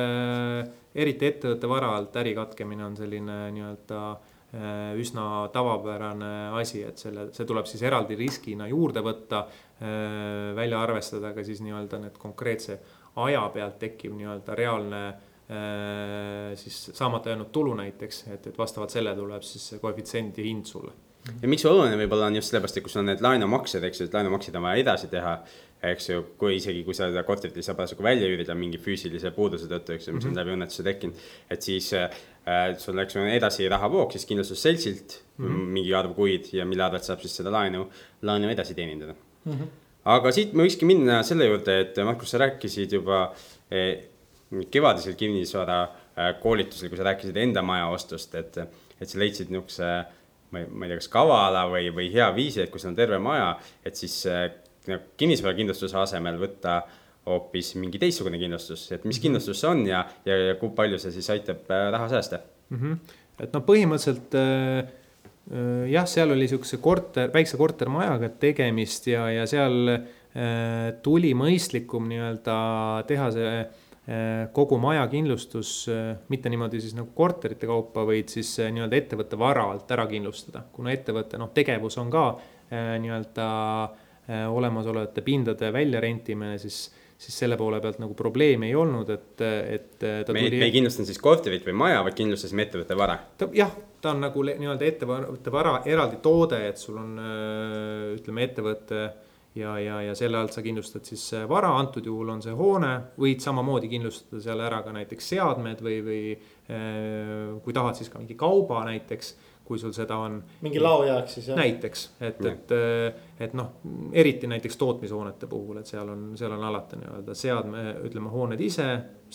eriti 0.96 1.28
ettevõtte 1.28 1.68
vara 1.70 1.92
alt 1.96 2.16
äri 2.20 2.34
katkemine 2.36 2.84
on 2.86 2.96
selline 2.98 3.38
nii-öelda 3.54 4.00
äh, 4.12 4.96
üsna 5.00 5.46
tavapärane 5.54 6.32
asi, 6.60 6.82
et 6.86 7.00
selle, 7.02 7.28
see 7.36 7.48
tuleb 7.48 7.68
siis 7.70 7.84
eraldi 7.86 8.18
riskina 8.18 8.68
juurde 8.70 9.04
võtta. 9.04 9.46
Äh, 9.76 10.52
välja 10.56 10.82
arvestada 10.82 11.34
ka 11.36 11.44
siis 11.46 11.62
nii-öelda 11.64 12.00
need 12.02 12.20
konkreetse 12.20 12.80
aja 13.22 13.46
pealt 13.54 13.80
tekkiv 13.80 14.14
nii-öelda 14.16 14.56
reaalne 14.58 15.02
äh, 15.08 16.54
siis 16.60 16.90
saamata 16.92 17.32
jäänud 17.32 17.52
tulu 17.52 17.74
näiteks, 17.76 18.24
et, 18.32 18.46
et 18.52 18.58
vastavalt 18.58 18.94
sellele 18.94 19.16
tuleb 19.18 19.44
siis 19.44 19.72
see 19.72 19.82
koefitsiendi 19.82 20.48
hind 20.48 20.68
sulle 20.70 20.94
ja 21.42 21.50
miks 21.50 21.64
oluline 21.66 21.98
võib-olla 21.98 22.28
on 22.30 22.38
just 22.38 22.52
sellepärast, 22.52 22.78
et 22.78 22.84
kui 22.84 22.92
sul 22.92 23.02
on 23.02 23.10
need 23.10 23.22
laenumaksed, 23.24 23.84
eks 23.86 24.00
ju, 24.00 24.08
et 24.08 24.14
laenumakseid 24.14 24.58
on 24.58 24.66
vaja 24.66 24.82
edasi 24.82 25.08
teha 25.12 25.32
eks 25.92 26.08
ju, 26.10 26.22
kui 26.40 26.56
isegi, 26.56 26.82
kui 26.86 26.94
sa 26.96 27.08
seda 27.10 27.22
korterit 27.26 27.56
ei 27.58 27.64
saa 27.66 27.76
parasjagu 27.78 28.04
välja 28.04 28.28
üürida 28.30 28.54
mingi 28.58 28.80
füüsilise 28.82 29.32
puuduse 29.36 29.68
tõttu, 29.70 29.94
eks 29.96 30.08
ju, 30.08 30.14
mis 30.14 30.24
mm 30.24 30.30
-hmm. 30.30 30.32
on 30.32 30.32
mhm. 30.32 30.40
läbi 30.40 30.54
õnnetuse 30.56 30.84
tekkinud. 30.86 31.24
et 31.50 31.62
siis 31.62 31.92
äh, 31.92 32.10
sul, 32.78 32.98
eks 32.98 33.16
ju, 33.16 33.22
on 33.22 33.28
edasi 33.28 33.68
rahavoog 33.68 34.12
siis 34.12 34.26
kindlustusseltsilt 34.26 35.20
mm 35.38 35.46
-hmm. 35.46 35.66
mingi 35.78 35.94
arv 35.94 36.14
kuid 36.14 36.52
ja 36.52 36.64
mille 36.64 36.82
arvelt 36.82 37.04
saab 37.04 37.20
siis 37.20 37.36
seda 37.36 37.50
laenu, 37.50 37.88
laenu 38.22 38.48
edasi 38.48 38.74
teenindada 38.74 39.14
mm. 39.44 39.52
-hmm. 39.52 39.68
aga 40.04 40.32
siit 40.32 40.52
ma 40.52 40.62
võikski 40.62 40.84
minna 40.84 41.22
selle 41.22 41.46
juurde, 41.46 41.80
et 41.80 41.96
Markus, 42.04 42.30
sa 42.30 42.38
rääkisid 42.38 42.92
juba 42.92 43.34
eh, 43.70 44.04
kevadisel 44.70 45.14
kinnisvara 45.14 45.82
eh, 46.16 46.34
koolitusel, 46.42 46.88
kui 46.88 46.98
sa 46.98 47.04
rääkisid 47.04 47.36
enda 47.36 47.62
maja 47.62 47.88
ostust, 47.88 48.34
et, 48.34 48.56
et 49.00 49.08
sa 49.08 49.18
leidsid 49.18 49.50
niisuguse 49.50 50.04
ma 50.50 50.60
ei, 50.60 50.66
ma 50.70 50.86
ei 50.86 50.90
tea, 50.90 51.00
kas 51.00 51.08
kavala 51.08 51.64
või, 51.70 51.90
või 51.94 52.12
hea 52.12 52.28
viisi, 52.34 52.60
et 52.62 52.70
kui 52.70 52.80
sul 52.80 52.92
on 52.92 52.98
terve 52.98 53.18
maja, 53.18 53.56
et 53.84 53.98
siis 53.98 54.14
eh, 54.30 54.46
kinnisvarakindlustuse 55.16 55.98
asemel 55.98 56.38
võtta 56.40 56.80
hoopis 57.26 57.72
mingi 57.80 58.00
teistsugune 58.00 58.38
kindlustus, 58.40 58.86
et 58.94 59.06
mis 59.06 59.18
mhm. 59.18 59.24
kindlustus 59.24 59.62
see 59.62 59.70
on 59.70 59.86
ja, 59.88 60.04
ja, 60.28 60.36
ja 60.50 60.58
kui 60.60 60.70
palju 60.76 61.00
see 61.02 61.14
siis 61.16 61.30
aitab 61.34 61.66
äh, 61.72 61.88
raha 61.94 62.10
säästa 62.12 62.40
mm? 62.42 62.78
-hmm. 62.78 63.16
et 63.42 63.56
noh, 63.56 63.64
põhimõtteliselt 63.66 64.36
äh, 64.38 64.92
äh, 65.50 65.88
jah, 65.90 66.06
seal 66.10 66.34
oli 66.36 66.48
sihukese 66.50 66.78
korter, 66.82 67.32
väikse 67.34 67.58
kortermajaga 67.58 68.30
tegemist 68.42 69.10
ja, 69.10 69.26
ja 69.30 69.48
seal 69.50 69.90
äh, 69.96 70.94
tuli 71.02 71.34
mõistlikum 71.34 72.06
nii-öelda 72.12 72.56
teha 73.10 73.28
see 73.34 73.50
äh, 73.58 74.46
kogu 74.54 74.78
maja 74.78 75.08
kindlustus 75.10 75.88
äh, 75.90 76.14
mitte 76.28 76.52
niimoodi 76.52 76.80
siis 76.80 76.94
nagu 76.94 77.10
korterite 77.14 77.66
kaupa, 77.66 78.06
vaid 78.06 78.30
siis 78.30 78.54
nii-öelda 78.62 79.02
ettevõtte 79.02 79.38
vara 79.38 79.66
alt 79.72 79.90
ära 79.90 80.06
kindlustada, 80.06 80.62
kuna 80.72 80.94
ettevõtte 80.94 81.42
noh, 81.42 81.50
tegevus 81.54 81.98
on 81.98 82.10
ka 82.10 82.28
nii-öelda 82.70 83.46
Äh, 83.86 84.05
olemasolevate 84.28 85.22
pindade 85.22 85.68
väljarentimine, 85.72 86.58
siis, 86.58 86.86
siis 87.18 87.36
selle 87.44 87.58
poole 87.58 87.80
pealt 87.82 88.00
nagu 88.02 88.16
probleemi 88.18 88.70
ei 88.70 88.78
olnud, 88.78 89.10
et, 89.14 89.44
et 89.44 89.92
ta 90.00 90.34
me, 90.34 90.46
tuli. 90.46 90.58
me 90.58 90.66
ei 90.68 90.74
kindlustanud 90.74 91.10
siis 91.10 91.22
korterit 91.22 91.66
või 91.68 91.76
maja, 91.84 92.00
vaid 92.06 92.16
kindlustasime 92.18 92.66
ettevõtte 92.66 92.98
vara. 92.98 93.20
jah, 93.54 93.70
ta 94.02 94.14
on 94.14 94.24
nagu 94.26 94.42
nii-öelda 94.48 94.90
ettevõtte 94.90 95.54
vara 95.54 95.78
eraldi 95.86 96.18
toode, 96.24 96.60
et 96.68 96.82
sul 96.82 96.98
on 97.02 97.14
äh, 97.22 98.10
ütleme, 98.16 98.50
ettevõte 98.50 99.00
ja, 99.56 99.78
ja, 99.80 100.02
ja 100.08 100.18
selle 100.18 100.42
alt 100.42 100.56
sa 100.56 100.64
kindlustad 100.64 101.06
siis 101.08 101.24
äh, 101.38 101.46
vara, 101.48 101.70
antud 101.78 102.06
juhul 102.06 102.34
on 102.34 102.42
see 102.44 102.54
hoone, 102.56 102.92
võid 103.22 103.44
samamoodi 103.44 103.90
kindlustada 103.94 104.42
seal 104.42 104.66
ära 104.66 104.82
ka 104.84 104.94
näiteks 104.96 105.34
seadmed 105.36 105.86
või, 105.86 106.00
või 106.06 106.22
kui 107.62 107.70
tahad, 107.70 107.94
siis 107.94 108.08
ka 108.10 108.18
mingi 108.18 108.34
kauba 108.34 108.80
näiteks 108.88 109.36
kui 109.66 109.80
sul 109.82 109.94
seda 109.96 110.18
on. 110.22 110.38
mingi 110.62 110.80
laojääk 110.82 111.30
siis 111.30 111.50
jah? 111.50 111.58
näiteks, 111.58 112.06
et, 112.20 112.40
et, 112.46 112.74
et 113.42 113.54
noh, 113.58 113.74
eriti 114.14 114.46
näiteks 114.50 114.78
tootmishoonete 114.80 115.48
puhul, 115.50 115.80
et 115.82 115.90
seal 115.90 116.08
on, 116.12 116.28
seal 116.38 116.54
on 116.54 116.64
alati 116.68 117.00
nii-öelda 117.00 117.34
seadme, 117.36 117.86
ütleme 118.06 118.30
hooned 118.32 118.62
ise, 118.62 118.86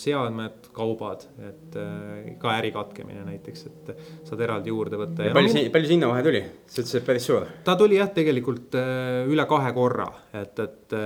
seadmed, 0.02 0.70
kaubad, 0.72 1.26
et 1.44 1.76
äh, 1.76 2.30
ka 2.40 2.54
äri 2.56 2.70
katkemine 2.72 3.26
näiteks, 3.26 3.66
et 3.68 3.90
saad 4.24 4.40
eraldi 4.40 4.72
juurde 4.72 4.96
võtta. 4.96 5.28
palju 5.36 5.52
see, 5.52 5.66
palju 5.74 5.90
see 5.90 5.98
hinnavahe 5.98 6.24
tuli? 6.24 6.40
sa 6.64 6.80
ütlesid, 6.80 7.02
et 7.02 7.08
päris 7.10 7.28
suur. 7.28 7.44
ta 7.66 7.76
tuli 7.76 8.00
jah, 8.00 8.08
tegelikult 8.16 8.78
äh, 8.80 9.20
üle 9.28 9.44
kahe 9.50 9.74
korra, 9.76 10.08
et, 10.32 10.56
et 10.64 10.96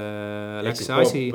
läks 0.66 0.86
see 0.86 1.02
asi. 1.02 1.26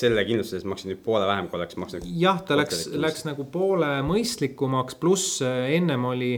selle 0.00 0.24
kindlustuse 0.24 0.62
eest 0.62 0.72
maksid 0.72 0.94
nüüd 0.94 1.04
poole 1.04 1.28
vähem, 1.28 1.52
kui 1.52 1.60
oleks 1.60 1.76
maksnud. 1.84 2.08
jah, 2.24 2.40
ta 2.48 2.56
läks, 2.56 2.86
läks 2.96 3.28
nagu 3.28 3.44
poole 3.52 3.98
mõistlikumaks, 4.08 4.96
pluss 4.96 5.42
ennem 5.44 6.08
oli 6.08 6.32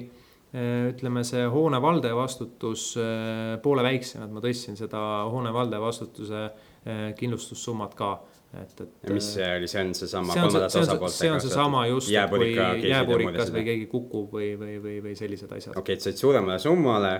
ütleme, 0.57 1.25
see 1.27 1.43
hoone 1.53 1.81
valdaja 1.83 2.17
vastutus 2.17 2.89
äh, 3.01 3.57
poole 3.63 3.85
väiksem, 3.87 4.25
et 4.25 4.33
ma 4.33 4.43
tõstsin 4.45 4.79
seda 4.79 5.03
hoone 5.33 5.53
valdaja 5.55 5.83
vastutuse 5.83 6.43
äh, 6.47 7.03
kindlustussummat 7.19 7.97
ka, 7.99 8.13
et, 8.57 8.81
et. 8.81 9.11
mis 9.13 9.29
see 9.35 9.49
oli, 9.59 9.69
see 9.69 9.83
on 9.83 9.93
seesama 9.99 10.37
kolmandat 10.39 10.79
osapoolt. 10.81 11.17
see 11.17 11.33
on 11.33 11.43
seesama 11.45 11.85
just, 11.91 12.13
kui 12.33 12.53
jääpurikas 12.89 13.53
või 13.53 13.67
keegi 13.69 13.89
kukub 13.91 14.37
või, 14.39 14.53
või, 14.61 14.79
või, 14.83 14.97
või 15.09 15.17
sellised 15.19 15.53
asjad. 15.53 15.75
okei 15.75 15.83
okay,, 15.83 15.99
et 15.99 16.09
said 16.09 16.21
suuremale 16.23 16.59
summale 16.63 17.15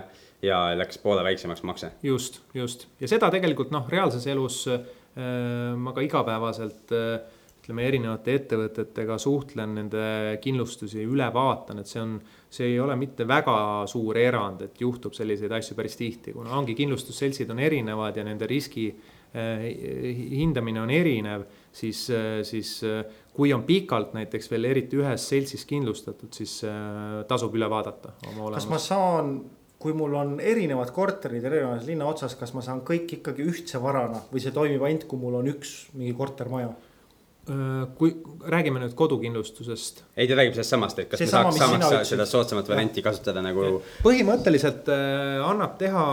ja 0.45 0.63
läks 0.77 1.01
poole 1.03 1.25
väiksemaks 1.27 1.65
makse. 1.67 1.91
just, 2.05 2.41
just 2.57 2.87
ja 3.03 3.11
seda 3.11 3.29
tegelikult 3.33 3.75
noh, 3.75 3.85
reaalses 3.91 4.25
elus 4.33 4.63
äh, 4.71 4.81
ma 5.77 5.93
ka 5.93 6.05
igapäevaselt 6.05 6.95
äh, 6.95 7.36
ütleme, 7.67 7.83
erinevate 7.83 8.31
ettevõtetega 8.37 9.17
suhtlen, 9.19 9.73
nende 9.75 10.37
kindlustusi 10.39 11.03
üle 11.03 11.27
vaatan, 11.35 11.81
et 11.81 11.91
see 11.91 11.99
on, 11.99 12.13
see 12.49 12.69
ei 12.71 12.79
ole 12.79 12.95
mitte 12.95 13.27
väga 13.27 13.83
suur 13.91 14.15
erand, 14.17 14.63
et 14.63 14.79
juhtub 14.79 15.13
selliseid 15.13 15.51
asju 15.51 15.75
päris 15.75 15.99
tihti, 15.99 16.31
kuna 16.31 16.55
ongi 16.55 16.77
kindlustusseltsid 16.79 17.51
on 17.51 17.59
erinevad 17.59 18.15
ja 18.15 18.23
nende 18.23 18.47
riski 18.47 18.87
eh, 18.87 19.67
hindamine 20.39 20.79
on 20.85 20.95
erinev, 20.95 21.43
siis, 21.75 22.05
eh, 22.15 22.39
siis 22.47 22.71
eh, 22.87 23.03
kui 23.35 23.51
on 23.51 23.67
pikalt 23.67 24.15
näiteks 24.15 24.47
veel 24.53 24.71
eriti 24.71 25.03
ühes 25.03 25.27
seltsis 25.27 25.67
kindlustatud, 25.67 26.31
siis 26.31 26.61
tasub 27.27 27.59
üle 27.59 27.67
vaadata 27.69 28.15
oma 28.31 28.47
olemus. 28.47 28.63
kas 28.63 28.71
ma 28.71 28.79
saan 28.79 29.37
kui 29.77 29.93
mul 29.93 30.15
on 30.17 30.37
erinevad 30.39 30.89
korterid 30.95 31.43
erinevas 31.45 31.83
linna 31.85 32.07
otsas, 32.09 32.33
kas 32.39 32.55
ma 32.55 32.63
saan 32.65 32.79
kõik 32.87 33.19
ikkagi 33.19 33.43
ühtse 33.45 33.81
varana 33.83 34.23
või 34.31 34.41
see 34.41 34.55
toimib 34.55 34.81
ainult, 34.87 35.05
kui 35.11 35.19
mul 35.21 35.37
on 35.43 35.51
üks 35.51 35.83
mingi 35.93 36.15
kortermaja? 36.17 36.71
Kui 37.97 38.11
räägime 38.51 38.81
nüüd 38.81 38.93
kodukindlustusest. 38.97 40.03
ei, 40.17 40.27
ta 40.27 40.35
räägib 40.35 40.55
sellest 40.57 40.73
samast, 40.73 40.99
et 40.99 41.09
kas 41.11 41.21
see 41.21 41.29
me 41.29 41.31
sama, 41.31 41.51
saaks 41.55 41.85
samaks 41.87 42.11
seda 42.11 42.25
soodsamat 42.27 42.69
varianti 42.71 43.03
kasutada 43.05 43.43
nagu. 43.45 43.81
põhimõtteliselt 44.03 44.91
äh, 44.91 45.39
annab 45.47 45.77
teha, 45.79 46.05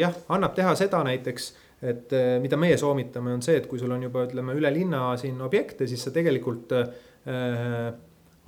jah, 0.00 0.16
annab 0.34 0.56
teha 0.58 0.74
seda 0.78 1.04
näiteks, 1.06 1.50
et 1.82 2.12
äh, 2.16 2.36
mida 2.42 2.58
meie 2.60 2.78
soomitame, 2.80 3.36
on 3.38 3.42
see, 3.46 3.60
et 3.60 3.70
kui 3.70 3.78
sul 3.80 3.92
on 3.94 4.02
juba 4.08 4.26
ütleme 4.26 4.56
üle 4.58 4.72
linna 4.74 5.14
siin 5.20 5.40
objekte, 5.46 5.86
siis 5.90 6.02
sa 6.06 6.14
tegelikult 6.14 6.74
äh, 6.74 7.92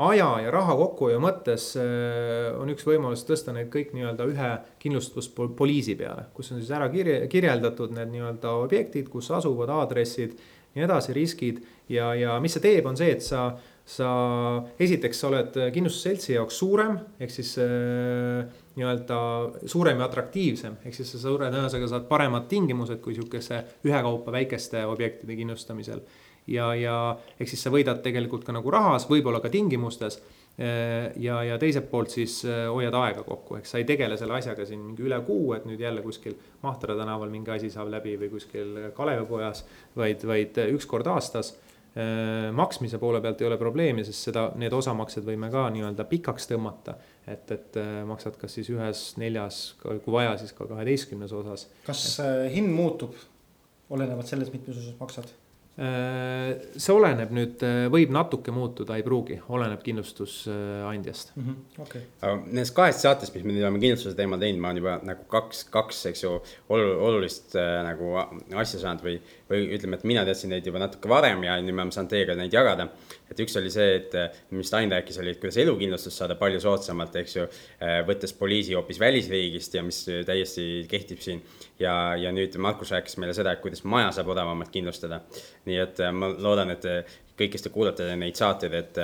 aja 0.02 0.28
ja 0.44 0.52
raha 0.52 0.74
kokkuhoiu 0.76 1.20
mõttes 1.22 1.72
äh, 1.80 2.50
on 2.58 2.70
üks 2.72 2.86
võimalus 2.88 3.26
tõsta 3.28 3.54
need 3.54 3.70
kõik 3.72 3.92
nii-öelda 3.96 4.26
ühe 4.30 4.50
kindlustuspoliisi 4.82 5.96
peale, 6.00 6.26
kus 6.36 6.52
on 6.52 6.62
siis 6.62 6.72
ära 6.74 6.88
kirje, 6.92 7.20
kirjeldatud 7.32 7.94
need 7.96 8.12
nii-öelda 8.14 8.56
objektid, 8.64 9.10
kus 9.12 9.30
asuvad 9.34 9.72
aadressid, 9.76 10.34
nii 10.72 10.86
edasi, 10.86 11.14
riskid 11.16 11.60
ja, 11.92 12.12
ja 12.18 12.38
mis 12.42 12.56
see 12.56 12.64
teeb, 12.64 12.88
on 12.88 12.98
see, 12.98 13.12
et 13.16 13.24
sa, 13.24 13.50
sa 13.84 14.08
esiteks 14.80 15.22
sa 15.22 15.28
oled 15.30 15.60
kindlustusseltsi 15.74 16.36
jaoks 16.36 16.58
suurem, 16.62 16.98
ehk 17.20 17.34
siis 17.34 17.54
äh, 17.62 18.42
nii-öelda 18.78 19.20
suurem 19.68 20.00
ja 20.00 20.08
atraktiivsem, 20.08 20.80
ehk 20.84 20.96
siis 20.96 21.14
sa 21.14 21.22
suure 21.26 21.50
tõenäosusega 21.52 21.90
saad 21.92 22.08
paremad 22.10 22.48
tingimused 22.50 23.02
kui 23.04 23.16
sihukese 23.18 23.62
ühekaupa 23.88 24.34
väikeste 24.34 24.86
objektide 24.88 25.36
kindlustamisel 25.38 26.04
ja, 26.50 26.72
ja 26.74 26.94
ehk 27.38 27.50
siis 27.50 27.62
sa 27.62 27.72
võidad 27.72 28.02
tegelikult 28.04 28.46
ka 28.46 28.54
nagu 28.54 28.72
rahas, 28.72 29.06
võib-olla 29.10 29.42
ka 29.42 29.50
tingimustes. 29.52 30.20
Eh, 30.60 31.14
ja, 31.24 31.38
ja 31.48 31.54
teiselt 31.56 31.86
poolt 31.88 32.12
siis 32.12 32.42
eh, 32.44 32.66
hoiad 32.68 32.92
aega 32.98 33.22
kokku, 33.24 33.56
ehk 33.56 33.68
sa 33.68 33.78
ei 33.80 33.86
tegele 33.88 34.18
selle 34.20 34.34
asjaga 34.36 34.66
siin 34.68 34.82
mingi 34.84 35.06
üle 35.06 35.16
kuu, 35.24 35.54
et 35.56 35.64
nüüd 35.64 35.80
jälle 35.80 36.02
kuskil 36.04 36.34
Mahtara 36.60 36.92
tänaval 36.98 37.32
mingi 37.32 37.54
asi 37.54 37.70
saab 37.72 37.88
läbi 37.94 38.18
või 38.20 38.28
kuskil 38.34 38.74
Kalevipojas, 38.92 39.64
vaid, 39.96 40.26
vaid 40.28 40.60
üks 40.74 40.84
kord 40.90 41.08
aastas 41.08 41.54
maksmise 42.56 42.96
poole 42.96 43.20
pealt 43.20 43.42
ei 43.42 43.46
ole 43.50 43.58
probleemi, 43.60 44.04
sest 44.06 44.30
seda, 44.30 44.46
need 44.56 44.72
osamaksed 44.72 45.26
võime 45.26 45.50
ka 45.52 45.66
nii-öelda 45.74 46.06
pikaks 46.08 46.48
tõmmata. 46.48 46.94
et, 47.28 47.50
et 47.52 47.76
maksad 48.08 48.38
kas 48.40 48.56
siis 48.56 48.70
ühes, 48.72 49.02
neljas, 49.20 49.58
kui 49.82 50.14
vaja, 50.14 50.38
siis 50.40 50.56
ka 50.56 50.64
kaheteistkümnes 50.70 51.34
osas. 51.36 51.66
kas 51.84 52.06
hind 52.54 52.72
muutub 52.72 53.18
olenevalt 53.92 54.30
sellest, 54.30 54.54
mitmes 54.56 54.80
osas 54.80 54.96
maksad? 55.00 55.28
Äh, 55.72 56.50
see 56.76 56.92
oleneb 56.92 57.30
nüüd, 57.32 57.62
äh, 57.64 57.86
võib 57.88 58.10
natuke 58.12 58.52
muutuda, 58.52 58.98
ei 59.00 59.04
pruugi, 59.06 59.38
oleneb 59.56 59.80
kindlustusandjast 59.80 61.30
mm. 61.32 61.46
-hmm. 61.46 61.80
Okay. 61.86 62.02
Nendest 62.42 62.74
kahest 62.76 63.00
saatest, 63.00 63.32
mis 63.32 63.46
me 63.46 63.54
nüüd 63.54 63.64
oleme 63.64 63.80
kindlustuse 63.80 64.12
teemal 64.18 64.42
teinud, 64.42 64.60
ma 64.60 64.68
olen 64.68 64.82
juba 64.82 64.98
nagu 65.08 65.24
kaks, 65.32 65.62
kaks, 65.72 66.02
eks 66.10 66.26
ju, 66.26 66.34
olulist 66.68 67.56
äh, 67.56 67.78
nagu 67.88 68.12
asja 68.20 68.82
saanud 68.82 69.00
või, 69.06 69.16
või 69.48 69.62
ütleme, 69.78 69.96
et 69.96 70.04
mina 70.12 70.26
teadsin 70.28 70.52
neid 70.52 70.68
juba 70.68 70.82
natuke 70.82 71.08
varem 71.08 71.40
ja 71.48 71.56
nüüd 71.56 71.72
me 71.72 71.86
oleme 71.86 71.96
saanud 71.96 72.12
teiega 72.12 72.36
neid 72.36 72.52
jagada. 72.52 72.90
Et 73.32 73.42
üks 73.44 73.56
oli 73.60 73.72
see, 73.72 73.96
et 73.98 74.16
mis 74.52 74.72
Ain 74.76 74.92
rääkis, 74.92 75.18
oli, 75.22 75.34
et 75.34 75.40
kuidas 75.42 75.58
elukindlustust 75.62 76.20
saada 76.20 76.36
palju 76.40 76.60
soodsamalt, 76.62 77.16
eks 77.22 77.36
ju, 77.36 77.48
võttes 78.08 78.36
poliisi 78.36 78.76
hoopis 78.76 79.00
välisriigist 79.00 79.74
ja 79.74 79.82
mis 79.86 80.04
täiesti 80.28 80.86
kehtib 80.90 81.20
siin. 81.24 81.42
ja, 81.80 82.14
ja 82.16 82.32
nüüd 82.32 82.56
Markus 82.62 82.92
rääkis 82.94 83.16
meile 83.18 83.34
seda, 83.34 83.52
et 83.52 83.64
kuidas 83.64 83.84
maja 83.88 84.12
saab 84.12 84.30
odavamalt 84.34 84.70
kindlustada 84.72 85.22
nii 85.66 85.78
et 85.82 86.00
äh, 86.02 86.12
ma 86.14 86.30
loodan, 86.32 86.72
et 86.74 86.86
äh, 86.88 87.18
kõik, 87.38 87.54
kes 87.54 87.66
te 87.66 87.72
kuulate 87.74 88.08
neid 88.18 88.38
saateid, 88.38 88.74
et 88.78 89.02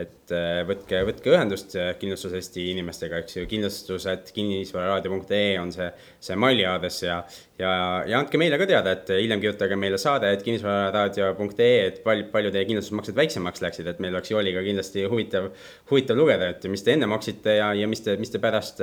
et 0.00 0.34
äh, 0.34 0.60
võtke, 0.68 1.02
võtke 1.08 1.32
ühendust 1.34 1.76
Kindlustus 2.00 2.34
Eesti 2.38 2.66
inimestega, 2.72 3.20
eks 3.22 3.38
ju, 3.38 3.46
kindlustused 3.50 4.32
kinnisvararaadio.ee 4.36 5.58
on 5.60 5.72
see, 5.74 5.88
see 6.22 6.38
maili 6.40 6.66
aadress 6.68 7.04
ja, 7.04 7.20
ja, 7.60 7.72
ja 8.08 8.20
andke 8.20 8.40
meile 8.40 8.58
ka 8.60 8.68
teada, 8.70 8.94
et 8.96 9.12
hiljem 9.14 9.42
kirjutage 9.42 9.78
meile 9.80 10.00
saade, 10.00 10.30
et 10.34 10.44
kinnisvararaadio.ee, 10.46 11.70
et 11.86 12.00
palju, 12.06 12.28
palju 12.32 12.54
teie 12.54 12.66
kindlustusmaksed 12.68 13.18
väiksemaks 13.20 13.64
läksid, 13.64 13.90
et 13.90 14.02
meil 14.02 14.16
oleks 14.16 14.32
Jooliga 14.32 14.64
kindlasti 14.66 15.06
huvitav, 15.10 15.50
huvitav 15.92 16.18
lugeda, 16.18 16.50
et 16.54 16.66
mis 16.72 16.84
te 16.86 16.94
enne 16.96 17.10
maksite 17.10 17.58
ja, 17.60 17.72
ja 17.76 17.90
mis 17.90 18.04
te, 18.06 18.16
mis 18.20 18.32
te 18.32 18.42
pärast 18.42 18.82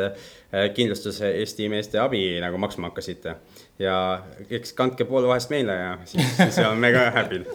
kindlustuse 0.75 1.27
Eesti 1.41 1.65
meeste 1.67 1.99
abi 1.99 2.21
nagu 2.39 2.55
maksma 2.61 2.87
hakkasite. 2.87 3.33
Ja 3.83 3.97
eks 4.47 4.71
kandke 4.77 5.05
pool 5.05 5.27
vahest 5.27 5.51
meile 5.51 5.75
ja 5.75 5.89
siis, 6.07 6.29
siis 6.37 6.61
oleme 6.63 6.93
ka 6.95 7.09
happy'd 7.17 7.49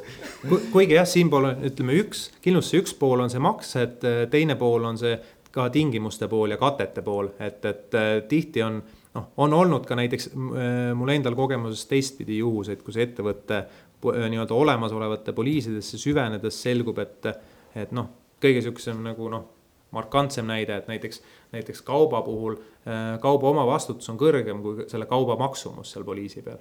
kuigi 0.72 0.98
jah, 0.98 1.06
siinpool 1.08 1.48
on, 1.48 1.62
ütleme 1.68 1.96
üks, 2.02 2.26
kindlustuse 2.44 2.82
üks 2.82 2.96
pool 2.98 3.22
on 3.24 3.30
see 3.32 3.42
maksed, 3.42 4.04
teine 4.32 4.56
pool 4.60 4.84
on 4.88 4.98
see 5.00 5.14
ka 5.52 5.68
tingimuste 5.72 6.28
pool 6.32 6.54
ja 6.54 6.58
katete 6.60 7.04
pool, 7.04 7.28
et, 7.40 7.64
et 7.68 7.96
äh, 7.98 8.10
tihti 8.28 8.62
on 8.64 8.80
noh, 9.14 9.28
on 9.44 9.54
olnud 9.54 9.86
ka 9.88 9.96
näiteks 9.98 10.30
äh, 10.32 10.92
mul 10.96 11.12
endal 11.12 11.36
kogemuses 11.38 11.84
teistpidi 11.90 12.40
juhuseid, 12.40 12.82
kus 12.84 12.98
ettevõtte 13.02 13.58
äh, 13.60 14.28
nii-öelda 14.32 14.56
olemasolevate 14.56 15.34
poliisidesse 15.36 16.00
süvenedes 16.00 16.62
selgub, 16.64 17.02
et, 17.04 17.28
et 17.76 17.92
noh, 17.92 18.08
kõige 18.42 18.64
sihukesem 18.64 19.04
nagu 19.04 19.28
noh 19.32 19.50
markantsem 19.92 20.46
näide, 20.48 20.78
et 20.80 20.86
näiteks, 20.88 21.20
näiteks 21.52 21.82
kauba 21.86 22.22
puhul 22.22 22.56
äh, 22.56 23.18
kauba 23.20 23.50
omavastutus 23.52 24.08
on 24.12 24.20
kõrgem 24.20 24.62
kui 24.64 24.86
selle 24.90 25.08
kauba 25.10 25.36
maksumus 25.40 25.92
seal 25.92 26.04
poliisi 26.04 26.42
peal. 26.42 26.60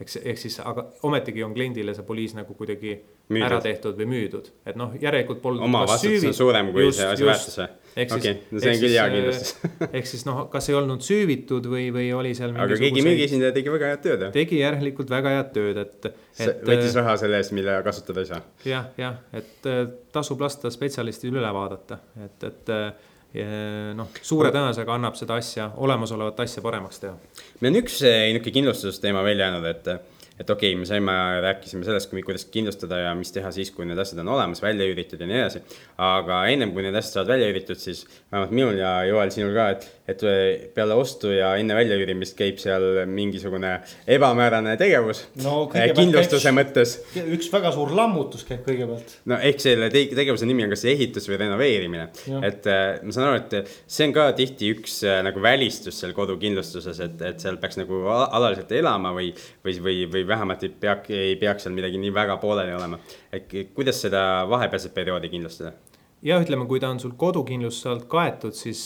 eks, 0.00 0.18
ehk 0.22 0.38
siis, 0.38 0.58
aga 0.60 0.90
ometigi 1.08 1.44
on 1.44 1.54
kliendile 1.56 1.94
see 1.96 2.04
poliis 2.04 2.34
nagu 2.36 2.54
kuidagi 2.54 2.98
müüdud. 3.32 3.46
ära 3.46 3.60
tehtud 3.64 3.96
või 3.96 4.06
müüdud, 4.10 4.50
et 4.68 4.76
noh, 4.76 4.92
järelikult 5.00 5.40
polnud. 5.42 5.64
omavastutus 5.64 6.28
on 6.28 6.36
suurem 6.36 6.68
kui 6.74 6.84
just, 6.84 7.00
see 7.00 7.08
asi 7.14 7.26
väärtus 7.26 7.56
või? 7.62 7.68
okei, 8.04 8.34
no 8.50 8.60
see 8.60 8.74
on 8.74 8.82
küll 8.82 8.94
hea 8.94 9.06
kindlustus 9.14 9.56
ehk 9.96 10.10
siis 10.12 10.26
noh, 10.28 10.42
kas 10.52 10.70
ei 10.70 10.76
olnud 10.78 11.02
süüvitud 11.06 11.66
või, 11.72 11.88
või 11.96 12.12
oli 12.14 12.34
seal. 12.38 12.54
aga 12.66 12.78
keegi 12.78 13.02
müügiesindaja 13.08 13.56
tegi 13.56 13.74
väga 13.74 13.90
head 13.94 14.04
tööd. 14.04 14.28
tegi 14.36 14.60
järelikult 14.60 15.10
väga 15.16 15.34
head 15.38 15.50
tööd, 15.56 15.82
et, 15.82 15.98
et. 16.12 16.62
võttis 16.70 16.94
raha 17.00 17.16
selle 17.24 17.40
eest, 17.42 17.56
mille 17.56 17.80
kasutada 17.88 18.22
ei 18.22 18.30
saa. 18.30 18.40
jah, 18.68 18.88
jah, 19.00 19.18
et 19.34 19.72
tasub 20.14 20.44
lasta 20.44 20.70
spetsialistil 20.70 21.40
üle 21.40 21.52
vaadata, 21.56 22.02
et, 22.28 22.50
et 22.52 22.74
noh, 23.96 24.08
suure 24.22 24.50
tõenäosusega 24.54 24.94
annab 24.96 25.16
seda 25.18 25.38
asja, 25.40 25.70
olemasolevat 25.82 26.40
asja 26.46 26.62
paremaks 26.64 27.02
teha. 27.02 27.14
meil 27.60 27.72
on 27.72 27.80
üks 27.82 28.00
eh, 28.02 28.26
niisugune 28.32 28.54
kindlustusteema 28.58 29.24
välja 29.26 29.50
jäänud, 29.50 29.66
et 29.70 30.15
et 30.36 30.50
okei 30.50 30.72
okay,, 30.72 30.80
me 30.80 30.86
saime, 30.88 31.12
rääkisime 31.40 31.84
sellest, 31.86 32.10
kuidas 32.12 32.44
kindlustada 32.52 32.98
ja 33.06 33.12
mis 33.16 33.32
teha 33.32 33.50
siis, 33.54 33.70
kui 33.72 33.86
need 33.88 33.98
asjad 34.00 34.20
on 34.20 34.34
olemas, 34.34 34.60
välja 34.62 34.84
üüritud 34.88 35.20
ja 35.22 35.28
nii 35.28 35.38
edasi. 35.40 35.62
aga 36.02 36.42
ennem 36.52 36.74
kui 36.76 36.84
need 36.84 36.96
asjad 36.98 37.20
saavad 37.20 37.32
välja 37.34 37.48
üüritud, 37.52 37.80
siis 37.80 38.04
vähemalt 38.32 38.52
minul 38.52 38.80
ja 38.80 38.90
Joel, 39.08 39.32
sinul 39.32 39.54
ka, 39.56 39.68
et, 39.72 39.86
et 40.12 40.24
peale 40.76 40.98
ostu 41.00 41.32
ja 41.32 41.54
enne 41.60 41.76
väljaüürimist 41.78 42.36
käib 42.36 42.60
seal 42.60 43.06
mingisugune 43.08 43.78
ebamäärane 44.16 44.76
tegevus 44.80 45.24
no,. 45.44 45.56
Eh, 45.76 45.94
kindlustuse 45.96 46.52
käib, 46.52 46.58
mõttes. 46.60 46.98
üks 47.24 47.48
väga 47.52 47.72
suur 47.74 47.94
lammutus 47.96 48.44
käib 48.48 48.60
kõigepealt. 48.68 49.16
no 49.32 49.40
ehk 49.40 49.64
selle 49.64 49.88
te 49.94 50.04
tegevuse 50.12 50.48
nimi 50.48 50.66
on 50.66 50.74
kas 50.76 50.84
ehitus 50.92 51.30
või 51.30 51.40
renoveerimine. 51.46 52.10
et 52.44 52.68
äh, 52.68 52.84
ma 53.00 53.16
saan 53.16 53.30
aru, 53.30 53.40
et 53.40 53.72
see 53.88 54.10
on 54.10 54.14
ka 54.16 54.28
tihti 54.36 54.74
üks 54.76 55.00
äh, 55.08 55.22
nagu 55.24 55.40
välistus 55.40 56.02
seal 56.02 56.12
kodukindlustuses, 56.16 57.00
et, 57.08 57.26
et 57.32 57.40
seal 57.40 57.56
peaks 57.62 57.80
nagu 57.80 58.04
alaliselt 58.12 58.76
elama 58.76 59.16
või, 59.16 59.32
või, 59.64 59.80
või 60.12 60.25
või 60.25 60.25
vähemalt 60.28 60.62
ei 60.62 60.72
pea, 60.80 60.96
ei 61.08 61.36
peaks 61.40 61.66
seal 61.66 61.74
midagi 61.76 62.00
nii 62.02 62.14
väga 62.14 62.36
pooleli 62.42 62.74
olema. 62.74 62.98
et 63.32 63.52
kuidas 63.74 64.00
seda 64.02 64.46
vahepealset 64.50 64.94
perioodi 64.94 65.28
kindlustada? 65.32 65.72
jah, 66.22 66.42
ütleme, 66.42 66.66
kui 66.66 66.80
ta 66.80 66.90
on 66.90 67.00
sul 67.00 67.14
kodukindlustuse 67.18 67.90
alt 67.92 68.06
kaetud, 68.10 68.56
siis, 68.56 68.82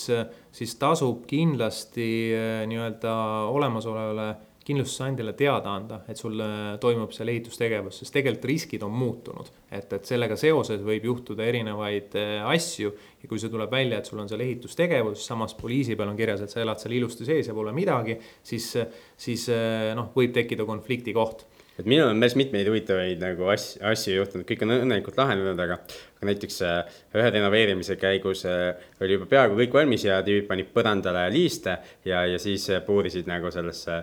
siis 0.53 0.76
tasub 0.80 1.24
kindlasti 1.30 2.09
eh, 2.36 2.62
nii-öelda 2.70 3.14
olemasolevale 3.55 4.28
kindlustusandjale 4.65 5.33
teada 5.39 5.73
anda, 5.73 6.01
et 6.11 6.21
sul 6.21 6.41
toimub 6.83 7.15
seal 7.17 7.31
ehitustegevus, 7.33 8.03
sest 8.03 8.15
tegelikult 8.15 8.49
riskid 8.51 8.83
on 8.85 8.93
muutunud. 8.93 9.49
et, 9.71 9.93
et 9.97 10.07
sellega 10.07 10.37
seoses 10.37 10.83
võib 10.85 11.07
juhtuda 11.09 11.47
erinevaid 11.47 12.17
äh, 12.19 12.45
asju 12.51 12.91
ja 13.23 13.31
kui 13.31 13.41
see 13.41 13.53
tuleb 13.53 13.71
välja, 13.73 14.01
et 14.01 14.11
sul 14.11 14.21
on 14.21 14.29
seal 14.29 14.43
ehitustegevus, 14.45 15.25
samas 15.27 15.55
poliisi 15.57 15.97
peal 15.97 16.13
on 16.13 16.19
kirjas, 16.19 16.45
et 16.45 16.53
sa 16.53 16.61
elad 16.65 16.83
seal 16.83 16.99
ilusti 16.99 17.29
sees 17.29 17.49
ja 17.49 17.57
pole 17.57 17.73
midagi, 17.77 18.19
siis, 18.43 18.69
siis 19.17 19.49
äh, 19.55 19.91
noh, 19.97 20.13
võib 20.17 20.35
tekkida 20.37 20.69
konflikti 20.69 21.17
koht 21.17 21.47
et 21.81 21.89
minul 21.89 22.11
on 22.12 22.20
päris 22.20 22.37
mitmeid 22.39 22.68
huvitavaid 22.68 23.22
nagu 23.22 23.49
asju, 23.53 23.81
asju 23.91 24.16
juhtunud, 24.18 24.47
kõik 24.49 24.64
on 24.64 24.74
õnnelikult 24.76 25.18
lahenenud, 25.20 25.61
aga, 25.64 25.78
aga 26.18 26.28
näiteks 26.28 26.61
äh, 26.66 26.99
ühe 27.16 27.33
renoveerimise 27.37 27.97
käigus 28.01 28.45
äh, 28.49 28.74
oli 29.01 29.16
juba 29.16 29.28
peaaegu 29.31 29.57
kõik 29.59 29.78
valmis 29.81 30.05
ja 30.07 30.20
tüübid 30.26 30.49
panid 30.51 30.70
põrandale 30.74 31.26
liiste 31.33 31.78
ja, 32.09 32.24
ja 32.28 32.41
siis 32.43 32.68
äh, 32.72 32.83
puurisid 32.87 33.31
nagu 33.31 33.53
sellesse 33.55 34.03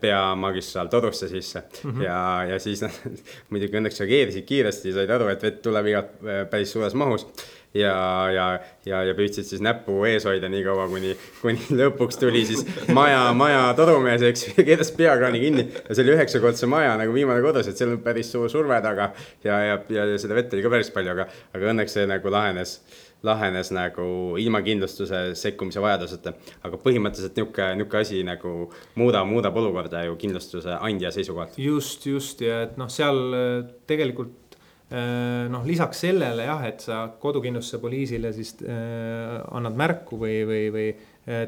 peamagistraaltorusse 0.00 1.28
sisse 1.30 1.62
mm. 1.62 1.90
-hmm. 1.90 2.02
ja, 2.06 2.18
ja 2.54 2.58
siis 2.62 2.82
nad 2.86 3.22
muidugi 3.52 3.80
õnneks 3.80 4.02
reageerisid 4.04 4.48
kiiresti, 4.48 4.96
said 4.96 5.10
aru, 5.10 5.28
et 5.32 5.42
vett 5.42 5.62
tuleb 5.62 5.92
igalt 5.92 6.18
päris 6.50 6.72
suures 6.72 6.96
mahus 6.98 7.26
ja, 7.74 7.94
ja, 8.32 8.46
ja, 8.86 9.02
ja 9.08 9.14
püüdsid 9.16 9.48
siis 9.48 9.62
näppu 9.64 10.00
ees 10.08 10.24
hoida 10.28 10.48
nii 10.50 10.62
kaua, 10.66 10.86
kuni, 10.90 11.14
kuni 11.42 11.60
lõpuks 11.80 12.20
tuli 12.20 12.44
siis 12.48 12.64
maja, 12.94 13.26
maja 13.36 13.66
torumees, 13.78 14.24
eks 14.30 14.46
keeras 14.68 14.92
peakraani 14.96 15.42
kinni. 15.42 15.66
ja 15.82 15.94
see 15.94 16.06
oli 16.06 16.16
üheksakordse 16.16 16.70
maja 16.70 16.96
nagu 17.00 17.14
viimane 17.14 17.44
kodus, 17.44 17.68
et 17.68 17.80
seal 17.80 17.96
on 17.96 18.00
päris 18.04 18.32
suur 18.32 18.48
surve 18.52 18.80
taga 18.84 19.12
ja, 19.44 19.60
ja, 19.72 19.82
ja, 19.92 20.08
seda 20.20 20.38
vett 20.38 20.56
oli 20.56 20.64
ka 20.64 20.72
päris 20.72 20.92
palju, 20.94 21.14
aga, 21.16 21.28
aga 21.54 21.70
õnneks 21.74 21.98
see 21.98 22.08
nagu 22.08 22.32
lahenes 22.32 22.78
lahenes 23.26 23.72
nagu 23.74 24.36
ilma 24.38 24.60
kindlustuse 24.62 25.32
sekkumise 25.38 25.82
vajaduseta. 25.82 26.32
aga 26.62 26.78
põhimõtteliselt 26.78 27.34
niisugune, 27.34 27.72
niisugune 27.80 28.02
asi 28.04 28.20
nagu 28.26 28.52
muudab, 28.94 29.26
muudab 29.26 29.56
olukorda 29.58 30.04
ju 30.06 30.14
kindlustuse 30.20 30.78
andja 30.78 31.10
seisukohalt. 31.14 31.58
just, 31.58 32.06
just 32.06 32.40
ja 32.40 32.62
et 32.68 32.78
noh, 32.78 32.90
seal 32.92 33.18
äh, 33.34 33.64
tegelikult 33.90 34.47
noh, 34.88 35.66
lisaks 35.68 35.98
sellele 36.06 36.46
jah, 36.46 36.62
et 36.64 36.80
sa 36.80 37.02
kodukindlustuse 37.20 37.80
poliisile 37.82 38.30
siis 38.32 38.54
äh, 38.64 39.34
annad 39.52 39.76
märku 39.76 40.16
või, 40.22 40.38
või, 40.48 40.62
või 40.72 40.88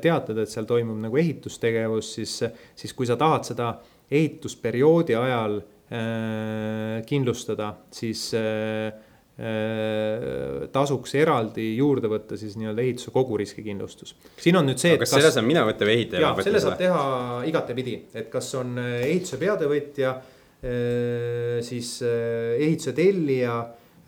teatad, 0.05 0.37
et 0.43 0.53
seal 0.53 0.67
toimub 0.69 0.99
nagu 1.01 1.17
ehitustegevus, 1.17 2.15
siis, 2.19 2.35
siis 2.77 2.93
kui 2.93 3.09
sa 3.09 3.17
tahad 3.21 3.49
seda 3.49 3.71
ehitusperioodi 4.13 5.17
ajal 5.17 5.57
äh, 5.63 7.01
kindlustada, 7.09 7.73
siis 7.97 8.27
äh, 8.37 8.93
Äh, 9.41 10.67
tasuks 10.69 11.15
eraldi 11.17 11.71
juurde 11.79 12.11
võtta 12.13 12.37
siis 12.37 12.59
nii-öelda 12.61 12.83
ehituse 12.83 13.13
koguriskikindlustus. 13.15 14.11
siin 14.37 14.59
on 14.59 14.67
nüüd 14.69 14.83
see. 14.83 14.99
kas 15.01 15.15
selle 15.15 15.31
saan 15.33 15.47
mina 15.49 15.63
võtta 15.65 15.87
või 15.89 15.95
ehitaja? 15.95 16.21
jaa, 16.27 16.45
selle 16.45 16.61
saab 16.61 16.75
teha 16.77 17.05
igatepidi, 17.49 17.95
et 18.21 18.29
kas 18.29 18.51
on 18.61 18.75
äh, 18.83 18.99
ehituse 19.07 19.39
peatöövõtja, 19.41 20.11
äh, 20.13 20.35
siis 20.61 21.95
ehituse 22.05 22.93
tellija, 22.93 23.55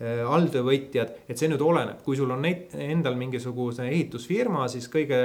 alltöövõtjad, 0.03 1.13
et 1.31 1.39
see 1.39 1.47
nüüd 1.49 1.61
oleneb, 1.63 2.01
kui 2.05 2.17
sul 2.19 2.29
on 2.33 2.43
neid, 2.43 2.73
endal 2.77 3.15
mingisugune 3.17 3.87
ehitusfirma, 3.87 4.67
siis 4.69 4.89
kõige 4.91 5.19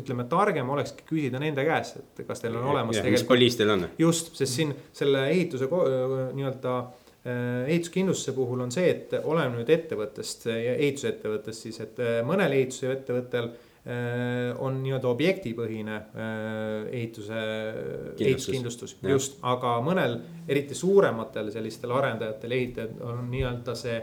ütleme, 0.00 0.24
targem 0.30 0.70
olekski 0.72 1.06
küsida 1.06 1.38
nende 1.42 1.62
käest, 1.66 2.00
et 2.00 2.24
kas 2.26 2.42
teil 2.42 2.56
on 2.58 2.70
olemas. 2.72 2.98
mis 3.04 3.26
poliis 3.28 3.58
teil 3.60 3.74
on? 3.74 3.86
just, 4.00 4.32
sest 4.38 4.58
siin 4.58 4.74
selle 4.96 5.28
ehituse 5.34 5.68
nii-öelda 5.70 6.76
Äh, 7.22 7.68
ehituskindlustuse 7.70 8.32
puhul 8.34 8.64
on 8.64 8.72
see, 8.74 8.88
et 8.90 9.12
oleneb 9.22 9.60
nüüd 9.60 9.68
ettevõttest 9.70 10.48
ja 10.50 10.72
ehitusettevõttest 10.72 11.68
siis, 11.68 11.76
et 11.84 12.00
äh, 12.02 12.16
mõnel 12.26 12.50
ehitusettevõttel 12.56 13.46
äh, 13.46 13.68
on 14.62 14.76
nii-öelda 14.78 15.08
objektipõhine 15.10 15.96
ehituse, 16.92 17.38
ehituskindlustus, 18.14 18.92
just, 19.10 19.40
aga 19.42 19.72
mõnel, 19.82 20.20
eriti 20.46 20.76
suurematel 20.78 21.50
sellistel 21.50 21.90
arendajatel, 21.96 22.54
ehitajatel 22.58 23.02
on 23.10 23.24
nii-öelda 23.32 23.74
see 23.78 23.96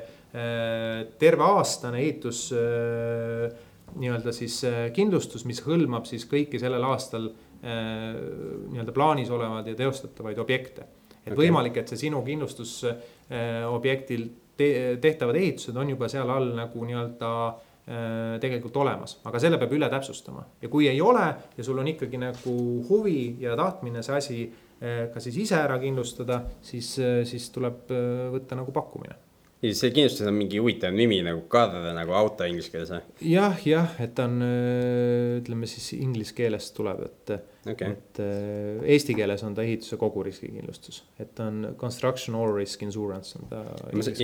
terveaastane 1.22 2.02
ehitus 2.04 2.40
nii-öelda 3.96 4.32
siis 4.36 4.60
kindlustus, 4.94 5.48
mis 5.48 5.64
hõlmab 5.64 6.06
siis 6.12 6.28
kõiki 6.30 6.60
sellel 6.60 6.84
aastal 6.90 7.32
nii-öelda 7.64 8.92
plaanis 8.96 9.32
olevaid 9.32 9.68
ja 9.72 9.76
teostatavaid 9.80 10.38
objekte. 10.44 10.82
Et 11.24 11.32
okay. 11.32 11.46
võimalik, 11.46 11.76
et 11.80 11.88
see 11.88 12.04
sinu 12.04 12.20
kindlustusobjektil 12.28 14.28
te 14.60 15.00
tehtavad 15.02 15.36
ehitused 15.40 15.76
on 15.80 15.90
juba 15.94 16.08
seal 16.12 16.30
all 16.34 16.50
nagu 16.58 16.84
nii-öelda 16.84 17.30
äh, 17.48 17.69
tegelikult 18.42 18.76
olemas, 18.78 19.16
aga 19.26 19.40
selle 19.42 19.58
peab 19.58 19.72
üle 19.74 19.88
täpsustama. 19.90 20.44
Ja 20.62 20.70
kui 20.70 20.88
ei 20.90 21.00
ole 21.02 21.26
ja 21.58 21.64
sul 21.66 21.80
on 21.82 21.88
ikkagi 21.90 22.20
nagu 22.22 22.58
huvi 22.90 23.38
ja 23.42 23.56
tahtmine 23.58 24.04
see 24.06 24.18
asi 24.18 24.38
äh, 24.46 25.08
ka 25.14 25.24
siis 25.24 25.40
ise 25.46 25.58
ära 25.58 25.80
kindlustada, 25.82 26.44
siis, 26.62 26.94
äh, 27.02 27.24
siis 27.30 27.50
tuleb 27.56 27.90
võtta 28.36 28.60
nagu 28.60 28.76
pakkumine 28.76 29.18
see 29.60 29.92
kindlustus 29.92 30.28
on 30.30 30.38
mingi 30.38 30.60
huvitav 30.62 30.94
nimi 30.96 31.20
nagu 31.24 31.42
Cover 31.52 31.84
nagu 31.96 32.14
auto 32.16 32.48
inglise 32.48 32.72
keeles 32.72 32.92
või? 32.94 33.02
jah, 33.28 33.58
jah, 33.68 33.96
et 34.00 34.14
ta 34.16 34.28
on, 34.30 34.38
ütleme 35.42 35.68
siis 35.68 35.92
inglise 35.98 36.36
keelest 36.38 36.72
tuleb, 36.78 37.02
et 37.10 37.34
okay., 37.74 37.98
et 37.98 38.22
eesti 38.96 39.18
keeles 39.18 39.44
on 39.44 39.58
ta 39.58 39.66
ehituse 39.66 40.00
koguriskikindlustus, 40.00 41.02
et 41.20 41.34
ta 41.36 41.50
on 41.52 41.74
construction 41.82 42.38
all 42.40 42.56
risk 42.56 42.86
insurance 42.88 43.36
on 43.40 43.52
ta. 43.52 43.66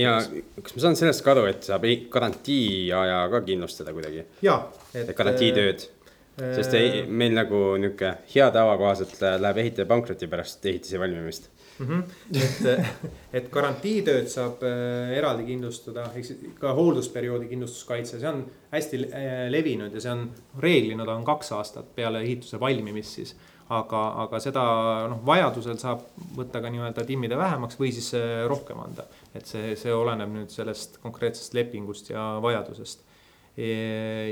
ja 0.00 0.16
kas 0.24 0.78
ma 0.78 0.86
saan 0.86 0.96
sellest 1.02 1.24
ka 1.26 1.34
aru, 1.36 1.44
et 1.52 1.68
saab 1.68 1.84
garantiiaja 2.12 3.20
ka 3.34 3.42
kindlustada 3.50 3.92
kuidagi? 3.96 4.24
jaa. 4.46 4.62
et 4.96 5.12
garantiitööd 5.16 5.90
sest 6.36 6.74
ei, 6.76 7.04
meil 7.08 7.36
nagu 7.36 7.60
nihuke 7.80 8.12
hea 8.32 8.48
tava 8.52 8.76
kohaselt 8.80 9.20
läheb 9.20 9.60
ehitaja 9.62 9.88
pankroti 9.88 10.28
pärast 10.32 10.64
ehitise 10.68 11.00
valmimist 11.00 11.48
mm. 11.78 11.86
-hmm. 11.86 12.02
et, 12.42 12.86
et 13.40 13.50
garantiitööd 13.50 14.28
saab 14.32 14.62
äh, 14.66 15.16
eraldi 15.18 15.46
kindlustada, 15.50 16.10
ehk 16.14 16.24
siis 16.24 16.54
ka 16.60 16.72
hooldusperioodi 16.76 17.48
kindlustuskaitse, 17.50 18.20
see 18.20 18.30
on 18.30 18.44
hästi 18.72 19.02
äh, 19.06 19.34
levinud 19.52 19.94
ja 19.94 20.00
see 20.00 20.12
on 20.12 20.28
reeglina 20.62 21.06
ta 21.06 21.14
on 21.14 21.24
kaks 21.24 21.52
aastat 21.52 21.94
peale 21.94 22.22
ehituse 22.24 22.60
valmimist 22.60 23.20
siis 23.20 23.34
aga, 23.68 24.02
aga 24.24 24.40
seda 24.40 24.62
noh, 25.10 25.20
vajadusel 25.26 25.78
saab 25.78 26.06
võtta 26.36 26.62
ka 26.62 26.70
nii-öelda 26.70 27.04
timmida 27.06 27.38
vähemaks 27.38 27.80
või 27.80 27.92
siis 27.92 28.12
äh, 28.18 28.44
rohkem 28.48 28.80
anda. 28.80 29.06
et 29.34 29.46
see, 29.46 29.74
see 29.76 29.92
oleneb 29.92 30.32
nüüd 30.32 30.50
sellest 30.50 30.98
konkreetsest 31.02 31.54
lepingust 31.54 32.10
ja 32.10 32.36
vajadusest. 32.42 33.04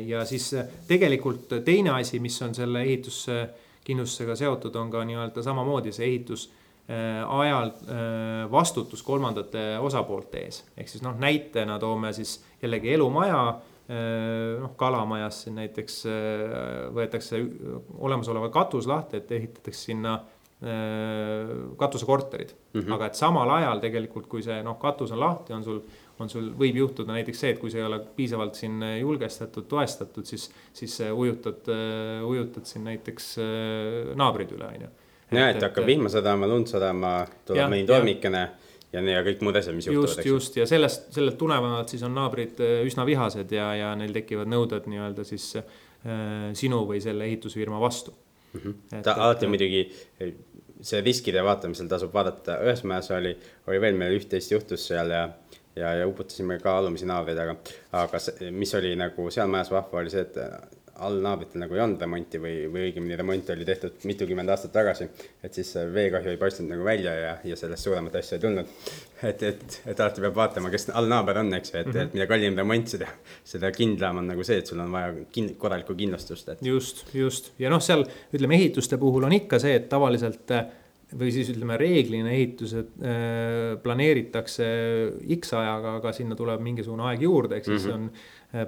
ja 0.05 0.25
siis 0.29 0.51
tegelikult 0.87 1.55
teine 1.65 1.95
asi, 1.95 2.19
mis 2.21 2.35
on 2.45 2.53
selle 2.55 2.83
ehituskindlustusega 2.85 4.37
seotud, 4.37 4.75
on 4.77 4.91
ka 4.93 5.01
nii-öelda 5.09 5.43
samamoodi 5.43 5.93
see 5.97 6.05
ehitus 6.11 6.51
ajal 6.89 7.71
äh, 7.71 8.51
vastutus 8.53 9.03
kolmandate 9.03 9.79
osapoolte 9.81 10.43
ees. 10.45 10.65
ehk 10.77 10.91
siis 10.91 11.05
noh, 11.05 11.17
näitena 11.17 11.79
toome 11.81 12.13
siis 12.13 12.43
jällegi 12.63 12.93
elumaja, 12.93 13.41
äh, 13.49 14.61
noh 14.61 14.75
kalamajas 14.77 15.45
siin 15.45 15.57
näiteks 15.63 16.03
võetakse 16.95 17.41
olemasoleva 17.99 18.51
katus 18.53 18.89
lahti, 18.91 19.23
et 19.23 19.33
ehitatakse 19.33 19.93
sinna 19.93 20.21
katusekorterid 21.77 22.55
mm. 22.55 22.81
-hmm. 22.81 22.93
aga 22.95 23.07
et 23.07 23.15
samal 23.19 23.51
ajal 23.51 23.81
tegelikult, 23.83 24.27
kui 24.33 24.43
see 24.43 24.63
noh, 24.63 24.79
katus 24.81 25.13
on 25.13 25.21
lahti, 25.21 25.53
on 25.53 25.65
sul, 25.65 25.81
on 26.19 26.31
sul, 26.31 26.47
võib 26.57 26.79
juhtuda 26.79 27.13
näiteks 27.13 27.41
see, 27.41 27.51
et 27.53 27.59
kui 27.61 27.73
see 27.73 27.83
ei 27.83 27.87
ole 27.87 27.99
piisavalt 28.17 28.55
siin 28.55 28.81
julgestatud, 29.01 29.67
toestatud, 29.69 30.25
siis, 30.25 30.47
siis 30.73 31.01
ujutad, 31.13 31.69
ujutad 32.25 32.65
siin 32.65 32.85
näiteks 32.85 33.35
naabrid 34.17 34.57
üle, 34.57 34.71
on 34.71 34.89
ju 35.31 35.41
ja, 35.41 35.49
et 35.53 35.63
hakkab 35.63 35.87
vihma 35.89 36.13
sadama, 36.13 36.49
lund 36.51 36.71
sadama, 36.71 37.15
tuleb 37.47 37.73
mõni 37.73 37.87
tormikene 37.89 38.43
ja, 38.95 39.03
ja 39.03 39.23
kõik 39.27 39.45
muud 39.45 39.59
asjad, 39.59 39.77
mis 39.77 39.89
juhtuvad. 39.89 40.25
just, 40.25 40.29
just 40.29 40.59
ja 40.61 40.67
sellest, 40.71 41.09
sellelt 41.15 41.39
tulenevalt 41.41 41.93
siis 41.93 42.05
on 42.07 42.15
naabrid 42.17 42.61
äh, 42.65 42.81
üsna 42.89 43.07
vihased 43.09 43.53
ja, 43.55 43.71
ja 43.79 43.93
neil 43.99 44.15
tekivad 44.15 44.51
nõuded 44.51 44.89
nii-öelda 44.91 45.27
siis 45.29 45.51
äh, 45.61 46.51
sinu 46.57 46.85
või 46.89 47.03
selle 47.05 47.29
ehitusfirma 47.31 47.81
vastu 47.83 48.15
mm. 48.15 48.61
-hmm. 48.61 49.03
ta 49.07 49.17
alati 49.19 49.51
muidugi 49.51 49.87
see 50.85 51.01
riskide 51.01 51.43
vaatamisel 51.45 51.89
tasub 51.89 52.13
vaadata, 52.13 52.59
ühes 52.67 52.85
majas 52.85 53.11
oli, 53.17 53.33
oli 53.69 53.81
veel 53.81 53.97
meil 53.99 54.19
üht-teist 54.19 54.53
juhtus 54.53 54.89
seal 54.91 55.11
ja 55.11 55.29
ja, 55.77 55.95
ja 55.95 56.07
uputasime 56.07 56.59
ka 56.63 56.77
alumisi 56.79 57.07
naabreid, 57.09 57.39
aga, 57.39 57.57
aga 57.99 58.19
see, 58.23 58.51
mis 58.55 58.75
oli 58.79 58.95
nagu 58.99 59.27
seal 59.35 59.51
majas 59.51 59.73
vahva, 59.75 60.03
oli 60.05 60.13
see, 60.13 60.23
et 60.23 60.37
all 61.03 61.17
naabritel 61.23 61.59
nagu 61.59 61.75
ei 61.75 61.83
olnud 61.83 62.03
remonti 62.05 62.39
või, 62.39 62.53
või 62.71 62.85
õigemini 62.89 63.17
remont 63.19 63.49
oli 63.51 63.67
tehtud 63.67 64.05
mitukümmend 64.07 64.53
aastat 64.55 64.73
tagasi. 64.75 65.09
et 65.43 65.55
siis 65.55 65.73
veekahju 65.95 66.31
ei 66.31 66.39
paistnud 66.39 66.71
nagu 66.71 66.85
välja 66.87 67.15
ja, 67.19 67.33
ja 67.45 67.57
sellest 67.59 67.89
suuremat 67.89 68.15
asja 68.21 68.39
ei 68.39 68.45
tulnud. 68.45 68.71
et, 69.23 69.43
et, 69.43 69.81
et 69.87 70.01
alati 70.01 70.23
peab 70.23 70.39
vaatama, 70.39 70.71
kes 70.71 70.89
allnaaber 70.95 71.43
on, 71.43 71.51
eks 71.59 71.75
ju, 71.75 71.81
et 71.81 71.87
mm, 71.87 71.93
-hmm. 71.93 72.07
et 72.07 72.15
mida 72.15 72.29
kallim 72.31 72.61
remont, 72.63 72.95
seda, 72.95 73.11
seda 73.45 73.73
kindlam 73.75 74.23
on 74.23 74.31
nagu 74.31 74.47
see, 74.47 74.61
et 74.63 74.71
sul 74.71 74.81
on 74.85 74.93
vaja 74.93 75.13
kin-, 75.35 75.55
korralikku 75.59 75.99
kindlustust, 75.99 76.49
et. 76.49 76.63
just, 76.63 77.05
just 77.15 77.53
ja 77.59 77.71
noh, 77.71 77.83
seal 77.83 78.07
ütleme 78.33 78.55
ehituste 78.55 78.99
puhul 78.99 79.27
on 79.27 79.33
ikka 79.33 79.59
see, 79.59 79.75
et 79.81 79.89
tavaliselt 79.89 80.51
või 81.19 81.31
siis 81.35 81.51
ütleme, 81.53 81.77
reeglina 81.79 82.33
ehitused 82.35 82.95
äh, 83.03 83.75
planeeritakse 83.83 84.67
X 85.39 85.53
ajaga, 85.59 85.99
aga 86.01 86.13
sinna 86.17 86.37
tuleb 86.39 86.63
mingisugune 86.65 87.07
aeg 87.11 87.23
juurde, 87.27 87.59
ehk 87.59 87.69
siis 87.69 87.87
mm 87.87 87.91
-hmm. 87.91 87.95
on 87.95 88.11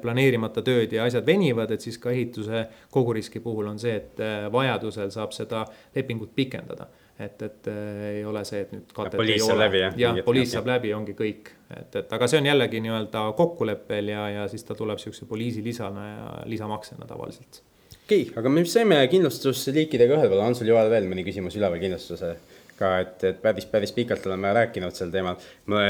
planeerimata 0.03 0.63
tööd 0.67 0.93
ja 0.97 1.07
asjad 1.07 1.27
venivad, 1.27 1.71
et 1.75 1.85
siis 1.85 1.99
ka 2.03 2.13
ehituse 2.15 2.65
koguriski 2.95 3.43
puhul 3.45 3.69
on 3.71 3.81
see, 3.83 3.95
et 4.01 4.23
äh, 4.23 4.47
vajadusel 4.53 5.13
saab 5.15 5.35
seda 5.37 5.65
lepingut 5.95 6.35
pikendada. 6.35 6.89
et, 7.19 7.43
et 7.43 7.69
äh, 7.73 8.01
ei 8.19 8.25
ole 8.29 8.43
see, 8.45 8.61
et 8.61 8.73
nüüd 8.75 8.91
katet 8.93 9.21
ei 9.25 9.39
ole. 9.41 9.69
jah, 9.97 10.19
poliis 10.25 10.51
saab 10.53 10.67
läbi, 10.69 10.93
ongi 10.93 11.15
kõik, 11.17 11.49
et, 11.71 11.97
et 12.03 12.13
aga 12.13 12.29
see 12.29 12.43
on 12.43 12.51
jällegi 12.51 12.83
nii-öelda 12.85 13.23
kokkuleppel 13.39 14.13
ja, 14.13 14.27
ja 14.35 14.49
siis 14.53 14.67
ta 14.69 14.77
tuleb 14.77 15.01
sihukese 15.01 15.29
poliisi 15.31 15.65
lisana 15.65 16.11
ja 16.11 16.27
lisamaksena 16.45 17.09
tavaliselt. 17.09 17.63
Okei 18.07 18.27
okay,, 18.29 18.37
aga 18.39 18.53
me 18.53 18.67
saime 18.69 19.01
kindlustusliikidega 19.11 20.19
ühel 20.19 20.29
pool, 20.31 20.45
on 20.45 20.55
sul 20.59 20.69
Joel 20.71 20.93
veel 20.93 21.09
mõni 21.11 21.25
küsimus 21.27 21.57
üleval 21.59 21.81
kindlustuse 21.83 22.35
ka, 22.79 22.93
et, 23.03 23.25
et 23.25 23.39
päris, 23.43 23.67
päris 23.71 23.93
pikalt 23.97 24.27
oleme 24.29 24.53
rääkinud 24.57 24.95
sel 24.97 25.11
teemal. 25.13 25.37
ma, 25.73 25.83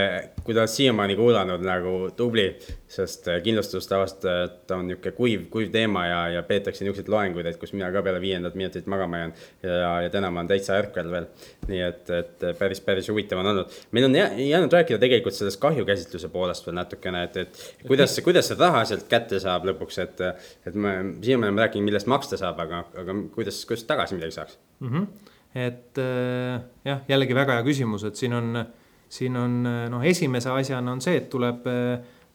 kui 0.42 0.54
te 0.54 0.60
olete 0.60 0.72
siiamaani 0.72 1.16
kuulanud 1.18 1.64
nagu 1.66 1.94
tubli, 2.16 2.46
sest 2.88 3.28
kindlustus 3.44 3.88
tavaliselt 3.90 4.70
on 4.74 4.86
niisugune 4.88 5.14
kuiv, 5.16 5.46
kuiv 5.52 5.70
teema 5.74 6.06
ja, 6.06 6.20
ja 6.36 6.42
peetakse 6.46 6.84
niisuguseid 6.84 7.10
loenguid, 7.12 7.48
et 7.50 7.60
kus 7.60 7.74
mina 7.74 7.90
ka 7.94 8.02
peale 8.06 8.20
viiendat 8.22 8.54
minutit 8.58 8.86
magama 8.90 9.22
jään. 9.22 9.34
ja, 9.62 9.92
ja 10.06 10.10
täna 10.10 10.30
ma 10.30 10.40
olen 10.40 10.50
täitsa 10.54 10.78
ärkvel 10.78 11.10
veel. 11.10 11.28
nii 11.66 11.82
et, 11.82 12.10
et 12.10 12.46
päris, 12.58 12.80
päris 12.80 13.10
huvitav 13.10 13.42
on 13.42 13.52
olnud. 13.52 13.78
meil 13.90 14.08
on 14.08 14.16
jäänud 14.16 14.72
rääkida 14.72 14.98
tegelikult 15.02 15.34
sellest 15.34 15.60
kahjukäsitluse 15.60 16.28
poolest 16.28 16.66
veel 16.66 16.78
natukene, 16.78 17.24
et, 17.26 17.36
et 17.36 17.62
kuidas, 17.86 18.18
kuidas 18.24 18.50
see 18.50 18.58
raha 18.60 18.84
sealt 18.84 19.08
kätte 19.10 19.40
saab 19.42 19.66
lõpuks, 19.70 20.02
et, 20.02 20.26
et 20.66 20.74
me 20.74 20.98
siiamaani 21.20 21.50
oleme 21.50 21.66
rääkinud, 21.66 21.90
millest 21.90 22.10
maksta 22.10 22.38
saab, 22.40 22.60
aga, 22.62 22.84
aga 23.02 23.16
kuidas, 23.34 23.64
kuidas 23.66 23.86
tagasi 23.88 24.18
midagi 24.18 24.38
saaks 24.38 24.58
mm? 24.80 24.92
-hmm 24.92 25.34
et 25.56 26.00
äh, 26.02 26.58
jah, 26.84 27.00
jällegi 27.08 27.36
väga 27.36 27.56
hea 27.56 27.64
küsimus, 27.66 28.04
et 28.08 28.20
siin 28.20 28.36
on, 28.36 28.60
siin 29.08 29.38
on 29.40 29.62
noh, 29.92 30.04
esimese 30.04 30.52
asjana 30.52 30.92
on 30.92 31.00
see, 31.04 31.22
et 31.22 31.30
tuleb, 31.32 31.64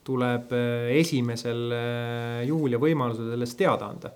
tuleb 0.02 0.50
esimesel 0.98 1.76
juhul 2.48 2.74
ja 2.74 2.82
võimalusel 2.82 3.30
sellest 3.36 3.58
teada 3.60 3.92
anda 3.92 4.10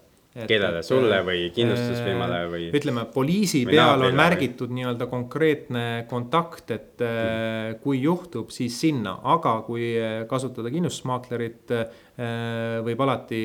kellele, 0.45 0.83
sulle 0.85 1.21
või 1.25 1.47
kindlustusfirmale 1.55 2.41
või? 2.51 2.67
ütleme, 2.77 3.07
poliisi 3.13 3.63
peal 3.69 4.05
on 4.05 4.17
märgitud 4.19 4.73
nii-öelda 4.77 5.09
konkreetne 5.09 5.85
kontakt, 6.11 6.73
et 6.75 7.01
mm. 7.01 7.79
kui 7.85 8.03
juhtub, 8.03 8.51
siis 8.55 8.77
sinna, 8.83 9.17
aga 9.37 9.57
kui 9.67 9.95
kasutada 10.29 10.73
kindlustusmaaklerit, 10.75 11.73
võib 12.17 13.01
alati 13.05 13.41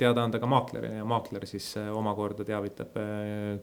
teada 0.00 0.22
anda 0.24 0.38
ka 0.40 0.48
maaklerile 0.48 1.02
ja 1.02 1.04
maakler 1.04 1.44
siis 1.44 1.74
omakorda 1.76 2.46
teavitab 2.48 2.96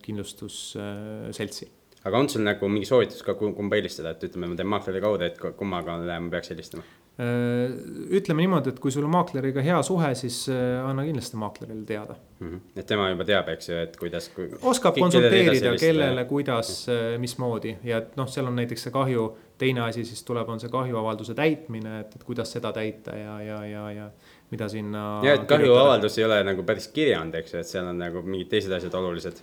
kindlustusseltsi 0.03 1.71
aga 2.05 2.19
on 2.21 2.29
sul 2.29 2.45
nagu 2.45 2.69
mingi 2.69 2.85
soovitus 2.85 3.23
ka, 3.25 3.33
kumba 3.39 3.79
eelistada, 3.79 4.13
et 4.13 4.27
ütleme, 4.27 4.51
ma 4.51 4.59
teen 4.59 4.69
maakleri 4.69 5.01
kaudu, 5.01 5.25
et 5.25 5.41
kummaga 5.57 5.97
ma 5.97 6.29
peaks 6.33 6.53
helistama? 6.53 6.85
Äh, 7.15 7.71
ütleme 8.11 8.43
niimoodi, 8.43 8.73
et 8.73 8.79
kui 8.83 8.91
sul 8.91 9.05
on 9.07 9.13
maakleriga 9.13 9.63
hea 9.63 9.77
suhe, 9.87 10.09
siis 10.19 10.41
äh, 10.51 10.81
anna 10.83 11.05
kindlasti 11.07 11.39
maaklerile 11.39 11.85
teada 11.87 12.17
mm. 12.39 12.49
-hmm. 12.49 12.59
et 12.75 12.85
tema 12.85 13.07
juba 13.09 13.23
teab, 13.23 13.47
eks 13.53 13.69
ju, 13.69 13.77
et 13.85 13.95
kuidas 13.97 14.27
kui.... 14.35 14.49
oskab 14.61 14.99
konsulteerida, 14.99 15.77
kellele, 15.79 16.25
kuidas, 16.25 16.89
äh, 16.91 17.15
mismoodi 17.17 17.77
ja 17.83 18.01
et 18.03 18.17
noh, 18.19 18.27
seal 18.27 18.51
on 18.51 18.59
näiteks 18.59 18.83
see 18.83 18.91
kahju, 18.91 19.29
teine 19.57 19.81
asi 19.87 20.03
siis 20.05 20.23
tuleb, 20.27 20.49
on 20.49 20.59
see 20.59 20.69
kahjuavalduse 20.69 21.33
täitmine, 21.33 21.99
et, 22.01 22.15
et 22.15 22.23
kuidas 22.23 22.51
seda 22.51 22.73
täita 22.75 23.15
ja, 23.15 23.41
ja, 23.41 23.65
ja, 23.65 23.91
ja 23.91 24.09
mida 24.51 24.67
sinna. 24.69 25.05
ja, 25.25 25.37
et 25.39 25.47
kahjuavaldus 25.49 26.19
ei 26.19 26.27
ole 26.27 26.41
nagu 26.45 26.65
päris 26.67 26.87
kirjand, 26.93 27.35
eks 27.41 27.55
ju, 27.55 27.63
et 27.63 27.69
seal 27.69 27.89
on 27.89 27.97
nagu 27.99 28.21
mingid 28.25 28.51
teised 28.51 28.73
asjad 28.75 28.93
olulised 28.99 29.41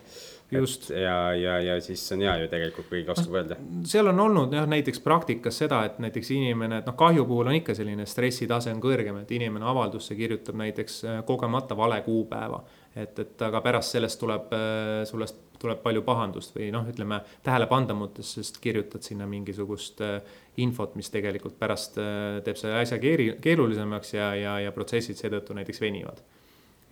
just. 0.53 0.91
ja, 0.91 1.35
ja, 1.35 1.61
ja 1.61 1.81
siis 1.81 2.05
on 2.13 2.21
hea 2.21 2.35
ju 2.43 2.49
tegelikult, 2.53 2.89
kui 2.89 3.01
keegi 3.01 3.13
oskab 3.15 3.39
öelda. 3.41 3.59
seal 3.89 4.11
on 4.13 4.21
olnud 4.27 4.55
jah, 4.55 4.67
näiteks 4.69 5.01
praktikas 5.05 5.59
seda, 5.65 5.83
et 5.89 5.99
näiteks 6.03 6.33
inimene, 6.37 6.83
et 6.83 6.91
noh, 6.91 6.97
kahju 6.99 7.25
puhul 7.29 7.51
on 7.53 7.59
ikka 7.59 7.77
selline 7.79 8.07
stressitase 8.09 8.75
on 8.75 8.83
kõrgem, 8.85 9.23
et 9.23 9.33
inimene 9.35 9.69
avaldusse 9.69 10.17
kirjutab 10.19 10.59
näiteks 10.61 10.99
äh, 11.05 11.21
kogemata 11.29 11.77
vale 11.77 12.01
kuupäeva. 12.07 12.63
et, 12.95 13.19
et 13.19 13.43
aga 13.43 13.61
pärast 13.65 13.97
sellest 13.97 14.21
tuleb, 14.21 14.53
äh, 14.53 15.03
sellest 15.09 15.41
tuleb 15.63 15.81
palju 15.83 16.03
pahandust 16.07 16.59
või 16.59 16.69
noh, 16.75 16.85
ütleme 16.91 17.23
tähelepandamutest, 17.47 18.39
sest 18.39 18.61
kirjutad 18.63 19.07
sinna 19.07 19.27
mingisugust 19.31 20.03
äh, 20.05 20.21
infot, 20.61 20.95
mis 20.99 21.09
tegelikult 21.13 21.57
pärast 21.61 21.97
teeb 22.45 22.59
selle 22.61 22.83
asja 22.83 22.99
keeri-, 23.01 23.33
keerulisemaks 23.41 24.15
ja, 24.19 24.35
ja, 24.37 24.59
ja 24.67 24.73
protsessid 24.75 25.17
seetõttu 25.17 25.57
näiteks 25.57 25.81
venivad 25.81 26.21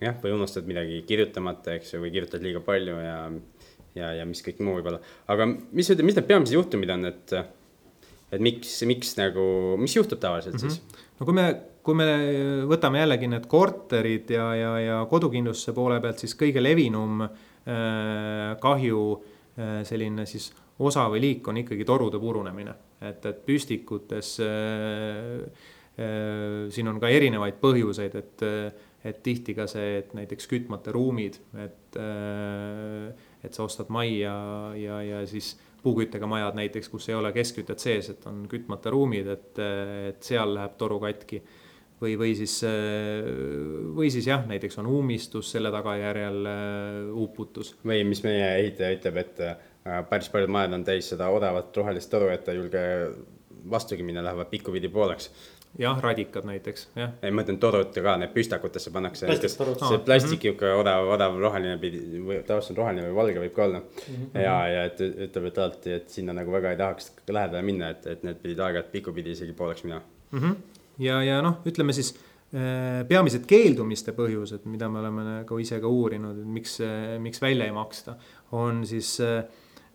jah, 0.01 0.17
või 0.23 0.35
unustad 0.35 0.67
midagi 0.69 1.01
kirjutamata, 1.07 1.75
eks 1.77 1.95
ju, 1.95 2.01
või 2.03 2.11
kirjutad 2.13 2.43
liiga 2.43 2.61
palju 2.65 2.97
ja, 3.01 3.17
ja, 3.97 4.13
ja 4.19 4.27
mis 4.27 4.41
kõik 4.45 4.61
muu 4.65 4.77
võib-olla. 4.79 5.01
aga 5.31 5.47
mis, 5.51 5.91
mis 6.01 6.17
need 6.17 6.27
peamised 6.27 6.55
juhtumid 6.55 6.93
on, 6.95 7.05
et, 7.11 7.35
et 8.31 8.43
miks, 8.43 8.79
miks 8.89 9.13
nagu, 9.19 9.45
mis 9.81 9.95
juhtub 9.97 10.21
tavaliselt 10.23 10.57
mm 10.57 10.65
-hmm. 10.65 10.79
siis? 10.79 11.05
no 11.19 11.29
kui 11.29 11.37
me, 11.37 11.47
kui 11.83 11.97
me 11.97 12.09
võtame 12.71 13.03
jällegi 13.03 13.29
need 13.29 13.47
korterid 13.51 14.33
ja, 14.33 14.49
ja, 14.55 14.73
ja 14.79 14.99
kodukindlustuse 15.09 15.77
poole 15.77 16.01
pealt, 16.01 16.19
siis 16.19 16.35
kõige 16.37 16.63
levinum 16.63 17.21
äh, 17.27 17.29
kahju 18.61 19.01
äh, 19.17 19.81
selline 19.87 20.25
siis 20.25 20.51
osa 20.81 21.05
või 21.11 21.21
liik 21.21 21.47
on 21.47 21.59
ikkagi 21.61 21.85
torude 21.85 22.19
purunemine, 22.21 22.73
et, 23.01 23.25
et 23.25 23.41
püstikutes 23.45 24.37
äh, 24.45 25.43
äh, 25.97 26.69
siin 26.73 26.89
on 26.91 27.01
ka 27.01 27.11
erinevaid 27.11 27.59
põhjuseid, 27.61 28.17
et 28.17 28.47
äh, 28.47 28.87
et 29.01 29.23
tihti 29.25 29.55
ka 29.57 29.65
see, 29.69 29.95
et 30.03 30.11
näiteks 30.13 30.45
kütmata 30.45 30.93
ruumid, 30.93 31.39
et, 31.57 31.97
äh, 31.97 33.09
et 33.41 33.57
sa 33.57 33.65
ostad 33.65 33.89
majja 33.89 34.33
ja, 34.77 34.99
ja 35.01 35.23
siis 35.25 35.55
puuküttega 35.81 36.27
majad 36.29 36.57
näiteks, 36.59 36.89
kus 36.93 37.09
ei 37.09 37.17
ole 37.17 37.31
keskkütet 37.33 37.81
sees, 37.81 38.11
et 38.13 38.25
on 38.29 38.43
kütmata 38.49 38.93
ruumid, 38.93 39.31
et, 39.33 39.61
et 40.11 40.21
seal 40.21 40.53
läheb 40.53 40.77
toru 40.77 40.99
katki. 41.01 41.41
Või, 42.01 42.17
või 42.19 42.33
siis, 42.37 42.57
äh, 42.67 43.29
või 43.97 44.11
siis 44.13 44.27
jah, 44.29 44.45
näiteks 44.49 44.79
on 44.81 44.89
ummistus, 44.91 45.51
selle 45.53 45.71
tagajärjel 45.73 46.51
äh, 46.51 47.13
uputus. 47.23 47.75
või 47.85 48.03
mis 48.07 48.23
meie 48.27 48.47
ehitaja 48.59 48.97
ütleb, 48.97 49.21
et 49.21 49.43
päris 50.09 50.29
paljud 50.29 50.51
majad 50.53 50.77
on 50.77 50.83
täis 50.85 51.09
seda 51.13 51.31
odavat 51.33 51.77
rohelist 51.77 52.11
toru, 52.11 52.29
et 52.33 52.43
ta 52.45 52.53
ei 52.53 52.61
julge 52.61 52.83
vastugi 53.69 54.03
minna, 54.05 54.23
lähevad 54.25 54.49
pikkupidi 54.49 54.89
pooleks 54.89 55.31
jah, 55.79 55.99
radikad 56.01 56.45
näiteks, 56.47 56.87
jah. 56.95 57.13
ei, 57.23 57.31
ma 57.31 57.41
mõtlen 57.41 57.59
torud 57.61 57.95
ka, 57.95 58.15
need 58.19 58.33
püstakutesse 58.35 58.91
pannakse. 58.93 59.29
see 59.31 59.99
plastik 60.05 60.43
niisugune 60.43 60.73
odav, 60.79 61.07
odav 61.15 61.37
roheline 61.39 61.77
pidi, 61.81 62.01
või 62.19 62.41
tavaliselt 62.47 62.75
on 62.75 62.81
roheline 62.81 63.07
või 63.07 63.17
valge 63.21 63.43
võib 63.45 63.55
ka 63.55 63.65
olla 63.67 63.81
mm. 63.83 64.17
-hmm. 64.17 64.41
ja, 64.43 64.55
ja 64.73 64.83
et 64.89 65.03
ütleb, 65.07 65.47
et 65.51 65.61
alati, 65.65 65.95
et 65.99 66.09
sinna 66.17 66.35
nagu 66.35 66.51
väga 66.51 66.73
ei 66.73 66.81
tahaks 66.81 67.11
lähedale 67.27 67.63
minna, 67.65 67.93
et, 67.95 68.07
et 68.07 68.27
need 68.27 68.41
pidid 68.43 68.59
aeg-ajalt 68.59 68.91
pikupidi 68.91 69.35
isegi 69.37 69.55
pooleks 69.57 69.85
minema 69.87 70.01
mm. 70.03 70.39
-hmm. 70.39 70.55
Ja, 71.01 71.21
ja 71.25 71.39
noh, 71.43 71.59
ütleme 71.67 71.95
siis 71.97 72.13
äh, 72.53 73.01
peamised 73.09 73.47
keeldumiste 73.49 74.15
põhjused, 74.17 74.67
mida 74.69 74.89
me 74.91 75.01
oleme 75.01 75.25
nagu 75.27 75.59
ise 75.61 75.81
ka 75.81 75.89
uurinud, 75.89 76.39
miks, 76.45 76.79
miks 77.23 77.43
välja 77.43 77.67
ei 77.67 77.75
maksta, 77.75 78.15
on 78.57 78.85
siis 78.87 79.17
äh, 79.25 79.43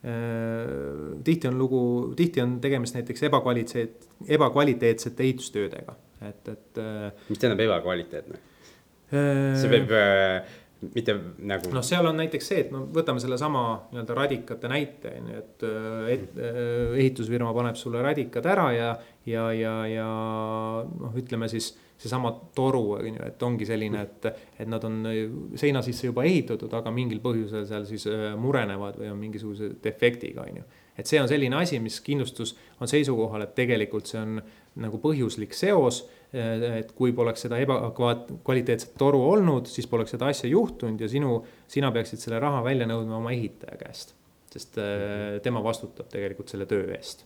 Äh, 0.07 1.19
tihti 1.25 1.49
on 1.49 1.59
lugu, 1.59 1.81
tihti 2.17 2.43
on 2.43 2.59
tegemist 2.61 2.95
näiteks 2.95 3.25
ebakvaliteet, 3.27 4.05
ebakvaliteetsete 4.37 5.25
ehitustöödega, 5.25 5.97
et, 6.29 6.49
et. 6.53 6.79
Äh, 6.79 7.25
mis 7.31 7.41
tähendab 7.41 7.65
ebakvaliteetne? 7.65 8.39
see 9.07 9.71
võib 9.71 9.91
äh, 9.95 10.55
mitte 10.95 11.15
nagu. 11.49 11.73
noh, 11.75 11.83
seal 11.87 12.07
on 12.07 12.21
näiteks 12.21 12.53
see, 12.53 12.63
et 12.67 12.71
no 12.75 12.85
võtame 12.95 13.23
sellesama 13.23 13.65
nii-öelda 13.95 14.17
radikate 14.19 14.71
näite 14.71 15.15
on 15.17 15.33
ju, 15.33 15.43
et, 15.43 15.67
et 16.13 16.41
ehitusfirma 17.01 17.55
paneb 17.57 17.79
sulle 17.81 18.03
radikad 18.05 18.47
ära 18.53 18.67
ja, 18.77 18.91
ja, 19.27 19.51
ja, 19.53 19.75
ja 19.91 20.07
noh, 20.87 21.13
ütleme 21.19 21.49
siis 21.51 21.73
seesama 21.99 22.31
toru, 22.55 22.83
on 22.99 23.07
ju, 23.09 23.23
et 23.25 23.43
ongi 23.43 23.67
selline, 23.69 24.03
et, 24.05 24.27
et 24.61 24.69
nad 24.69 24.85
on 24.85 24.99
seina 25.57 25.81
sisse 25.85 26.11
juba 26.11 26.27
ehitatud, 26.29 26.73
aga 26.77 26.93
mingil 26.93 27.23
põhjusel 27.25 27.65
seal 27.69 27.87
siis 27.89 28.05
äh, 28.11 28.35
murenevad 28.41 28.99
või 29.01 29.09
on 29.13 29.19
mingisuguse 29.21 29.73
defektiga, 29.83 30.45
on 30.45 30.61
ju. 30.61 30.67
et 31.01 31.09
see 31.09 31.21
on 31.21 31.31
selline 31.31 31.57
asi, 31.57 31.81
mis 31.81 31.99
kindlustus 32.05 32.55
on 32.81 32.93
seisukohal, 32.93 33.47
et 33.47 33.57
tegelikult 33.57 34.13
see 34.13 34.21
on 34.21 34.39
nagu 34.85 35.01
põhjuslik 35.01 35.57
seos. 35.57 36.05
Äh, 36.37 36.83
et 36.83 36.93
kui 36.99 37.17
poleks 37.17 37.47
seda 37.47 37.63
ebakvaliteetset 37.65 38.97
toru 39.01 39.23
olnud, 39.31 39.71
siis 39.73 39.89
poleks 39.89 40.13
seda 40.17 40.29
asja 40.33 40.51
juhtunud 40.53 41.01
ja 41.01 41.09
sinu, 41.09 41.39
sina 41.71 41.93
peaksid 41.95 42.21
selle 42.21 42.43
raha 42.43 42.61
välja 42.67 42.89
nõudma 42.91 43.23
oma 43.23 43.33
ehitaja 43.33 43.81
käest. 43.81 44.17
sest 44.53 44.77
äh, 44.81 45.39
tema 45.45 45.65
vastutab 45.65 46.13
tegelikult 46.13 46.53
selle 46.53 46.69
töö 46.69 46.91
eest. 46.93 47.25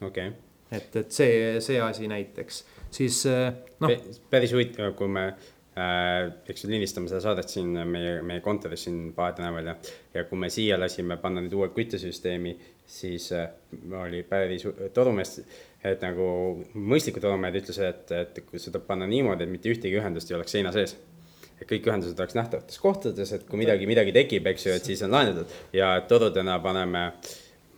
okei 0.00 0.28
okay 0.28 0.53
et, 0.76 0.96
et 1.02 1.12
see, 1.14 1.58
see 1.64 1.80
asi 1.82 2.08
näiteks, 2.10 2.62
siis 2.94 3.24
äh, 3.30 3.50
noh. 3.82 3.92
päris 4.30 4.54
huvitav, 4.54 4.94
kui 4.98 5.10
me 5.10 5.26
äh,, 5.30 6.30
eks 6.50 6.64
ju 6.64 6.70
lindistame 6.72 7.10
seda 7.10 7.22
saadet 7.24 7.50
siin 7.52 7.72
meie, 7.90 8.20
meie 8.26 8.42
kontoris 8.44 8.86
siin 8.86 9.12
Paade 9.16 9.40
tänaval 9.40 9.72
ja, 9.72 9.76
ja 10.14 10.26
kui 10.28 10.40
me 10.40 10.50
siia 10.52 10.78
lasime 10.80 11.18
panna 11.22 11.42
nüüd 11.44 11.56
uue 11.58 11.70
küttesüsteemi, 11.74 12.54
siis 12.86 13.30
äh, 13.32 13.48
oli 14.02 14.22
päris 14.28 14.66
torumees, 14.94 15.38
et 15.84 16.04
nagu 16.04 16.28
mõistlikud 16.74 17.24
torumehed 17.24 17.62
ütlesid, 17.62 17.88
et, 17.90 18.14
et 18.38 18.54
seda 18.60 18.80
panna 18.84 19.08
niimoodi, 19.10 19.44
et 19.44 19.52
mitte 19.52 19.72
ühtegi 19.72 20.00
ühendust 20.00 20.30
ei 20.30 20.38
oleks 20.38 20.56
seina 20.56 20.72
sees. 20.74 20.96
Et 21.60 21.68
kõik 21.70 21.86
ühendused 21.86 22.18
oleks 22.18 22.34
nähtavates 22.34 22.80
kohtades, 22.82 23.30
et 23.32 23.44
kui 23.46 23.60
midagi, 23.60 23.86
midagi 23.86 24.12
tekib, 24.14 24.48
eks 24.50 24.66
ju, 24.66 24.72
et 24.74 24.88
siis 24.88 25.04
on 25.06 25.12
lahendatud. 25.14 25.52
Ja 25.76 25.92
torudena 26.08 26.58
paneme, 26.62 27.04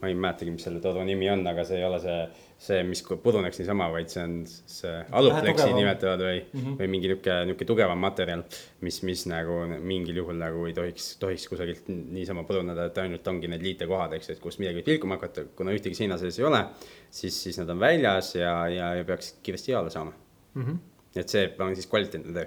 ma 0.01 0.09
ei 0.09 0.17
mäletagi, 0.17 0.55
mis 0.55 0.65
selle 0.65 0.81
toru 0.85 1.05
nimi 1.05 1.29
on, 1.31 1.45
aga 1.51 1.65
see 1.69 1.83
ei 1.83 1.85
ole 1.85 2.01
see 2.03 2.17
see, 2.59 2.81
mis 2.89 3.03
puduneks 3.05 3.59
niisama, 3.61 3.89
vaid 3.93 4.09
see 4.11 4.23
on 4.25 4.37
see 4.49 4.93
alupleksi 5.19 5.69
nimetavad 5.77 6.23
või 6.25 6.39
mm, 6.41 6.61
-hmm. 6.61 6.77
või 6.81 6.89
mingi 6.93 7.11
niisugune, 7.11 7.37
niisugune 7.51 7.69
tugevam 7.69 8.01
materjal, 8.01 8.45
mis, 8.87 9.01
mis 9.05 9.25
nagu 9.29 9.59
mingil 9.77 10.23
juhul 10.23 10.39
nagu 10.41 10.65
ei 10.69 10.73
tohiks, 10.77 11.11
tohiks 11.21 11.45
kusagilt 11.53 11.91
niisama 11.93 12.47
puduneda, 12.49 12.89
et 12.89 13.01
ainult 13.03 13.29
ongi 13.29 13.51
need 13.53 13.65
liitekohad, 13.67 14.17
eks, 14.17 14.31
et 14.33 14.41
kus 14.43 14.57
midagi 14.63 14.81
võib 14.81 14.95
vilkuma 14.95 15.19
hakata, 15.19 15.45
kuna 15.59 15.75
ühtegi 15.77 15.99
seina 15.99 16.17
sees 16.21 16.41
ei 16.41 16.47
ole, 16.49 16.63
siis, 17.11 17.37
siis 17.43 17.61
nad 17.61 17.75
on 17.75 17.83
väljas 17.83 18.33
ja, 18.39 18.55
ja, 18.73 18.95
ja 19.01 19.05
peaks 19.05 19.35
kiiresti 19.43 19.75
jaole 19.75 19.93
saama 19.93 20.15
mm. 20.55 20.63
-hmm. 20.63 20.79
et 21.21 21.29
see 21.29 21.51
on 21.59 21.77
siis 21.77 21.91
kvaliteetne 21.93 22.33
töö. 22.33 22.47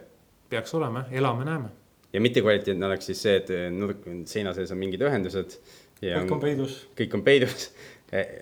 peaks 0.49 0.73
olema, 0.73 1.05
elame-näeme. 1.11 1.69
ja 2.13 2.21
mittekvaliteetne 2.21 2.85
oleks 2.85 3.05
siis 3.13 3.21
see, 3.21 3.37
et 3.43 3.53
nurk, 3.77 4.09
seina 4.25 4.53
sees 4.57 4.71
on 4.71 4.81
mingid 4.81 5.05
ühendused. 5.05 5.59
kõik 6.01 6.31
on 6.31 6.39
peidus. 6.39 6.81
kõik 6.97 7.13
on 7.13 7.21
peidus 7.23 7.71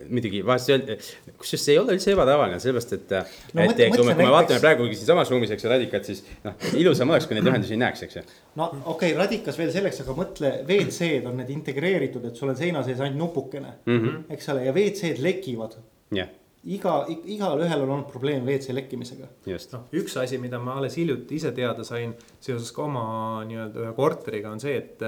muidugi 0.07 0.41
vahest 0.47 0.71
öelda, 0.71 0.95
kusjuures 1.39 1.65
see 1.65 1.75
ei 1.75 1.81
ole 1.81 1.97
üldse 1.97 2.13
ebatavaline, 2.13 2.59
sellepärast 2.63 2.95
et 2.95 3.13
no,, 3.13 3.21
et 3.51 3.59
mõtle, 3.59 3.89
kui 3.93 4.07
me, 4.07 4.15
kui 4.15 4.23
me 4.23 4.31
vaatame 4.33 4.63
praegu 4.63 4.87
siinsamas 4.93 5.31
ruumis, 5.33 5.51
eks 5.55 5.67
ju, 5.67 5.71
radikat, 5.73 6.07
siis 6.07 6.23
noh, 6.45 6.55
ilusam 6.79 7.11
oleks, 7.13 7.27
kui 7.27 7.37
neid 7.37 7.51
ühendusi 7.51 7.75
ei 7.75 7.83
näeks, 7.83 8.05
eks 8.07 8.19
ju. 8.19 8.25
no 8.59 8.71
okei 8.71 9.11
okay,, 9.11 9.13
radikas 9.19 9.59
veel 9.59 9.71
selleks, 9.75 10.01
aga 10.05 10.17
mõtle, 10.17 10.53
WC-d 10.63 11.29
on 11.29 11.39
need 11.41 11.53
integreeritud, 11.57 12.31
et 12.31 12.39
sul 12.39 12.53
on 12.53 12.59
seina 12.59 12.83
sees 12.87 13.03
ainult 13.03 13.25
nupukene 13.27 13.77
mm, 13.85 14.01
-hmm. 14.01 14.27
eks 14.37 14.51
ole, 14.55 14.67
ja 14.69 14.75
WC-d 14.75 15.23
lekivad 15.23 15.79
yeah 16.15 16.35
iga, 16.67 16.93
igalühel 17.07 17.83
on 17.85 17.93
olnud 17.95 18.11
probleem 18.11 18.45
WC 18.47 18.73
lekkimisega. 18.75 19.29
noh, 19.47 19.87
üks 19.95 20.17
asi, 20.19 20.39
mida 20.41 20.59
ma 20.59 20.77
alles 20.79 20.97
hiljuti 20.99 21.37
ise 21.39 21.51
teada 21.55 21.85
sain 21.87 22.15
seoses 22.39 22.71
ka 22.75 22.83
oma 22.87 23.05
nii-öelda 23.47 23.85
ühe 23.85 23.93
korteriga 23.97 24.51
on 24.51 24.59
see, 24.63 24.75
et 24.81 25.03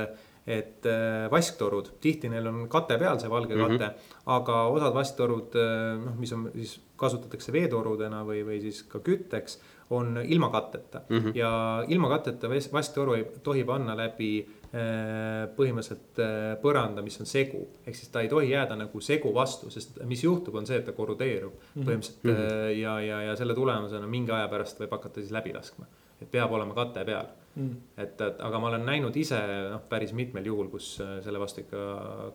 et 0.49 0.85
äh, 0.89 1.27
vasktorud, 1.31 1.91
tihti 2.01 2.29
neil 2.31 2.47
on 2.49 2.63
kate 2.71 2.97
peal, 2.97 3.19
see 3.21 3.29
valge 3.29 3.55
mm 3.55 3.61
-hmm. 3.61 3.77
kate, 3.77 4.13
aga 4.33 4.61
osad 4.73 4.95
vasktorud, 4.95 5.57
äh, 5.61 5.97
noh, 6.05 6.15
mis 6.17 6.33
on 6.33 6.47
siis 6.55 6.79
kasutatakse 6.97 7.53
veetorudena 7.53 8.23
või, 8.25 8.41
või 8.45 8.61
siis 8.61 8.81
ka 8.83 8.99
kütteks, 8.99 9.59
on 9.89 10.19
ilma 10.23 10.49
katteta 10.49 11.01
mm. 11.09 11.17
-hmm. 11.17 11.31
ja 11.35 11.83
ilma 11.87 12.09
katteta 12.09 12.49
vasktoru 12.73 13.13
ei 13.13 13.25
tohi 13.43 13.63
panna 13.63 13.95
läbi 13.97 14.31
äh, 14.41 15.49
põhimõtteliselt 15.55 16.21
äh, 16.21 16.57
põranda, 16.61 17.01
mis 17.01 17.19
on 17.21 17.25
segu. 17.25 17.67
ehk 17.85 17.95
siis 17.95 18.09
ta 18.09 18.21
ei 18.21 18.29
tohi 18.29 18.51
jääda 18.51 18.75
nagu 18.75 19.01
segu 19.01 19.33
vastu, 19.33 19.69
sest 19.69 19.99
mis 20.05 20.23
juhtub, 20.23 20.55
on 20.55 20.67
see, 20.67 20.77
et 20.77 20.85
ta 20.85 20.91
korrodeerub 20.91 21.53
mm 21.53 21.81
-hmm. 21.81 21.85
põhimõtteliselt 21.85 22.23
mm 22.23 22.35
-hmm. 22.35 22.79
ja, 22.81 22.99
ja, 23.01 23.21
ja 23.21 23.35
selle 23.35 23.53
tulemusena 23.53 24.07
mingi 24.07 24.31
aja 24.31 24.47
pärast 24.47 24.79
võib 24.79 24.91
hakata 24.91 25.21
siis 25.21 25.31
läbi 25.31 25.53
laskma. 25.53 25.85
et 26.21 26.31
peab 26.31 26.51
olema 26.51 26.73
kate 26.73 27.05
peal 27.05 27.25
mm.. 27.59 27.75
et, 27.97 28.15
et 28.25 28.41
aga 28.47 28.61
ma 28.61 28.71
olen 28.71 28.87
näinud 28.87 29.15
ise 29.19 29.39
noh, 29.69 29.83
päris 29.91 30.15
mitmel 30.17 30.49
juhul, 30.49 30.71
kus 30.73 30.95
selle 30.97 31.41
vastu 31.41 31.65
ikka 31.65 31.85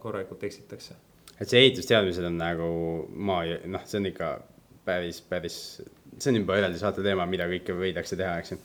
korralikult 0.02 0.46
eksitakse. 0.50 0.96
et 1.40 1.48
see 1.48 1.64
ehitusteadmised 1.64 2.30
on 2.30 2.38
nagu 2.40 2.70
maa, 3.10 3.44
noh, 3.66 3.86
see 3.88 4.02
on 4.02 4.12
ikka 4.12 4.32
päris, 4.84 5.22
päris 5.26 5.58
see 6.18 6.30
on 6.32 6.40
juba 6.40 6.58
eraldi 6.60 6.80
saate 6.80 7.02
teema, 7.04 7.26
mida 7.30 7.46
kõike 7.50 7.76
võidakse 7.78 8.18
teha, 8.18 8.36
eks 8.42 8.54
ju. 8.54 8.60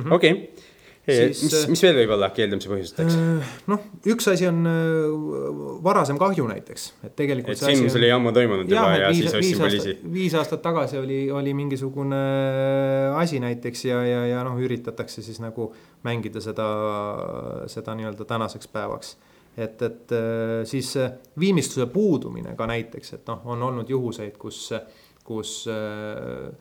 Mhm. 0.00 0.14
okei, 0.18 0.36
mis, 0.36 0.71
äh, 1.10 1.70
mis 1.72 1.80
veel 1.82 1.96
võib 1.96 2.12
olla 2.14 2.28
keeldumise 2.30 2.70
põhjusteks? 2.70 3.16
Äh, 3.18 3.54
noh, 3.72 3.86
üks 4.12 4.28
asi 4.30 4.46
on 4.46 4.60
äh, 4.70 5.56
varasem 5.82 6.18
kahju 6.20 6.46
näiteks, 6.46 6.84
et 7.08 7.16
tegelikult. 7.18 7.56
et 7.56 7.62
sündmus 7.62 7.96
oli 7.98 8.10
ammu 8.14 8.30
toimunud 8.36 8.70
juba 8.70 8.84
ja, 8.94 9.08
ja 9.08 9.10
siis 9.16 9.34
ostsin 9.34 9.58
poliisi. 9.58 9.96
viis 10.14 10.36
aastat 10.38 10.62
tagasi 10.62 11.00
oli, 11.00 11.24
oli 11.34 11.54
mingisugune 11.58 12.20
asi 13.18 13.40
näiteks 13.42 13.84
ja, 13.88 13.98
ja, 14.06 14.20
ja 14.30 14.44
noh, 14.46 14.60
üritatakse 14.62 15.24
siis 15.26 15.40
nagu 15.42 15.72
mängida 16.06 16.42
seda, 16.44 16.68
seda 17.70 17.96
nii-öelda 17.98 18.26
tänaseks 18.28 18.70
päevaks 18.70 19.16
et, 19.56 19.82
et 19.82 20.14
siis 20.70 20.92
viimistluse 21.38 21.88
puudumine 21.92 22.54
ka 22.56 22.68
näiteks, 22.70 23.16
et 23.18 23.26
noh, 23.28 23.42
on 23.50 23.66
olnud 23.66 23.90
juhuseid, 23.90 24.38
kus, 24.40 24.68
kus 25.26 25.56
äh, 25.66 26.54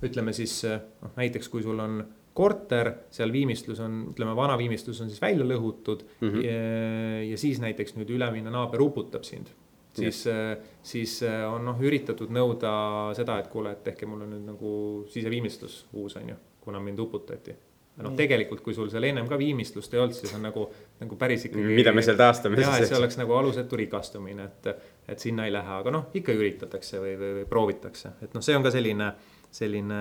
ütleme 0.00 0.32
siis 0.32 0.62
noh, 0.64 1.12
näiteks 1.20 1.52
kui 1.52 1.60
sul 1.66 1.84
on 1.84 2.00
korter, 2.34 2.92
seal 3.10 3.32
viimistlus 3.34 3.80
on, 3.84 4.02
ütleme, 4.12 4.34
vana 4.38 4.58
viimistlus 4.58 5.00
on 5.02 5.10
siis 5.10 5.22
välja 5.22 5.46
lõhutud 5.46 6.04
mm. 6.20 6.28
-hmm. 6.28 6.44
Ja, 6.44 7.22
ja 7.30 7.38
siis 7.38 7.60
näiteks 7.60 7.96
nüüd 7.98 8.12
ülemine 8.14 8.50
naaber 8.50 8.82
uputab 8.82 9.24
sind. 9.24 9.50
siis 9.92 10.26
yes., 10.26 10.68
siis 10.82 11.16
on 11.50 11.64
noh, 11.66 11.80
üritatud 11.82 12.30
nõuda 12.30 12.70
seda, 13.18 13.38
et 13.38 13.48
kuule, 13.50 13.72
et 13.72 13.82
tehke 13.84 14.06
mulle 14.06 14.28
nüüd 14.30 14.46
nagu 14.46 14.70
siseviimistlus 15.10 15.86
uus, 15.92 16.16
on 16.16 16.28
ju, 16.28 16.36
kuna 16.60 16.80
mind 16.80 16.98
uputati 17.02 17.56
noh, 18.04 18.14
tegelikult, 18.16 18.62
kui 18.64 18.74
sul 18.76 18.90
seal 18.92 19.06
ennem 19.08 19.28
ka 19.28 19.38
viimistlust 19.40 19.94
ei 19.94 20.00
olnud, 20.02 20.16
siis 20.16 20.32
on 20.36 20.44
nagu, 20.46 20.66
nagu 21.00 21.18
päris 21.20 21.46
ikkagi. 21.48 21.74
mida 21.80 21.92
me 21.96 22.04
seal 22.06 22.18
taastame. 22.20 22.60
jah, 22.60 22.78
et 22.80 22.88
see 22.88 22.98
oleks 22.98 23.18
nagu 23.20 23.34
alusetu 23.36 23.78
rikastumine, 23.80 24.46
et, 24.46 24.86
et 25.10 25.22
sinna 25.22 25.46
ei 25.48 25.54
lähe, 25.54 25.76
aga 25.82 25.92
noh, 25.94 26.08
ikka 26.16 26.34
üritatakse 26.36 27.02
või, 27.02 27.16
või, 27.20 27.34
või 27.40 27.48
proovitakse, 27.50 28.14
et 28.24 28.36
noh, 28.36 28.44
see 28.44 28.56
on 28.58 28.66
ka 28.66 28.72
selline, 28.74 29.10
selline 29.50 30.00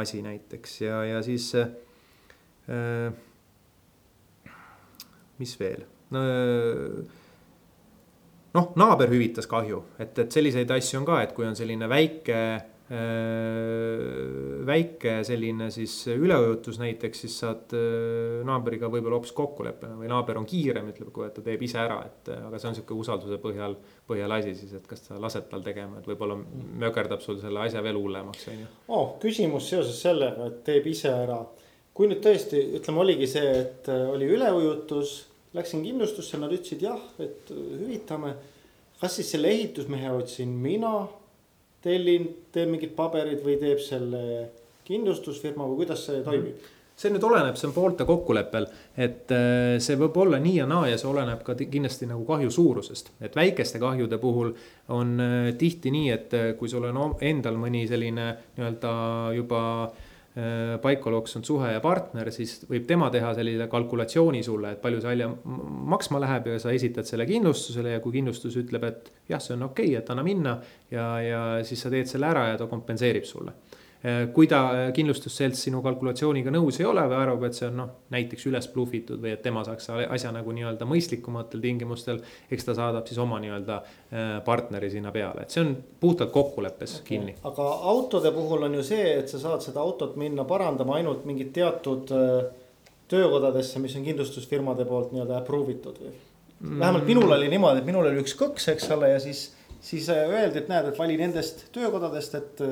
asi 0.00 0.22
näiteks 0.24 0.80
ja, 0.80 1.02
ja 1.04 1.22
siis 1.22 1.52
äh,. 1.58 3.12
mis 5.38 5.54
veel, 5.60 5.84
no 6.10 6.22
noh, 8.56 8.72
naaber 8.80 9.12
hüvitas 9.12 9.46
kahju, 9.50 9.82
et, 10.00 10.16
et 10.18 10.32
selliseid 10.32 10.70
asju 10.74 11.02
on 11.02 11.06
ka, 11.08 11.20
et 11.22 11.34
kui 11.36 11.46
on 11.46 11.56
selline 11.58 11.88
väike 11.90 12.40
väike 14.68 15.18
selline 15.26 15.66
siis 15.72 15.92
üleujutus 16.08 16.78
näiteks, 16.80 17.20
siis 17.24 17.34
saad 17.42 17.74
äh, 17.76 18.38
naabriga 18.48 18.88
võib-olla 18.88 19.18
hoopis 19.18 19.34
kokkuleppele 19.36 19.98
või 19.98 20.08
naaber 20.08 20.40
on 20.40 20.46
kiirem, 20.48 20.88
ütleb, 20.94 21.10
kui 21.12 21.26
et 21.26 21.34
ta 21.36 21.44
teeb 21.44 21.62
ise 21.66 21.82
ära, 21.82 21.98
et 22.08 22.30
äh, 22.32 22.46
aga 22.48 22.60
see 22.60 22.70
on 22.70 22.78
sihuke 22.78 22.96
usalduse 22.96 23.36
põhjal, 23.42 23.76
põhjal 24.08 24.32
asi 24.38 24.54
siis, 24.56 24.72
et 24.78 24.88
kas 24.88 25.04
sa 25.04 25.20
lased 25.20 25.50
tal 25.50 25.64
tegema, 25.66 26.00
et 26.00 26.08
võib-olla 26.08 26.38
mökerdab 26.86 27.20
sul 27.24 27.36
selle 27.42 27.60
asja 27.66 27.84
veel 27.84 28.00
hullemaks, 28.00 28.48
on 28.54 28.64
ju. 28.64 28.72
oh, 28.96 29.14
küsimus 29.20 29.68
seoses 29.68 30.00
sellega, 30.08 30.48
et 30.48 30.64
teeb 30.70 30.88
ise 30.88 31.12
ära. 31.12 31.42
kui 31.92 32.08
nüüd 32.08 32.24
tõesti, 32.24 32.64
ütleme, 32.78 33.04
oligi 33.04 33.28
see, 33.28 33.52
et 33.66 33.92
oli 33.92 34.32
üleujutus, 34.32 35.18
läksin 35.52 35.84
kindlustusse, 35.84 36.40
nad 36.40 36.52
ütlesid 36.56 36.88
jah, 36.88 37.00
et 37.20 37.52
hüvitame. 37.52 38.32
kas 39.00 39.20
siis 39.20 39.36
selle 39.36 39.52
ehitusmehe 39.52 40.10
otsin 40.16 40.56
mina 40.56 41.02
tellin, 41.84 42.26
teen 42.52 42.72
mingid 42.72 42.96
paberid 42.96 43.44
või 43.44 43.58
teeb 43.60 43.82
selle 43.82 44.48
kindlustusfirma 44.88 45.68
või 45.68 45.84
kuidas 45.84 46.08
see 46.08 46.24
toimib? 46.26 46.74
see 46.98 47.12
nüüd 47.14 47.22
oleneb, 47.22 47.54
see 47.54 47.68
on 47.68 47.74
poolte 47.76 48.02
kokkuleppel, 48.02 48.64
et 48.98 49.30
äh, 49.30 49.76
see 49.78 49.94
võib 50.00 50.16
olla 50.18 50.40
nii 50.42 50.56
ja 50.56 50.64
naa 50.66 50.88
ja 50.90 50.96
see 50.98 51.06
oleneb 51.06 51.44
ka 51.46 51.54
kindlasti 51.60 52.08
nagu 52.10 52.24
kahju 52.26 52.50
suurusest. 52.50 53.12
et 53.22 53.38
väikeste 53.38 53.78
kahjude 53.78 54.18
puhul 54.18 54.50
on 54.94 55.14
äh, 55.22 55.52
tihti 55.58 55.94
nii, 55.94 56.10
et 56.10 56.34
äh, 56.34 56.50
kui 56.58 56.68
sul 56.68 56.88
on 56.90 57.14
endal 57.20 57.60
mõni 57.60 57.84
selline 57.86 58.32
nii-öelda 58.56 58.92
juba 59.38 59.62
äh, 59.84 60.07
Äh, 60.36 60.76
paika 60.82 61.10
loksunud 61.10 61.46
suhe 61.48 61.70
ja 61.72 61.80
partner, 61.82 62.28
siis 62.30 62.60
võib 62.68 62.84
tema 62.86 63.08
teha 63.10 63.30
sellise 63.34 63.64
kalkulatsiooni 63.72 64.42
sulle, 64.44 64.74
et 64.76 64.82
palju 64.82 65.00
see 65.00 65.08
halja 65.08 65.30
maksma 65.94 66.20
läheb 66.22 66.50
ja 66.52 66.58
sa 66.62 66.74
esitad 66.76 67.08
selle 67.08 67.24
kindlustusele 67.26 67.94
ja 67.96 68.02
kui 68.04 68.12
kindlustus 68.18 68.58
ütleb, 68.60 68.84
et 68.86 69.08
jah, 69.32 69.40
see 69.42 69.56
on 69.56 69.64
okei 69.70 69.88
okay,, 69.88 70.02
et 70.02 70.12
anna 70.12 70.22
minna 70.26 70.52
ja, 70.92 71.06
ja 71.24 71.40
siis 71.66 71.80
sa 71.82 71.90
teed 71.90 72.12
selle 72.12 72.28
ära 72.28 72.44
ja 72.52 72.60
ta 72.60 72.68
kompenseerib 72.70 73.26
sulle 73.26 73.56
kui 74.34 74.46
ta 74.46 74.58
äh, 74.70 74.80
kindlustusselts 74.94 75.64
sinu 75.66 75.80
kalkulatsiooniga 75.82 76.52
nõus 76.54 76.76
ei 76.78 76.86
ole 76.86 77.02
või 77.10 77.16
arvab, 77.18 77.48
et 77.48 77.56
see 77.58 77.66
on 77.66 77.80
noh, 77.80 77.88
näiteks 78.14 78.46
üles 78.46 78.68
blufitud 78.70 79.18
või 79.24 79.32
et 79.34 79.42
tema 79.42 79.64
saaks 79.66 79.90
asja 79.90 80.30
nagu 80.34 80.54
nii-öelda 80.54 80.86
mõistlikumatel 80.86 81.62
tingimustel. 81.64 82.20
eks 82.50 82.68
ta 82.68 82.76
saadab 82.78 83.10
siis 83.10 83.18
oma 83.18 83.40
nii-öelda 83.42 83.80
äh, 83.80 84.28
partneri 84.46 84.90
sinna 84.92 85.10
peale, 85.14 85.42
et 85.42 85.54
see 85.54 85.64
on 85.64 85.74
puhtalt 86.00 86.30
kokkuleppes 86.30 87.00
okay. 87.00 87.08
kinni. 87.08 87.34
aga 87.50 87.66
autode 87.94 88.30
puhul 88.36 88.68
on 88.68 88.78
ju 88.78 88.84
see, 88.86 89.18
et 89.18 89.34
sa 89.34 89.42
saad 89.42 89.66
seda 89.66 89.82
autot 89.82 90.14
minna 90.16 90.46
parandama 90.46 90.94
ainult 91.00 91.26
mingid 91.26 91.50
teatud 91.58 92.14
töökodadesse, 93.08 93.82
mis 93.82 93.98
on 93.98 94.06
kindlustusfirmade 94.06 94.86
poolt 94.86 95.10
nii-öelda 95.16 95.40
approve 95.40 95.74
itud 95.74 95.98
või 96.04 96.14
mm.? 96.14 96.78
vähemalt 96.78 97.10
minul 97.10 97.34
oli 97.34 97.50
niimoodi, 97.50 97.82
et 97.82 97.90
minul 97.90 98.06
oli 98.06 98.22
üks 98.22 98.38
kõks, 98.38 98.70
eks 98.76 98.86
ole, 98.94 99.10
ja 99.16 99.18
siis, 99.26 99.48
siis 99.82 100.06
öeldi, 100.14 100.62
et 100.62 100.70
näed, 100.70 100.92
et 100.92 101.02
vali 101.02 101.18
nendest 101.18 101.66
töökodadest, 101.74 102.38
et 102.38 102.66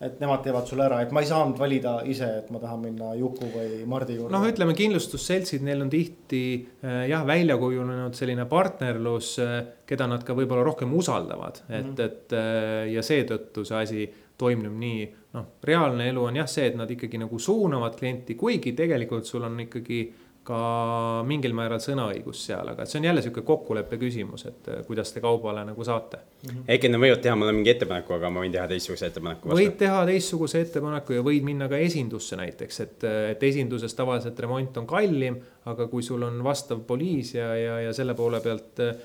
et 0.00 0.20
nemad 0.22 0.40
teevad 0.40 0.64
sulle 0.68 0.86
ära, 0.86 1.02
et 1.04 1.10
ma 1.12 1.20
ei 1.20 1.28
saanud 1.28 1.58
valida 1.60 1.98
ise, 2.08 2.28
et 2.40 2.48
ma 2.54 2.60
tahan 2.62 2.80
minna 2.86 3.10
Juku 3.18 3.50
või 3.52 3.82
Mardi 3.88 4.16
juurde. 4.16 4.32
noh, 4.32 4.46
ütleme 4.48 4.72
kindlustusseltsid, 4.78 5.64
neil 5.66 5.84
on 5.84 5.92
tihti 5.92 6.42
äh, 6.56 7.02
jah, 7.10 7.26
välja 7.28 7.58
kujunenud 7.60 8.16
selline 8.16 8.46
partnerlus, 8.48 9.34
äh, 9.44 9.58
keda 9.90 10.08
nad 10.08 10.24
ka 10.24 10.36
võib-olla 10.38 10.64
rohkem 10.64 10.94
usaldavad, 10.96 11.60
et 11.68 11.84
mm, 11.84 11.92
-hmm. 11.92 12.04
et 12.06 12.36
äh, 12.38 12.92
ja 12.94 13.04
seetõttu 13.04 13.66
see 13.68 13.84
asi 13.84 14.08
toimub 14.40 14.76
nii. 14.80 15.08
noh, 15.36 15.46
reaalne 15.62 16.08
elu 16.10 16.24
on 16.26 16.40
jah 16.40 16.48
see, 16.50 16.64
et 16.66 16.76
nad 16.80 16.90
ikkagi 16.90 17.20
nagu 17.20 17.38
suunavad 17.38 17.94
klienti, 17.98 18.34
kuigi 18.34 18.72
tegelikult 18.72 19.28
sul 19.28 19.44
on 19.46 19.60
ikkagi 19.66 20.00
ka 20.46 21.20
mingil 21.28 21.52
määral 21.52 21.82
sõnaõigus 21.84 22.46
seal, 22.48 22.70
aga 22.72 22.86
see 22.88 22.96
on 23.00 23.06
jälle 23.10 23.20
sihuke 23.24 23.42
kokkuleppe 23.46 23.98
küsimus, 24.00 24.46
et 24.48 24.70
äh, 24.72 24.80
kuidas 24.86 25.12
te 25.12 25.20
kaubale 25.20 25.66
nagu 25.68 25.84
saate 25.84 26.16
mm 26.16 26.48
-hmm.. 26.48 26.64
äkki 26.74 26.88
nad 26.88 27.02
võivad 27.02 27.20
teha 27.26 27.34
mulle 27.36 27.52
mingi 27.52 27.70
ettepaneku, 27.74 28.14
aga 28.16 28.30
ma 28.32 28.40
võin 28.40 28.54
teha 28.54 28.64
teistsuguse 28.70 29.10
ettepaneku. 29.10 29.52
võid 29.52 29.76
teha 29.82 30.00
teistsuguse 30.08 30.62
ettepaneku 30.64 31.18
ja 31.18 31.24
võid 31.26 31.44
minna 31.44 31.68
ka 31.68 31.76
esindusse 31.76 32.38
näiteks, 32.40 32.80
et, 32.80 33.04
et 33.34 33.42
esinduses 33.50 33.94
tavaliselt 33.94 34.40
remont 34.40 34.80
on 34.80 34.86
kallim, 34.86 35.36
aga 35.68 35.86
kui 35.92 36.02
sul 36.02 36.22
on 36.22 36.40
vastav 36.44 36.80
poliis 36.88 37.34
ja, 37.34 37.52
ja, 37.56 37.80
ja 37.80 37.92
selle 37.92 38.16
poole 38.16 38.40
pealt 38.40 38.80
äh, 38.80 38.96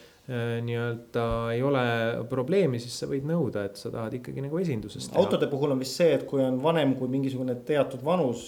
nii-öelda 0.61 1.27
ei 1.51 1.61
ole 1.61 1.83
probleemi, 2.29 2.79
siis 2.79 2.95
sa 2.99 3.11
võid 3.11 3.27
nõuda, 3.27 3.65
et 3.67 3.75
sa 3.75 3.91
tahad 3.91 4.15
ikkagi 4.21 4.47
nagu 4.47 4.63
esinduses 4.63 5.11
teha. 5.11 5.19
autode 5.19 5.51
puhul 5.51 5.75
on 5.75 5.83
vist 5.83 5.99
see, 5.99 6.15
et 6.15 6.23
kui 6.23 6.41
on 6.41 6.63
vanem 6.63 6.95
kui 6.95 7.11
mingisugune 7.11 7.59
teatud 7.67 8.07
vanus, 8.07 8.47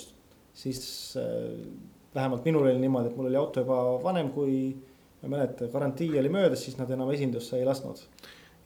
siis 0.56 0.88
äh 1.20 1.94
vähemalt 2.16 2.46
minul 2.46 2.66
oli 2.68 2.80
niimoodi, 2.82 3.12
et 3.12 3.18
mul 3.18 3.30
oli 3.32 3.40
auto 3.40 3.64
juba 3.64 3.82
vanem, 4.04 4.32
kui 4.36 4.58
ma 5.22 5.28
ei 5.28 5.34
mäleta, 5.34 5.70
garantii 5.74 6.20
oli 6.20 6.30
möödas, 6.30 6.64
siis 6.66 6.78
nad 6.78 6.92
enam 6.94 7.12
esindusse 7.12 7.58
ei 7.58 7.66
lasknud. 7.66 8.02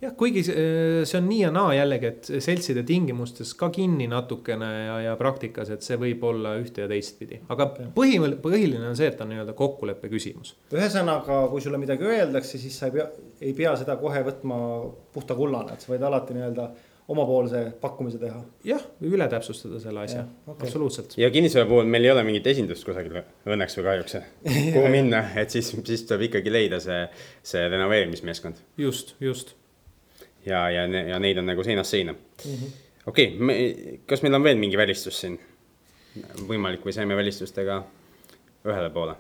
jah, 0.02 0.14
kuigi 0.18 0.42
see 0.44 1.18
on 1.20 1.28
nii 1.30 1.40
ja 1.44 1.52
naa 1.54 1.76
jällegi, 1.78 2.10
et 2.10 2.30
seltside 2.42 2.82
tingimustes 2.84 3.52
ka 3.58 3.70
kinni 3.70 4.08
natukene 4.10 4.70
ja, 4.88 4.96
ja 5.06 5.12
praktikas, 5.18 5.70
et 5.70 5.86
see 5.86 6.00
võib 6.02 6.24
olla 6.26 6.56
ühte 6.58 6.82
ja 6.82 6.90
teistpidi, 6.90 7.38
aga 7.54 7.68
põhimõte, 7.96 8.40
põhiline 8.42 8.90
on 8.90 8.98
see, 8.98 9.12
et 9.14 9.22
on 9.22 9.30
nii-öelda 9.30 9.54
kokkuleppe 9.58 10.10
küsimus. 10.10 10.56
ühesõnaga, 10.74 11.44
kui 11.54 11.62
sulle 11.62 11.78
midagi 11.82 12.08
öeldakse, 12.10 12.58
siis 12.62 12.80
sa 12.82 12.90
ei 12.90 12.98
pea, 12.98 13.10
ei 13.42 13.54
pea 13.58 13.76
seda 13.78 13.98
kohe 14.02 14.24
võtma 14.26 14.58
puhta 15.14 15.38
kullana, 15.38 15.78
et 15.78 15.86
sa 15.86 15.94
võid 15.94 16.08
alati 16.10 16.40
nii-öelda 16.40 16.72
omapoolse 17.12 17.62
pakkumise 17.82 18.20
teha. 18.22 18.42
jah, 18.68 18.84
üle 19.06 19.28
täpsustada 19.32 19.80
selle 19.84 20.04
asja, 20.06 20.26
okay. 20.46 20.68
absoluutselt. 20.68 21.16
ja 21.20 21.30
kinnisvara 21.34 21.68
puhul 21.70 21.90
meil 21.92 22.08
ei 22.08 22.14
ole 22.14 22.24
mingit 22.28 22.48
esindust 22.54 22.86
kusagil 22.88 23.22
õnneks 23.22 23.78
või 23.80 23.88
kahjuks, 23.90 24.18
kuhu 24.46 24.86
minna, 24.98 25.24
et 25.42 25.54
siis, 25.54 25.74
siis 25.88 26.06
tuleb 26.08 26.28
ikkagi 26.30 26.54
leida 26.54 26.82
see, 26.84 27.02
see 27.54 27.64
renoveerimismeeskond. 27.72 28.62
just, 28.82 29.16
just. 29.24 29.56
ja, 30.46 30.68
ja, 30.74 30.86
ja 30.88 31.20
neid 31.22 31.42
on 31.42 31.50
nagu 31.52 31.66
seinast 31.68 31.98
seina 31.98 32.16
mm 32.16 32.54
-hmm.. 32.54 32.78
okei 33.14 33.34
okay,, 33.38 33.98
kas 34.10 34.24
meil 34.26 34.40
on 34.40 34.48
veel 34.48 34.62
mingi 34.62 34.80
välistus 34.80 35.20
siin 35.26 35.40
võimalik 36.48 36.86
või 36.86 36.96
saime 36.96 37.16
välistustega 37.16 37.82
ühele 38.68 38.90
poole? 38.94 39.16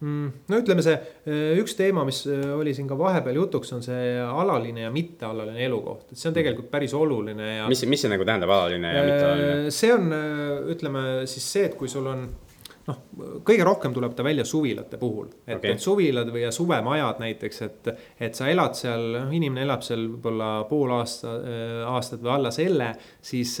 Mm,? 0.00 0.30
no 0.50 0.60
ütleme, 0.60 0.84
see 0.84 0.94
äh, 0.96 1.58
üks 1.60 1.76
teema, 1.78 2.04
mis 2.08 2.24
äh, 2.30 2.46
oli 2.56 2.74
siin 2.76 2.88
ka 2.90 2.98
vahepeal 2.98 3.42
jutuks, 3.42 3.72
on 3.76 3.84
see 3.84 4.14
alaline 4.24 4.86
ja 4.86 4.92
mittealaline 4.94 5.66
elukoht, 5.66 6.08
et 6.10 6.20
see 6.20 6.30
on 6.30 6.38
tegelikult 6.38 6.70
päris 6.72 6.94
oluline 6.98 7.50
ja. 7.58 7.68
mis, 7.70 7.84
mis 7.90 8.06
see 8.06 8.12
nagu 8.12 8.26
tähendab, 8.26 8.54
alaline 8.54 8.94
ja 8.94 9.04
mittealaline? 9.10 9.74
see 9.74 9.92
on, 9.94 10.16
ütleme 10.74 11.04
siis 11.30 11.52
see, 11.56 11.68
et 11.70 11.78
kui 11.78 11.90
sul 11.90 12.08
on 12.10 12.26
noh, 12.84 12.98
kõige 13.46 13.64
rohkem 13.64 13.94
tuleb 13.96 14.12
ta 14.16 14.24
välja 14.26 14.44
suvilate 14.48 14.98
puhul, 15.00 15.30
et 15.46 15.56
okay., 15.56 15.74
et 15.74 15.84
suvilad 15.84 16.28
või 16.32 16.46
suvemajad 16.52 17.22
näiteks, 17.22 17.62
et, 17.64 17.92
et 18.28 18.36
sa 18.36 18.50
elad 18.52 18.76
seal, 18.78 19.06
noh, 19.14 19.32
inimene 19.32 19.64
elab 19.64 19.84
seal 19.86 20.04
võib-olla 20.16 20.50
pool 20.68 20.92
aasta, 20.98 21.38
aastat 21.94 22.24
või 22.24 22.34
alla 22.34 22.52
selle, 22.54 22.90
siis 23.24 23.56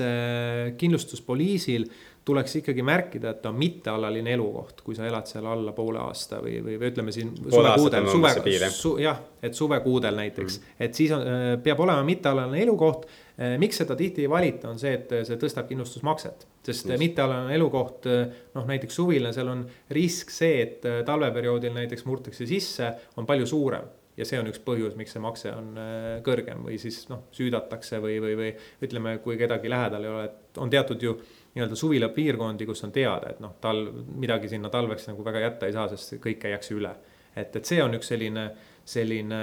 kindlustuspoliisil 0.80 1.88
tuleks 2.24 2.56
ikkagi 2.60 2.82
märkida, 2.82 3.34
et 3.34 3.42
ta 3.42 3.50
on 3.52 3.58
mittealaline 3.60 4.32
elukoht, 4.32 4.80
kui 4.84 4.96
sa 4.96 5.04
elad 5.04 5.28
seal 5.28 5.44
alla 5.48 5.74
poole 5.76 6.00
aasta 6.00 6.38
või, 6.40 6.56
või, 6.64 6.78
või 6.80 6.90
ütleme 6.92 7.12
siin 7.12 7.34
suvekuudel, 7.36 8.08
suve, 8.08 8.70
su, 8.72 8.94
jah, 9.02 9.20
et 9.44 9.56
suvekuudel 9.56 10.16
näiteks 10.16 10.58
mm, 10.58 10.64
-hmm. 10.64 10.86
et 10.86 11.00
siis 11.00 11.12
on, 11.12 11.26
äh, 11.28 11.44
peab 11.62 11.80
olema 11.84 12.04
mittealaline 12.06 12.62
elukoht. 12.62 13.04
Äh, 13.34 13.58
miks 13.60 13.82
seda 13.82 13.96
tihti 13.96 14.24
ei 14.24 14.30
valita, 14.30 14.70
on 14.70 14.78
see, 14.80 14.94
et 14.94 15.12
see 15.26 15.36
tõstab 15.40 15.68
kindlustusmakset, 15.68 16.46
sest 16.62 16.86
Just. 16.86 16.98
mittealaline 16.98 17.54
elukoht, 17.58 18.08
äh, 18.08 18.40
noh 18.54 18.72
näiteks 18.72 18.96
suviline, 18.96 19.32
seal 19.36 19.52
on 19.52 19.66
risk 19.90 20.32
see, 20.32 20.62
et 20.62 20.88
talveperioodil 21.04 21.76
näiteks 21.76 22.08
murtakse 22.08 22.48
sisse, 22.48 22.92
on 23.16 23.28
palju 23.28 23.46
suurem 23.46 23.92
ja 24.16 24.24
see 24.24 24.38
on 24.38 24.46
üks 24.46 24.60
põhjus, 24.64 24.94
miks 24.96 25.12
see 25.12 25.20
makse 25.20 25.50
on 25.50 25.74
kõrgem 26.22 26.60
või 26.62 26.78
siis 26.78 27.00
noh, 27.10 27.24
süüdatakse 27.34 27.98
või, 27.98 28.20
või, 28.22 28.36
või 28.38 28.52
ütleme, 28.86 29.18
kui 29.18 29.34
kedagi 29.36 29.68
lähedal 29.68 30.06
ei 30.06 30.12
ole, 30.12 30.28
et 30.30 30.60
on 30.62 30.70
teatud 30.70 31.02
ju 31.02 31.16
nii-öelda 31.54 31.78
suvilapiirkondi, 31.78 32.66
kus 32.66 32.84
on 32.86 32.92
teada, 32.94 33.30
et 33.30 33.42
noh, 33.42 33.56
tal 33.62 33.84
midagi 34.18 34.50
sinna 34.50 34.70
talveks 34.72 35.08
nagu 35.10 35.24
väga 35.26 35.44
jätta 35.48 35.70
ei 35.70 35.76
saa, 35.76 35.88
sest 35.92 36.16
kõik 36.22 36.40
käiakse 36.46 36.74
üle. 36.74 36.94
et, 37.34 37.56
et 37.56 37.64
see 37.66 37.82
on 37.82 37.94
üks 37.94 38.10
selline, 38.10 38.48
selline 38.84 39.42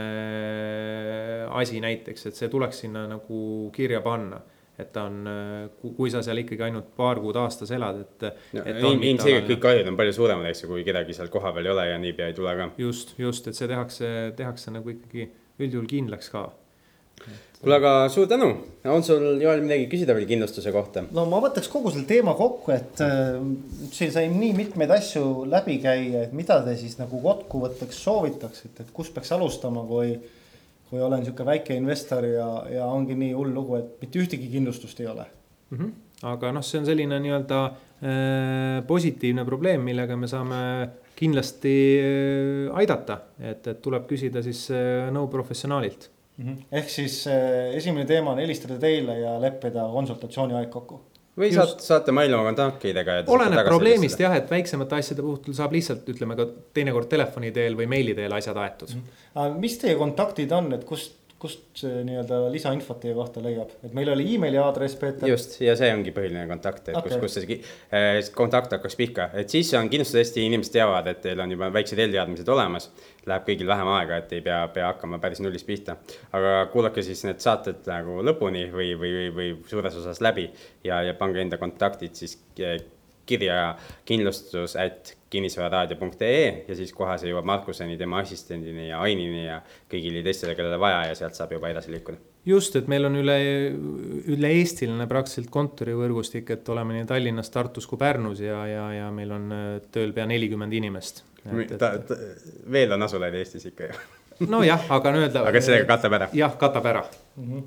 asi 1.51 1.81
näiteks, 1.83 2.25
et 2.27 2.39
see 2.39 2.49
tuleks 2.51 2.83
sinna 2.85 3.07
nagu 3.11 3.69
kirja 3.75 4.01
panna 4.03 4.41
et 4.81 4.89
ta 4.93 5.03
on, 5.09 5.27
kui 5.81 6.09
sa 6.09 6.21
seal 6.25 6.41
ikkagi 6.41 6.63
ainult 6.65 6.93
paar 6.97 7.19
kuud 7.21 7.37
aastas 7.37 7.69
elad, 7.75 7.99
et 8.01 8.23
no,. 8.57 8.93
ilmselgelt 8.95 9.49
kõik 9.51 9.61
kahjud 9.65 9.91
on 9.91 9.99
palju 9.99 10.15
suuremad, 10.17 10.47
eks 10.49 10.63
ju, 10.63 10.71
kui 10.71 10.85
kedagi 10.87 11.15
seal 11.17 11.29
kohapeal 11.33 11.67
ei 11.67 11.73
ole 11.75 11.85
ja 11.89 11.99
niipea 12.01 12.31
ei 12.31 12.37
tule 12.37 12.55
ka. 12.57 12.71
just, 12.81 13.13
just, 13.19 13.51
et 13.51 13.57
see 13.57 13.69
tehakse, 13.69 14.09
tehakse 14.37 14.73
nagu 14.73 14.93
ikkagi 14.95 15.27
üldjuhul 15.61 15.89
kindlaks 15.91 16.31
ka 16.33 16.47
kuule, 17.61 17.77
aga 17.77 17.91
suur 18.09 18.27
tänu, 18.29 18.49
on 18.89 19.03
sul, 19.05 19.25
Joel, 19.41 19.61
midagi 19.65 19.87
küsida 19.91 20.15
veel 20.17 20.27
kindlustuse 20.29 20.73
kohta? 20.73 21.03
no 21.13 21.25
ma 21.29 21.41
võtaks 21.43 21.69
kogu 21.71 21.93
selle 21.93 22.07
teema 22.09 22.33
kokku, 22.37 22.73
et 22.73 23.01
äh, 23.05 23.37
siin 23.93 24.13
sai 24.13 24.27
nii 24.33 24.53
mitmeid 24.57 24.93
asju 24.97 25.45
läbi 25.49 25.77
käia, 25.83 26.25
et 26.25 26.35
mida 26.37 26.61
te 26.65 26.75
siis 26.79 26.97
nagu 26.99 27.21
kokkuvõtteks 27.23 28.03
soovitaksite, 28.07 28.85
et 28.85 28.93
kust 28.95 29.13
peaks 29.15 29.33
alustama, 29.37 29.85
kui. 29.89 30.15
kui 30.91 30.99
olen 30.99 31.21
sihuke 31.23 31.45
väike 31.47 31.75
investor 31.79 32.25
ja, 32.27 32.47
ja 32.67 32.85
ongi 32.91 33.15
nii 33.15 33.31
hull 33.31 33.53
lugu, 33.55 33.77
et 33.77 34.01
mitte 34.01 34.19
ühtegi 34.19 34.49
kindlustust 34.51 34.99
ei 34.99 35.07
ole 35.07 35.23
mm. 35.69 35.77
-hmm. 35.77 35.91
aga 36.33 36.51
noh, 36.51 36.63
see 36.63 36.81
on 36.81 36.85
selline 36.85 37.19
nii-öelda 37.19 37.59
äh, 37.65 38.81
positiivne 38.87 39.45
probleem, 39.45 39.85
millega 39.87 40.17
me 40.17 40.27
saame 40.27 40.89
kindlasti 41.15 41.75
äh, 42.01 42.75
aidata, 42.75 43.21
et, 43.39 43.67
et 43.67 43.81
tuleb 43.81 44.09
küsida 44.09 44.43
siis 44.43 44.65
äh, 44.71 45.07
nõu 45.15 45.29
professionaalilt 45.31 46.09
mm. 46.37 46.45
-hmm. 46.45 46.65
ehk 46.81 46.89
siis 46.89 47.21
äh, 47.27 47.75
esimene 47.77 48.05
teema 48.05 48.35
on 48.35 48.43
helistada 48.43 48.79
teile 48.79 49.19
ja 49.19 49.37
leppida 49.41 49.87
konsultatsiooni 49.93 50.57
aeg 50.59 50.69
kokku 50.69 51.01
või 51.37 51.47
Just. 51.47 51.55
saate, 51.55 51.85
saate 51.85 52.11
maili 52.11 52.35
oma 52.35 52.49
kontaktidega. 52.49 53.21
oleneb 53.27 53.65
probleemist 53.65 54.19
jah, 54.19 54.35
et 54.35 54.51
väiksemate 54.51 54.99
asjade 54.99 55.23
puhul 55.23 55.55
saab 55.55 55.71
lihtsalt 55.71 56.09
ütleme 56.11 56.35
ka 56.35 56.47
teinekord 56.75 57.07
telefoni 57.11 57.53
teel 57.55 57.77
või 57.79 57.87
meili 57.87 58.15
teel 58.17 58.35
asjad 58.35 58.57
aetud 58.57 58.93
mm. 58.95 59.01
-hmm. 59.35 59.57
mis 59.63 59.77
teie 59.77 59.95
kontaktid 59.95 60.51
on, 60.51 60.73
et 60.73 60.85
kust 60.85 61.19
kust 61.41 61.81
nii-öelda 61.81 62.37
lisainfot 62.53 62.99
teie 63.01 63.13
kohta 63.17 63.41
leiab, 63.41 63.71
et 63.81 63.93
meil 63.97 64.11
oli 64.13 64.27
emaili 64.35 64.59
aadress, 64.61 64.95
Peeter. 64.99 65.29
just, 65.29 65.55
ja 65.63 65.73
see 65.79 65.89
ongi 65.93 66.13
põhiline 66.13 66.43
kontakt, 66.49 66.91
et 66.91 66.97
okay. 66.99 67.17
kus, 67.17 67.21
kus 67.23 67.37
see 67.39 67.57
äh, 67.97 68.19
kontakt 68.35 68.75
hakkaks 68.75 68.97
pihka, 68.99 69.29
et 69.41 69.49
siis 69.49 69.71
on 69.77 69.89
kindlasti 69.89 70.21
hästi 70.21 70.45
inimesed 70.51 70.75
teavad, 70.75 71.09
et 71.09 71.23
teil 71.23 71.41
on 71.41 71.55
juba 71.55 71.71
väiksed 71.73 72.01
eelteadmised 72.03 72.51
olemas. 72.53 72.91
Läheb 73.29 73.43
kõigil 73.45 73.67
vähem 73.69 73.89
aega, 73.93 74.17
et 74.17 74.31
ei 74.33 74.41
pea, 74.41 74.63
pea 74.73 74.87
hakkama 74.87 75.19
päris 75.21 75.43
nullist 75.43 75.67
pihta. 75.67 75.97
aga 76.33 76.65
kuulake 76.73 77.03
siis 77.05 77.21
need 77.27 77.43
saated 77.43 77.85
nagu 77.85 78.21
lõpuni 78.25 78.65
või, 78.73 78.95
või, 78.97 79.11
või, 79.13 79.27
või 79.35 79.51
suures 79.69 79.99
osas 80.01 80.23
läbi 80.25 80.47
ja, 80.83 81.03
ja 81.05 81.13
pange 81.13 81.43
enda 81.43 81.61
kontaktid 81.61 82.17
siis 82.17 82.39
kirja 83.25 83.75
kindlustus 84.05 84.75
at 84.75 85.15
kinnisvararaadio.ee 85.31 86.65
ja 86.67 86.75
siis 86.75 86.91
kohe 86.95 87.15
see 87.19 87.31
jõuab 87.31 87.47
Markuseni, 87.47 87.95
tema 87.99 88.19
assistendini 88.23 88.89
ja 88.89 88.99
Ainini 89.05 89.45
ja 89.45 89.61
kõigile 89.91 90.23
teistele, 90.25 90.57
kellele 90.57 90.79
vaja 90.81 91.05
ja 91.11 91.15
sealt 91.15 91.37
saab 91.37 91.55
juba 91.55 91.71
edasi 91.71 91.93
liikuda. 91.93 92.19
just, 92.45 92.75
et 92.75 92.87
meil 92.91 93.05
on 93.05 93.15
üle, 93.21 93.37
üle-eestiline 94.33 95.07
praktiliselt 95.07 95.51
kontorivõrgustik, 95.53 96.49
et 96.51 96.69
oleme 96.73 96.97
nii 96.97 97.07
Tallinnas, 97.07 97.53
Tartus 97.53 97.87
kui 97.87 98.01
Pärnus 98.01 98.41
ja, 98.43 98.63
ja, 98.67 98.87
ja 98.97 99.11
meil 99.13 99.31
on 99.37 99.51
tööl 99.93 100.15
pea 100.17 100.25
nelikümmend 100.27 100.73
inimest. 100.73 101.23
Ta, 101.77 101.93
ta, 102.07 102.17
veel 102.71 102.91
on 102.97 103.07
asulaid 103.07 103.35
Eestis 103.39 103.65
ikka 103.71 103.91
ju 103.91 104.49
nojah, 104.49 104.85
aga 104.89 105.13
nii-öelda. 105.15 105.43
aga 105.49 105.61
see 105.61 105.83
katab 105.89 106.17
ära. 106.17 106.29
jah, 106.33 106.57
katab 106.57 106.85
ära 106.85 107.03
mm. 107.37 107.45
-hmm. 107.45 107.63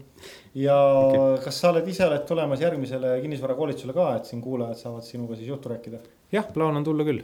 ja 0.55 0.77
okay. 0.85 1.45
kas 1.45 1.61
sa 1.61 1.70
oled 1.70 1.89
ise 1.89 2.07
oled 2.07 2.27
tulemas 2.29 2.61
järgmisele 2.61 3.20
kinnisvarakoolitusele 3.22 3.93
ka, 3.93 4.14
et 4.16 4.31
siin 4.31 4.43
kuulajad 4.43 4.77
saavad 4.77 5.03
sinuga 5.03 5.37
siis 5.37 5.49
juttu 5.49 5.68
rääkida? 5.68 5.99
jah, 6.33 6.53
plaan 6.55 6.77
on 6.77 6.85
tulla 6.85 7.05
küll 7.05 7.22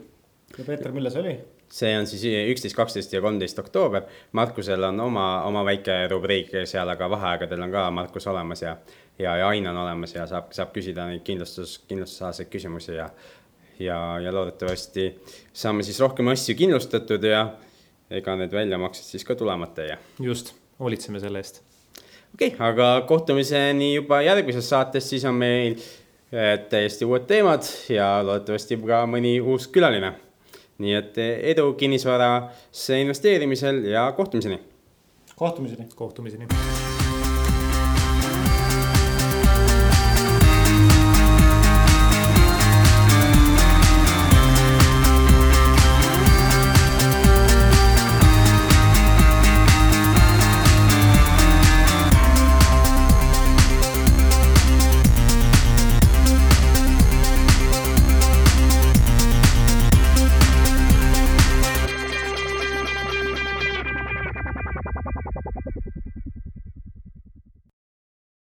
ja 0.59 0.65
Peeter, 0.65 0.93
millal 0.93 1.11
see 1.11 1.23
oli? 1.23 1.39
see 1.71 1.99
on 1.99 2.07
siis 2.07 2.25
üksteist, 2.51 2.77
kaksteist 2.77 3.13
ja 3.13 3.21
kolmteist 3.23 3.59
oktoober. 3.59 4.03
Markusel 4.33 4.83
on 4.85 5.01
oma, 5.01 5.27
oma 5.47 5.63
väike 5.65 6.09
rubriik 6.11 6.51
seal, 6.65 6.89
aga 6.89 7.11
vaheaegadel 7.11 7.63
on 7.63 7.71
ka 7.71 7.85
Markus 7.95 8.27
olemas 8.27 8.63
ja, 8.63 8.77
ja, 9.19 9.37
ja 9.37 9.49
Ain 9.49 9.69
on 9.71 9.77
olemas 9.85 10.15
ja 10.15 10.27
saab, 10.27 10.51
saab 10.57 10.73
küsida 10.75 11.07
neid 11.07 11.23
kindlustus, 11.23 11.79
kindlustusalaseid 11.89 12.51
küsimusi 12.51 12.97
ja, 12.97 13.07
ja, 13.81 14.21
ja 14.21 14.33
loodetavasti 14.35 15.09
saame 15.53 15.83
siis 15.87 16.01
rohkem 16.01 16.31
asju 16.33 16.57
kindlustatud 16.59 17.25
ja 17.25 17.47
ega 18.11 18.37
need 18.37 18.55
väljamaksed 18.55 19.13
siis 19.13 19.27
ka 19.27 19.35
tulemata 19.35 19.85
ei 19.85 19.93
jää. 19.95 19.99
just, 20.21 20.55
hoolitseme 20.79 21.21
selle 21.21 21.43
eest. 21.43 21.63
okei 22.35 22.55
okay,, 22.55 22.69
aga 22.73 23.05
kohtumiseni 23.09 23.95
juba 23.95 24.23
järgmises 24.23 24.69
saates, 24.69 25.11
siis 25.11 25.25
on 25.25 25.35
meil 25.35 25.77
eh, 26.33 26.59
täiesti 26.71 27.05
uued 27.05 27.29
teemad 27.31 27.69
ja 27.89 28.19
loodetavasti 28.25 28.81
ka 28.87 29.05
mõni 29.11 29.39
uus 29.41 29.69
külaline 29.69 30.15
nii 30.81 30.97
et 30.97 31.19
edu 31.53 31.73
kinnisvarasse 31.77 33.01
investeerimisel 33.01 33.85
ja 33.93 34.13
kohtumiseni. 34.17 34.61
kohtumiseni. 35.37 35.89
kohtumiseni 35.95 36.47